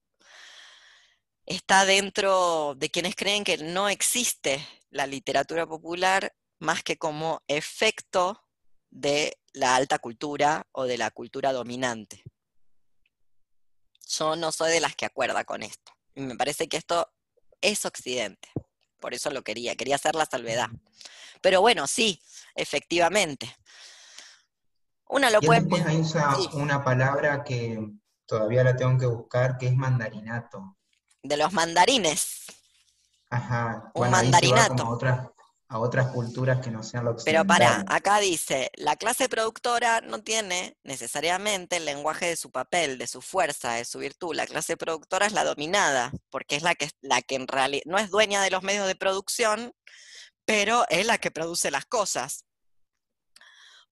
[1.46, 8.42] Está dentro de quienes creen que no existe la literatura popular más que como efecto
[8.90, 12.22] de la alta cultura o de la cultura dominante.
[14.08, 15.92] Yo no soy de las que acuerda con esto.
[16.14, 17.12] Y me parece que esto
[17.60, 18.50] es Occidente
[19.00, 20.68] por eso lo quería, quería hacer la salvedad.
[21.40, 22.20] Pero bueno, sí,
[22.54, 23.54] efectivamente.
[25.08, 25.64] Una lo puede...
[25.86, 27.78] Ahí usa una palabra que
[28.26, 30.75] todavía la tengo que buscar, que es mandarinato.
[31.28, 32.44] De los mandarines.
[33.30, 33.90] Ajá.
[33.94, 34.98] Un mandarinato
[35.68, 40.22] a otras culturas que no sean lo Pero para, acá dice, la clase productora no
[40.22, 44.34] tiene necesariamente el lenguaje de su papel, de su fuerza, de su virtud.
[44.36, 47.98] La clase productora es la dominada, porque es la que, la que en realidad no
[47.98, 49.72] es dueña de los medios de producción,
[50.44, 52.45] pero es la que produce las cosas.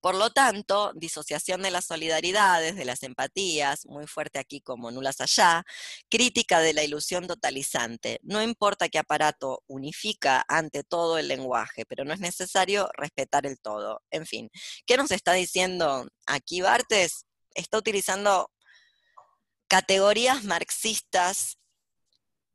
[0.05, 5.23] Por lo tanto, disociación de las solidaridades, de las empatías, muy fuerte aquí como nulas
[5.23, 5.65] allá,
[6.11, 8.21] crítica de la ilusión totalizante.
[8.23, 13.59] No importa qué aparato unifica ante todo el lenguaje, pero no es necesario respetar el
[13.59, 14.03] todo.
[14.11, 14.51] En fin,
[14.85, 17.25] ¿qué nos está diciendo aquí Bartes?
[17.55, 18.51] Está utilizando
[19.69, 21.57] categorías marxistas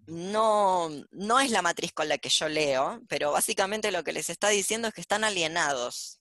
[0.06, 4.30] no, no es la matriz con la que yo leo, pero básicamente lo que les
[4.30, 6.19] está diciendo es que están alienados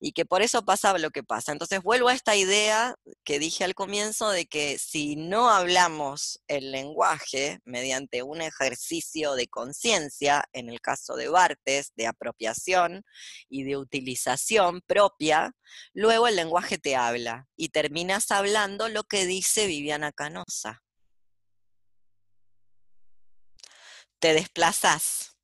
[0.00, 1.52] y que por eso pasa lo que pasa.
[1.52, 2.94] Entonces vuelvo a esta idea
[3.24, 9.48] que dije al comienzo de que si no hablamos el lenguaje mediante un ejercicio de
[9.48, 13.04] conciencia, en el caso de Bartes, de apropiación
[13.48, 15.54] y de utilización propia,
[15.92, 20.82] luego el lenguaje te habla y terminas hablando lo que dice Viviana Canosa.
[24.18, 25.36] Te desplazas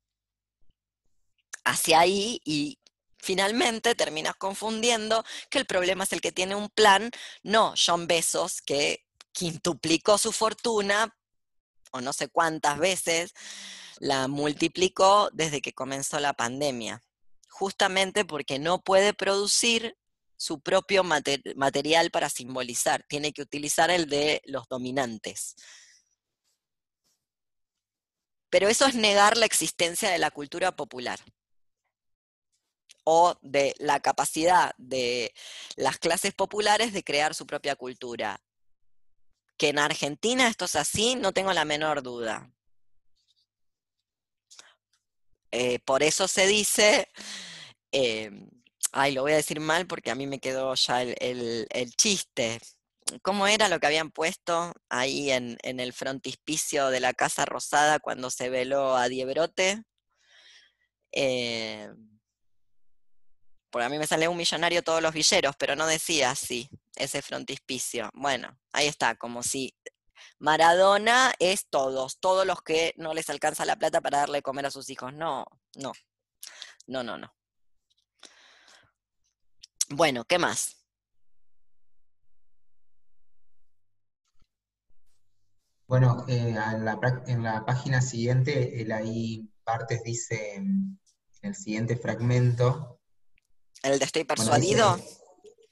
[1.63, 2.79] hacia ahí y
[3.23, 7.09] finalmente terminas confundiendo que el problema es el que tiene un plan,
[7.41, 11.15] no John Besos, que quintuplicó su fortuna,
[11.91, 13.33] o no sé cuántas veces,
[13.99, 17.01] la multiplicó desde que comenzó la pandemia,
[17.49, 19.95] justamente porque no puede producir
[20.35, 25.55] su propio material para simbolizar, tiene que utilizar el de los dominantes.
[28.49, 31.19] Pero eso es negar la existencia de la cultura popular
[33.03, 35.33] o de la capacidad de
[35.75, 38.39] las clases populares de crear su propia cultura.
[39.57, 42.49] Que en Argentina esto es así, no tengo la menor duda.
[45.51, 47.07] Eh, por eso se dice,
[47.91, 48.31] eh,
[48.91, 52.59] ay, lo voy a decir mal porque a mí me quedó ya el, chiste.
[53.21, 58.31] ¿Cómo era lo que habían puesto ahí en, el frontispicio de la Casa Rosada cuando
[58.31, 59.83] se veló a Diebrote?
[61.11, 61.89] Eh,
[63.73, 67.23] porque a mí me sale un millonario todos los villeros, pero no decía así, ese
[67.23, 68.11] frontispicio.
[68.13, 69.75] Bueno, ahí está, como si
[70.37, 74.71] Maradona es todos, todos los que no les alcanza la plata para darle comer a
[74.71, 75.11] sus hijos.
[75.15, 75.91] No, no,
[76.85, 77.33] no, no, no.
[79.89, 80.85] Bueno, ¿qué más?
[85.87, 86.55] Bueno, eh,
[87.25, 90.99] en, la, página siguiente, el ahí Partes dice en
[91.41, 92.99] el siguiente fragmento,
[93.83, 94.97] ¿El de estoy persuadido?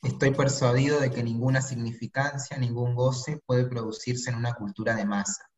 [0.04, 5.50] estoy persuadido de que ninguna significancia, ningún goce puede producirse en una cultura de masa,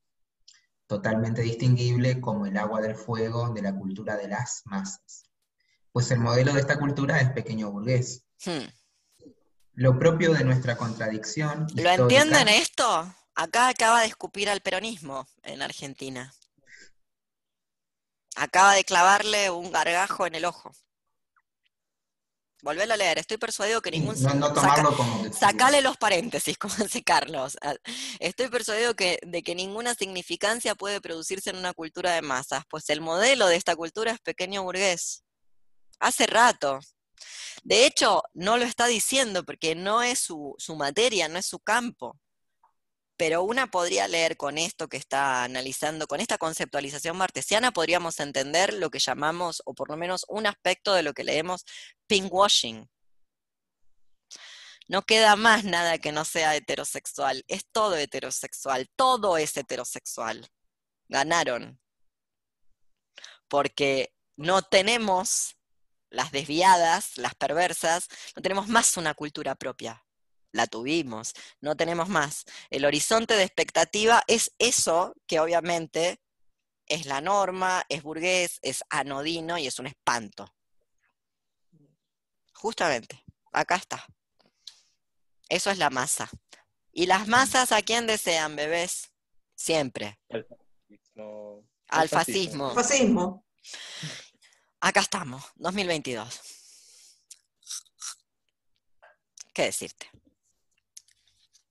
[0.85, 5.23] totalmente distinguible como el agua del fuego de la cultura de las masas.
[5.91, 8.23] Pues el modelo de esta cultura es pequeño burgués.
[8.45, 8.67] Hmm.
[9.75, 11.67] Lo propio de nuestra contradicción.
[11.75, 13.15] ¿Lo entienden esto?
[13.35, 16.34] Acá acaba de escupir al peronismo en Argentina.
[18.35, 20.71] Acaba de clavarle un gargajo en el ojo.
[22.64, 23.19] Volvelo a leer.
[23.19, 24.15] Estoy persuadido que ningún...
[24.23, 27.57] No, no saca- tomarlo como Sacale los paréntesis, como dice Carlos.
[27.61, 27.76] Ah,
[28.19, 32.90] Estoy persuadido que, de que ninguna significancia puede producirse en una cultura de masas, pues
[32.90, 35.23] el modelo de esta cultura es pequeño burgués.
[35.99, 36.80] Hace rato.
[37.64, 41.60] De hecho, no lo está diciendo porque no es su, su materia, no es su
[41.60, 42.18] campo.
[43.18, 48.73] Pero una podría leer con esto que está analizando, con esta conceptualización martesiana, podríamos entender
[48.73, 51.64] lo que llamamos, o por lo menos un aspecto de lo que leemos,
[52.07, 52.90] pinkwashing.
[54.88, 57.44] No queda más nada que no sea heterosexual.
[57.48, 58.90] Es todo heterosexual.
[58.95, 60.48] Todo es heterosexual.
[61.07, 61.80] Ganaron.
[63.48, 65.56] Porque no tenemos
[66.10, 70.06] las desviadas, las perversas, no tenemos más una cultura propia.
[70.53, 72.45] La tuvimos, no tenemos más.
[72.69, 76.21] El horizonte de expectativa es eso que obviamente
[76.85, 80.55] es la norma, es burgués, es anodino y es un espanto.
[82.53, 84.05] Justamente, acá está.
[85.49, 86.30] Eso es la masa.
[86.91, 89.11] ¿Y las masas a quién desean, bebés?
[89.55, 90.19] Siempre.
[91.15, 92.73] No, Al fascismo.
[92.75, 93.45] Fascismo.
[94.80, 96.41] Acá estamos, 2022.
[99.53, 100.09] ¿Qué decirte?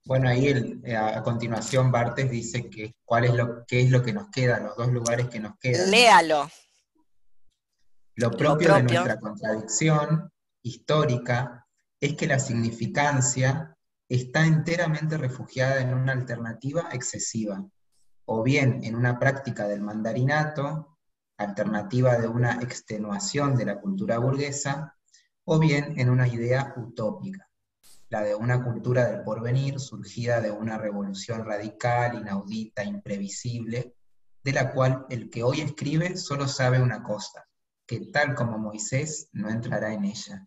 [0.05, 4.03] Bueno, ahí el- eh, a continuación Bartes dice que cuál es lo, qué es lo
[4.03, 5.91] que nos queda, los dos lugares que nos quedan.
[5.91, 6.49] Léalo.
[8.17, 9.01] Lo propio, de propio.
[9.01, 10.31] nuestra contradicción
[10.63, 11.67] histórica
[12.01, 13.77] es que la significancia
[14.09, 17.65] está enteramente refugiada en una alternativa excesiva,
[18.27, 20.99] o bien en una práctica del mandarinato,
[21.39, 24.97] alternativa de una extenuación de la cultura burguesa,
[25.45, 27.49] o bien en una idea utópica,
[28.13, 33.95] la de una cultura del porvenir surgida de una revolución radical, inaudita, imprevisible,
[34.45, 37.49] de la cual el que hoy escribe solo sabe una cosa,
[37.87, 40.47] que tal como Moisés no entrará en ella.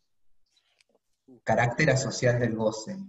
[1.44, 3.00] Carácter asocial del goce.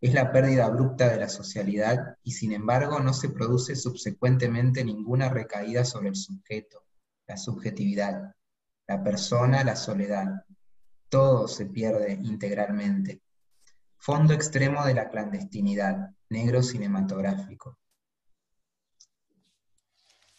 [0.00, 5.28] Es la pérdida abrupta de la socialidad y sin embargo no se produce subsecuentemente ninguna
[5.28, 6.84] recaída sobre el sujeto,
[7.28, 8.34] la subjetividad,
[8.88, 10.46] la persona, la soledad.
[11.08, 13.23] Todo se pierde integralmente.
[14.04, 17.78] Fondo extremo de la clandestinidad, negro cinematográfico.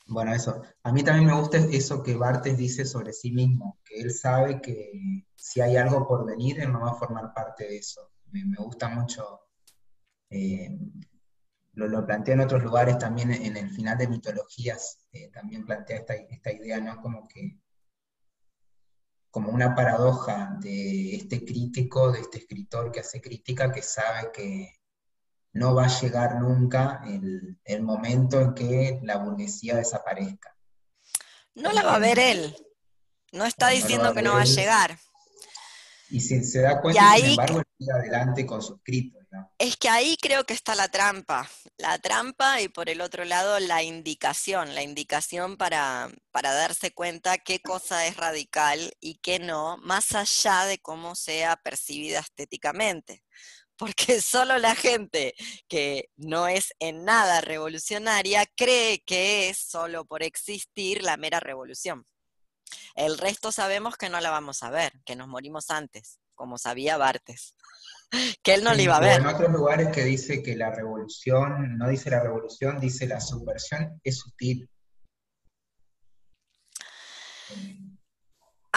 [0.07, 0.61] Bueno, eso.
[0.83, 4.61] A mí también me gusta eso que Bartes dice sobre sí mismo, que él sabe
[4.61, 8.11] que si hay algo por venir, él no va a formar parte de eso.
[8.31, 9.41] Me, me gusta mucho.
[10.29, 10.69] eh,
[11.73, 15.97] lo, lo plantea en otros lugares también, en el final de Mitologías, eh, también plantea
[15.97, 17.01] esta, esta idea, ¿no?
[17.01, 17.59] Como que,
[19.35, 24.79] como una paradoja de este crítico, de este escritor que hace crítica, que sabe que
[25.51, 30.55] no va a llegar nunca el, el momento en que la burguesía desaparezca.
[31.53, 32.55] No la va a ver él.
[33.33, 34.97] No está No diciendo que no va a llegar.
[36.09, 39.19] Y si se da Y cuenta, ahí sin embargo, él sigue adelante con su escrito.
[39.57, 41.49] Es que ahí creo que está la trampa.
[41.77, 47.37] La trampa y por el otro lado la indicación, la indicación para, para darse cuenta
[47.37, 53.23] qué cosa es radical y qué no, más allá de cómo sea percibida estéticamente.
[53.77, 55.35] Porque solo la gente
[55.67, 62.05] que no es en nada revolucionaria cree que es solo por existir la mera revolución.
[62.95, 66.97] El resto sabemos que no la vamos a ver, que nos morimos antes, como sabía
[66.97, 67.55] Bartes,
[68.43, 69.21] que él no Sí, la iba a ver.
[69.21, 73.99] en otros lugares que dice que la revolución, no dice la revolución, dice la subversión,
[74.03, 74.69] es sutil.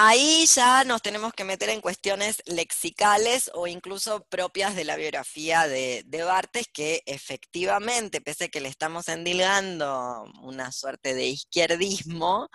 [0.01, 5.67] Ahí ya nos tenemos que meter en cuestiones lexicales o incluso propias de la biografía
[5.67, 12.49] de, de Bartes, que efectivamente, pese a que le estamos endilgando una suerte de izquierdismo,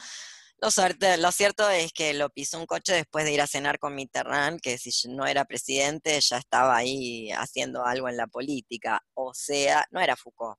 [0.64, 3.80] lo, suerte- lo cierto es que lo pisó un coche después de ir a cenar
[3.80, 9.04] con Mitterrand, que si no era presidente ya estaba ahí haciendo algo en la política.
[9.14, 10.58] O sea, no era Foucault.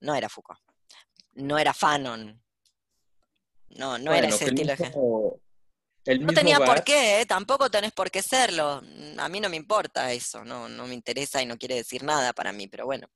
[0.00, 0.58] No era Foucault.
[1.34, 2.42] No era Fanon.
[3.70, 7.26] No, no era ese estilo de No tenía por qué, ¿eh?
[7.26, 8.82] tampoco tenés por qué serlo.
[9.18, 12.32] A mí no me importa eso, no, no me interesa y no quiere decir nada
[12.32, 13.06] para mí, pero bueno.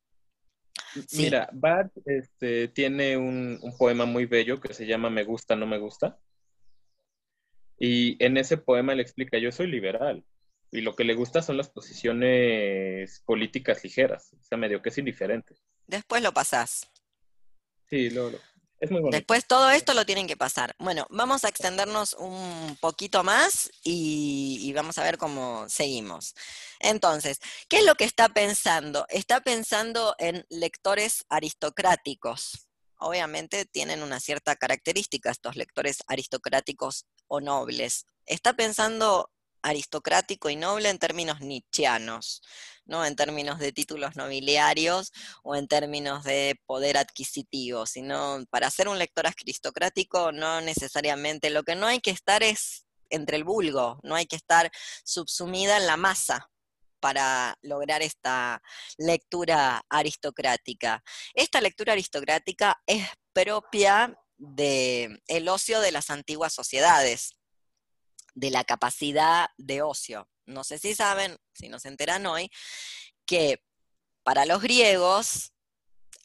[1.09, 1.23] Sí.
[1.23, 5.67] Mira, Barth este, tiene un, un poema muy bello que se llama Me gusta, no
[5.67, 6.19] me gusta.
[7.79, 10.25] Y en ese poema le explica, yo soy liberal.
[10.71, 14.33] Y lo que le gusta son las posiciones políticas ligeras.
[14.41, 15.55] O sea, medio que es indiferente.
[15.87, 16.91] Después lo pasás.
[17.89, 18.39] Sí, lo, lo-
[19.11, 20.75] Después todo esto lo tienen que pasar.
[20.79, 26.35] Bueno, vamos a extendernos un poquito más y, y vamos a ver cómo seguimos.
[26.81, 27.39] Entonces,
[27.69, 29.07] ¿qué es lo que está pensando?
[29.09, 32.69] Está pensando en lectores aristocráticos.
[32.99, 39.31] Obviamente tienen una cierta característica estos lectores aristocráticos o nobles está pensando
[39.63, 42.43] aristocrático y noble en términos nietzscheanos,
[42.85, 45.13] no en términos de títulos nobiliarios
[45.43, 51.63] o en términos de poder adquisitivo, sino para ser un lector aristocrático no necesariamente, lo
[51.63, 54.71] que no hay que estar es entre el vulgo, no hay que estar
[55.05, 56.49] subsumida en la masa
[57.03, 58.63] para lograr esta
[58.97, 61.03] lectura aristocrática.
[61.35, 67.35] Esta lectura aristocrática es propia del el ocio de las antiguas sociedades,
[68.35, 70.29] de la capacidad de ocio.
[70.47, 72.51] No sé si saben, si nos enteran hoy,
[73.27, 73.63] que
[74.23, 75.53] para los griegos,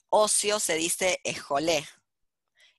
[0.10, 1.88] ocio se dice ejolé.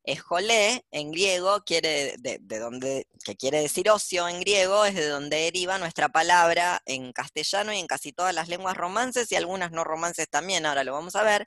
[0.04, 5.36] Ejolé en griego quiere, de, donde, que quiere decir ocio en griego, es de donde
[5.36, 9.84] deriva nuestra palabra en castellano y en casi todas las lenguas romances y algunas no
[9.84, 11.46] romances también, ahora lo vamos a ver,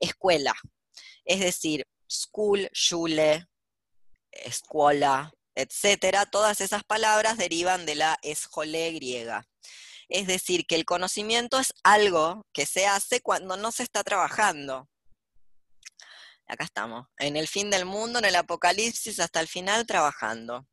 [0.00, 0.54] escuela.
[1.24, 3.46] Es decir, school, shule,
[4.32, 9.46] escuela, etcétera, todas esas palabras derivan de la esjolé griega.
[10.08, 14.88] Es decir, que el conocimiento es algo que se hace cuando no se está trabajando.
[16.46, 20.66] Acá estamos, en el fin del mundo, en el apocalipsis, hasta el final trabajando.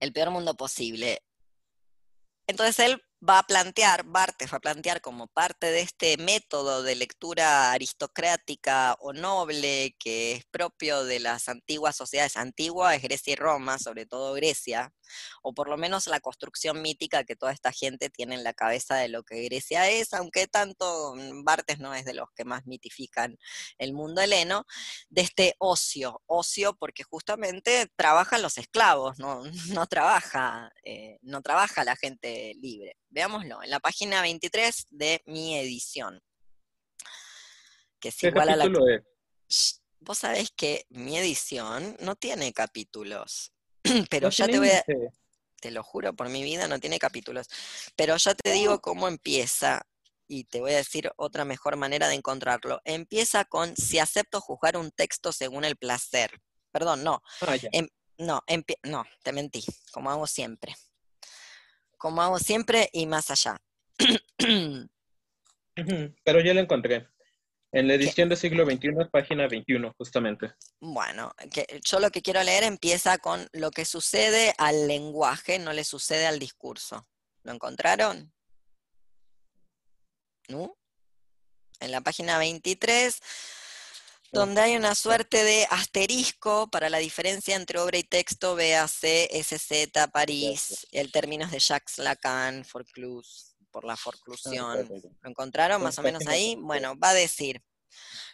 [0.00, 1.22] El peor mundo posible.
[2.48, 6.94] Entonces él va a plantear, Bartes va a plantear como parte de este método de
[6.94, 13.78] lectura aristocrática o noble que es propio de las antiguas sociedades antiguas, Grecia y Roma,
[13.78, 14.92] sobre todo Grecia,
[15.42, 18.96] o por lo menos la construcción mítica que toda esta gente tiene en la cabeza
[18.96, 22.66] de lo que Grecia es, aunque tanto mm, Bartes no es de los que más
[22.66, 23.36] mitifican
[23.78, 24.64] el mundo heleno,
[25.08, 29.42] de este ocio, ocio porque justamente trabajan los esclavos, no,
[29.82, 32.96] no trabaja, eh, no trabaja la gente libre.
[33.10, 36.22] Veámoslo, en la página 23 de mi edición.
[38.00, 38.70] Que es igual a la...
[40.00, 43.52] Vos sabés que mi edición no tiene capítulos,
[44.10, 44.84] pero ya te voy a...
[45.60, 47.48] Te lo juro por mi vida, no tiene capítulos.
[47.96, 49.82] Pero ya te digo cómo empieza
[50.28, 52.80] y te voy a decir otra mejor manera de encontrarlo.
[52.84, 56.30] Empieza con si acepto juzgar un texto según el placer.
[56.70, 57.22] Perdón, no.
[57.40, 58.40] Ah, em, no,
[58.84, 60.76] no, te mentí, como hago siempre
[61.98, 63.60] como hago siempre y más allá.
[66.24, 67.08] Pero ya lo encontré.
[67.70, 70.54] En la edición del siglo XXI, página 21, justamente.
[70.80, 71.32] Bueno,
[71.84, 76.26] yo lo que quiero leer empieza con lo que sucede al lenguaje, no le sucede
[76.26, 77.06] al discurso.
[77.42, 78.32] ¿Lo encontraron?
[80.48, 80.78] ¿No?
[81.80, 83.20] En la página 23
[84.32, 90.08] donde hay una suerte de asterisco para la diferencia entre obra y texto, véase SZ,
[90.12, 94.88] París, el término es de Jacques Lacan, Forcluse, por la forclusión.
[95.22, 96.56] ¿Lo encontraron más o menos ahí?
[96.60, 97.62] Bueno, va a decir,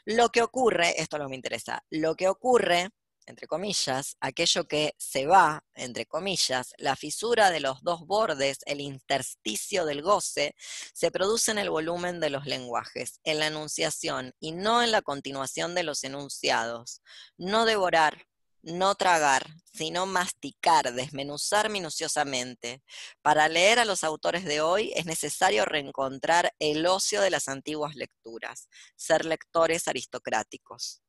[0.05, 2.91] lo que ocurre, esto es lo que me interesa, lo que ocurre
[3.27, 8.81] entre comillas, aquello que se va, entre comillas, la fisura de los dos bordes, el
[8.81, 10.55] intersticio del goce,
[10.93, 15.03] se produce en el volumen de los lenguajes, en la enunciación y no en la
[15.03, 17.03] continuación de los enunciados.
[17.37, 18.27] No devorar,
[18.63, 22.83] no tragar, sino masticar, desmenuzar minuciosamente.
[23.23, 27.95] Para leer a los autores de hoy es necesario reencontrar el ocio de las antiguas
[27.95, 31.04] lecturas, ser lectores aristocráticos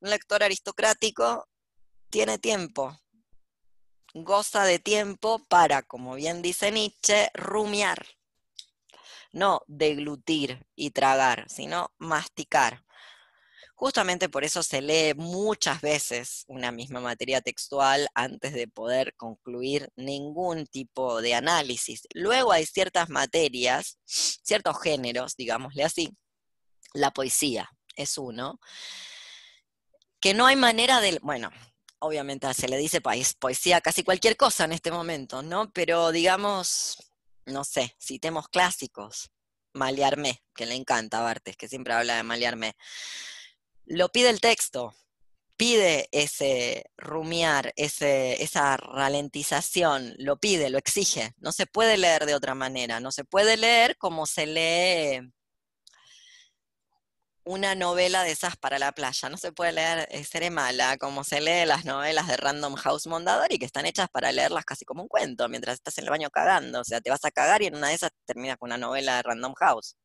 [0.00, 1.48] un lector aristocrático
[2.10, 2.98] tiene tiempo,
[4.14, 8.06] goza de tiempo para, como bien dice Nietzsche, rumiar,
[9.32, 12.82] no deglutir y tragar, sino masticar.
[13.74, 19.90] Justamente por eso se lee muchas veces una misma materia textual antes de poder concluir
[19.96, 22.08] ningún tipo de análisis.
[22.14, 26.16] Luego hay ciertas materias, ciertos géneros, digámosle así.
[26.94, 28.58] La poesía es uno,
[30.20, 31.50] que no hay manera de, bueno,
[31.98, 35.72] obviamente se le dice poesía casi cualquier cosa en este momento, ¿no?
[35.72, 37.12] Pero digamos,
[37.46, 39.30] no sé, citemos clásicos,
[39.72, 42.74] Maliarmé, que le encanta a Bartes, que siempre habla de Maliarmé.
[43.84, 44.94] Lo pide el texto,
[45.56, 51.34] pide ese rumiar, ese, esa ralentización, lo pide, lo exige.
[51.38, 55.32] No se puede leer de otra manera, no se puede leer como se lee
[57.46, 59.28] una novela de esas para la playa.
[59.28, 63.06] No se puede leer eh, Seré mala, como se lee las novelas de Random House
[63.06, 66.28] Mondadori, que están hechas para leerlas casi como un cuento, mientras estás en el baño
[66.30, 66.80] cagando.
[66.80, 69.16] O sea, te vas a cagar y en una de esas terminas con una novela
[69.16, 69.96] de Random House.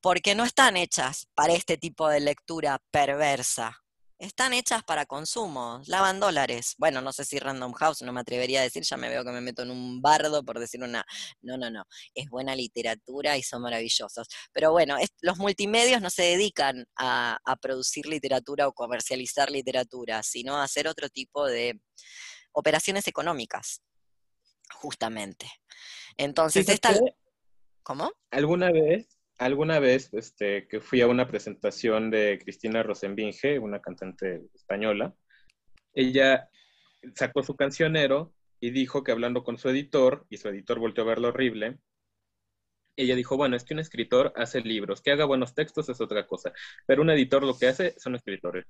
[0.00, 3.81] Porque no están hechas para este tipo de lectura perversa
[4.22, 6.76] están hechas para consumo, lavan dólares.
[6.78, 9.32] Bueno, no sé si Random House, no me atrevería a decir, ya me veo que
[9.32, 11.04] me meto en un bardo por decir una,
[11.40, 11.84] no, no, no,
[12.14, 14.28] es buena literatura y son maravillosos.
[14.52, 20.56] Pero bueno, los multimedios no se dedican a, a producir literatura o comercializar literatura, sino
[20.56, 21.80] a hacer otro tipo de
[22.52, 23.82] operaciones económicas,
[24.72, 25.50] justamente.
[26.16, 26.94] Entonces, esta...
[27.82, 28.12] ¿Cómo?
[28.30, 29.08] Alguna vez,
[29.38, 35.14] alguna vez este, que fui a una presentación de Cristina Rosenbinge, una cantante española,
[35.94, 36.48] ella
[37.14, 41.06] sacó su cancionero y dijo que hablando con su editor, y su editor volvió a
[41.06, 41.78] verlo horrible,
[42.96, 46.26] ella dijo, bueno, es que un escritor hace libros, que haga buenos textos es otra
[46.26, 46.52] cosa,
[46.86, 48.66] pero un editor lo que hace son escritores.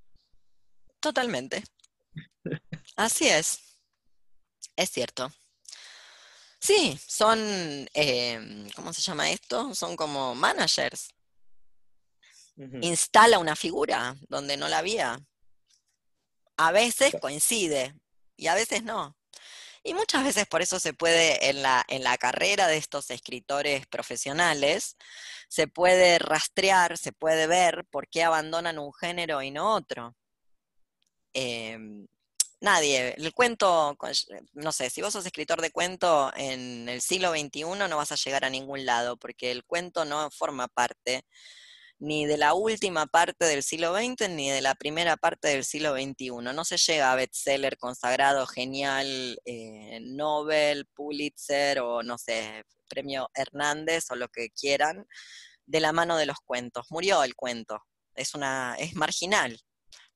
[1.00, 1.62] Totalmente.
[2.96, 3.78] Así es.
[4.76, 5.30] Es cierto.
[6.62, 7.40] Sí, son,
[7.92, 9.74] eh, ¿cómo se llama esto?
[9.74, 11.08] Son como managers.
[12.80, 15.18] Instala una figura donde no la había.
[16.56, 17.96] A veces coincide
[18.36, 19.16] y a veces no.
[19.82, 23.88] Y muchas veces por eso se puede, en la, en la carrera de estos escritores
[23.88, 24.96] profesionales,
[25.48, 30.14] se puede rastrear, se puede ver por qué abandonan un género y no otro.
[31.32, 32.06] Em,
[32.62, 33.96] nadie, el cuento,
[34.54, 38.16] no sé, si vos sos escritor de cuento en el siglo XXI no vas a
[38.16, 41.24] llegar a ningún lado, porque el cuento no forma parte
[41.98, 45.94] ni de la última parte del siglo XX ni de la primera parte del siglo
[45.94, 46.30] XXI.
[46.30, 54.10] No se llega a bestseller consagrado, genial, eh, Nobel, Pulitzer o no sé, premio Hernández
[54.10, 55.06] o lo que quieran,
[55.66, 56.86] de la mano de los cuentos.
[56.90, 57.80] Murió el cuento,
[58.14, 59.60] es, una, es marginal.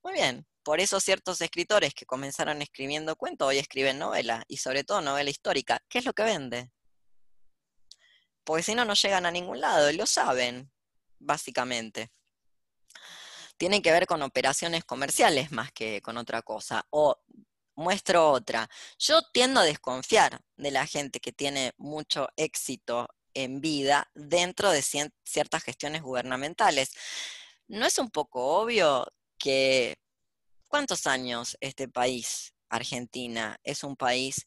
[0.02, 4.82] Muy bien, por eso ciertos escritores que comenzaron escribiendo cuentos hoy escriben novela, y sobre
[4.82, 5.80] todo novela histórica.
[5.88, 6.72] ¿Qué es lo que vende?
[8.42, 10.72] Porque si no, no llegan a ningún lado, y lo saben,
[11.20, 12.10] básicamente.
[13.56, 16.84] Tienen que ver con operaciones comerciales más que con otra cosa.
[16.90, 17.16] O
[17.76, 18.68] muestro otra.
[18.98, 24.82] Yo tiendo a desconfiar de la gente que tiene mucho éxito en vida dentro de
[24.82, 26.90] ciertas gestiones gubernamentales.
[27.68, 29.06] ¿No es un poco obvio
[29.38, 29.96] que
[30.76, 34.46] cuántos años este país, Argentina, es un país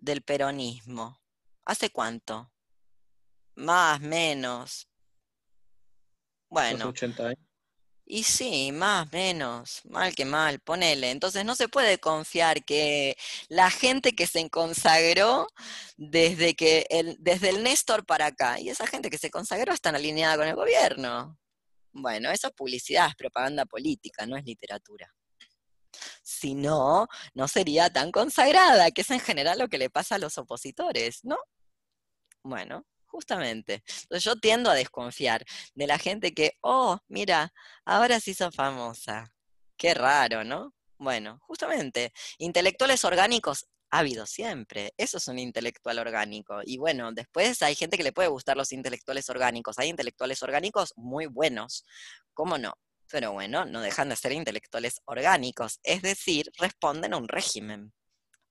[0.00, 1.20] del peronismo?
[1.64, 2.50] ¿Hace cuánto?
[3.54, 4.88] Más, menos.
[6.48, 7.38] Bueno, 80 años.
[8.04, 11.12] y sí, más, menos, mal que mal, ponele.
[11.12, 13.16] Entonces no se puede confiar que
[13.46, 15.46] la gente que se consagró
[15.96, 19.94] desde que el, desde el Néstor para acá, y esa gente que se consagró están
[19.94, 21.38] alineada con el gobierno.
[21.92, 25.08] Bueno, eso es publicidad, es propaganda política, no es literatura.
[26.22, 30.18] Si no, no sería tan consagrada, que es en general lo que le pasa a
[30.18, 31.36] los opositores, ¿no?
[32.42, 33.82] Bueno, justamente.
[34.02, 35.44] Entonces yo tiendo a desconfiar
[35.74, 37.52] de la gente que, oh, mira,
[37.84, 39.32] ahora se hizo famosa.
[39.76, 40.74] Qué raro, ¿no?
[40.98, 44.94] Bueno, justamente, intelectuales orgánicos ha habido siempre.
[44.96, 46.60] Eso es un intelectual orgánico.
[46.64, 49.78] Y bueno, después hay gente que le puede gustar los intelectuales orgánicos.
[49.78, 51.84] Hay intelectuales orgánicos muy buenos.
[52.34, 52.74] ¿Cómo no?
[53.12, 55.80] Pero bueno, no dejan de ser intelectuales orgánicos.
[55.82, 57.92] Es decir, responden a un régimen.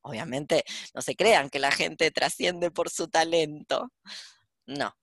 [0.02, 0.64] Obviamente,
[0.94, 3.92] no se crean que la gente trasciende por su talento.
[4.68, 4.96] No.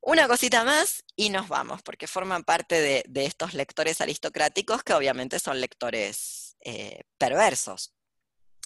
[0.00, 5.38] Una cosita más y nos vamos, porque forman parte de, estos lectores aristocráticos que obviamente
[5.38, 7.92] son lectores eh, perversos.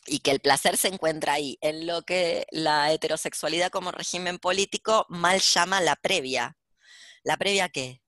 [0.06, 5.06] Y que el placer se encuentra ahí, en lo que la heterosexualidad como régimen político
[5.08, 6.56] mal llama la previa.
[7.24, 8.00] ¿La previa qué?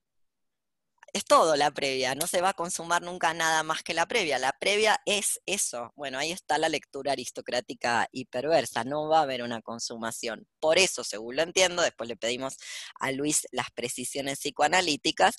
[1.13, 4.39] Es todo la previa, no se va a consumar nunca nada más que la previa.
[4.39, 5.93] La previa es eso.
[5.97, 10.47] Bueno, ahí está la lectura aristocrática y perversa, no va a haber una consumación.
[10.61, 12.57] Por eso, según lo entiendo, después le pedimos
[12.99, 15.37] a Luis las precisiones psicoanalíticas,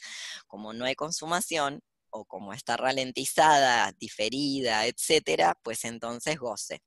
[0.48, 6.82] como no hay consumación o como está ralentizada, diferida, etcétera, pues entonces goce.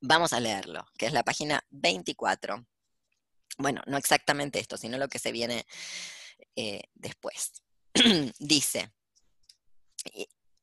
[0.00, 2.66] Vamos a leerlo, que es la página 24.
[3.58, 5.66] Bueno, no exactamente esto, sino lo que se viene
[6.56, 7.62] eh, después.
[8.38, 8.92] dice,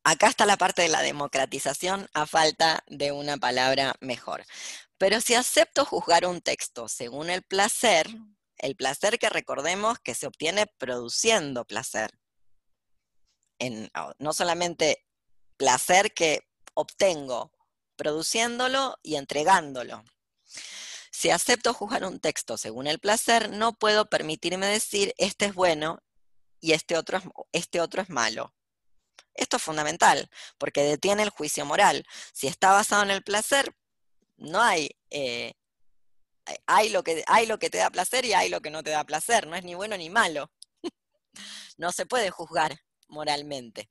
[0.03, 4.45] acá está la parte de la democratización a falta de una palabra mejor.
[4.97, 8.07] Pero si acepto juzgar un texto según el placer,
[8.57, 12.11] el placer que recordemos que se obtiene produciendo placer,
[14.19, 15.05] no solamente
[15.57, 17.51] placer que obtengo
[17.95, 20.03] produciéndolo y entregándolo.
[21.11, 25.99] Si acepto juzgar un texto según el placer, no puedo permitirme decir este es bueno
[26.59, 28.53] y este otro es, este otro es malo.
[29.33, 32.05] Esto es fundamental, porque detiene el juicio moral.
[32.33, 33.75] Si está basado en el placer,
[34.37, 35.53] no hay, eh,
[36.65, 38.89] hay, lo que, hay lo que te da placer y hay lo que no te
[38.89, 40.51] da placer, no es ni bueno ni malo.
[41.77, 43.89] no se puede juzgar moralmente.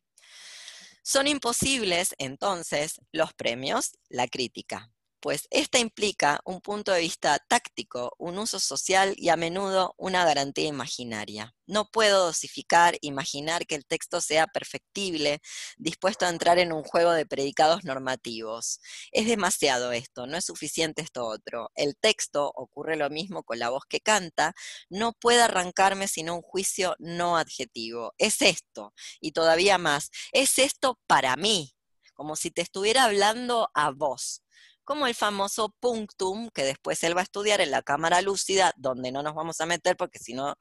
[1.02, 4.90] Son imposibles, entonces, los premios, la crítica.
[5.26, 10.24] Pues esta implica un punto de vista táctico, un uso social y a menudo una
[10.24, 11.52] garantía imaginaria.
[11.66, 15.40] No puedo dosificar, imaginar que el texto sea perfectible,
[15.78, 18.78] dispuesto a entrar en un juego de predicados normativos.
[19.10, 21.72] Es demasiado esto, no es suficiente esto otro.
[21.74, 24.54] El texto, ocurre lo mismo con la voz que canta,
[24.90, 28.14] no puede arrancarme sino un juicio no adjetivo.
[28.16, 31.74] Es esto, y todavía más, es esto para mí,
[32.14, 34.44] como si te estuviera hablando a vos,
[34.86, 39.10] como el famoso punctum que después él va a estudiar en la cámara lúcida, donde
[39.10, 40.56] no nos vamos a meter porque si no,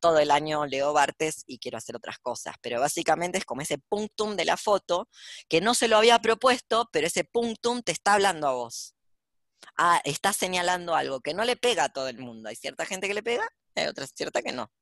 [0.00, 3.76] todo el año leo Bartes y quiero hacer otras cosas, pero básicamente es como ese
[3.76, 5.08] punctum de la foto,
[5.48, 8.94] que no se lo había propuesto, pero ese punctum te está hablando a vos.
[9.76, 12.48] Ah, está señalando algo que no le pega a todo el mundo.
[12.48, 13.46] Hay cierta gente que le pega,
[13.76, 14.72] hay otra cierta que no.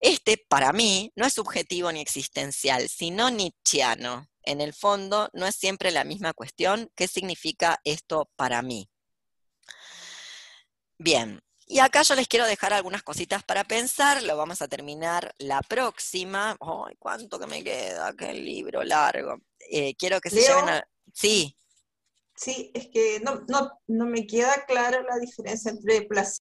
[0.00, 5.54] Este, para mí, no es subjetivo ni existencial, sino nietzscheano en el fondo no es
[5.56, 6.90] siempre la misma cuestión.
[6.94, 8.88] ¿Qué significa esto para mí?
[10.98, 15.34] Bien, y acá yo les quiero dejar algunas cositas para pensar, lo vamos a terminar
[15.38, 16.56] la próxima.
[16.60, 18.14] ¡Ay, cuánto que me queda!
[18.16, 19.38] ¡Qué libro largo!
[19.70, 20.88] Eh, quiero que se lleven a...
[21.12, 21.56] Sí.
[22.36, 26.44] Sí, es que no, no, no me queda claro la diferencia entre placer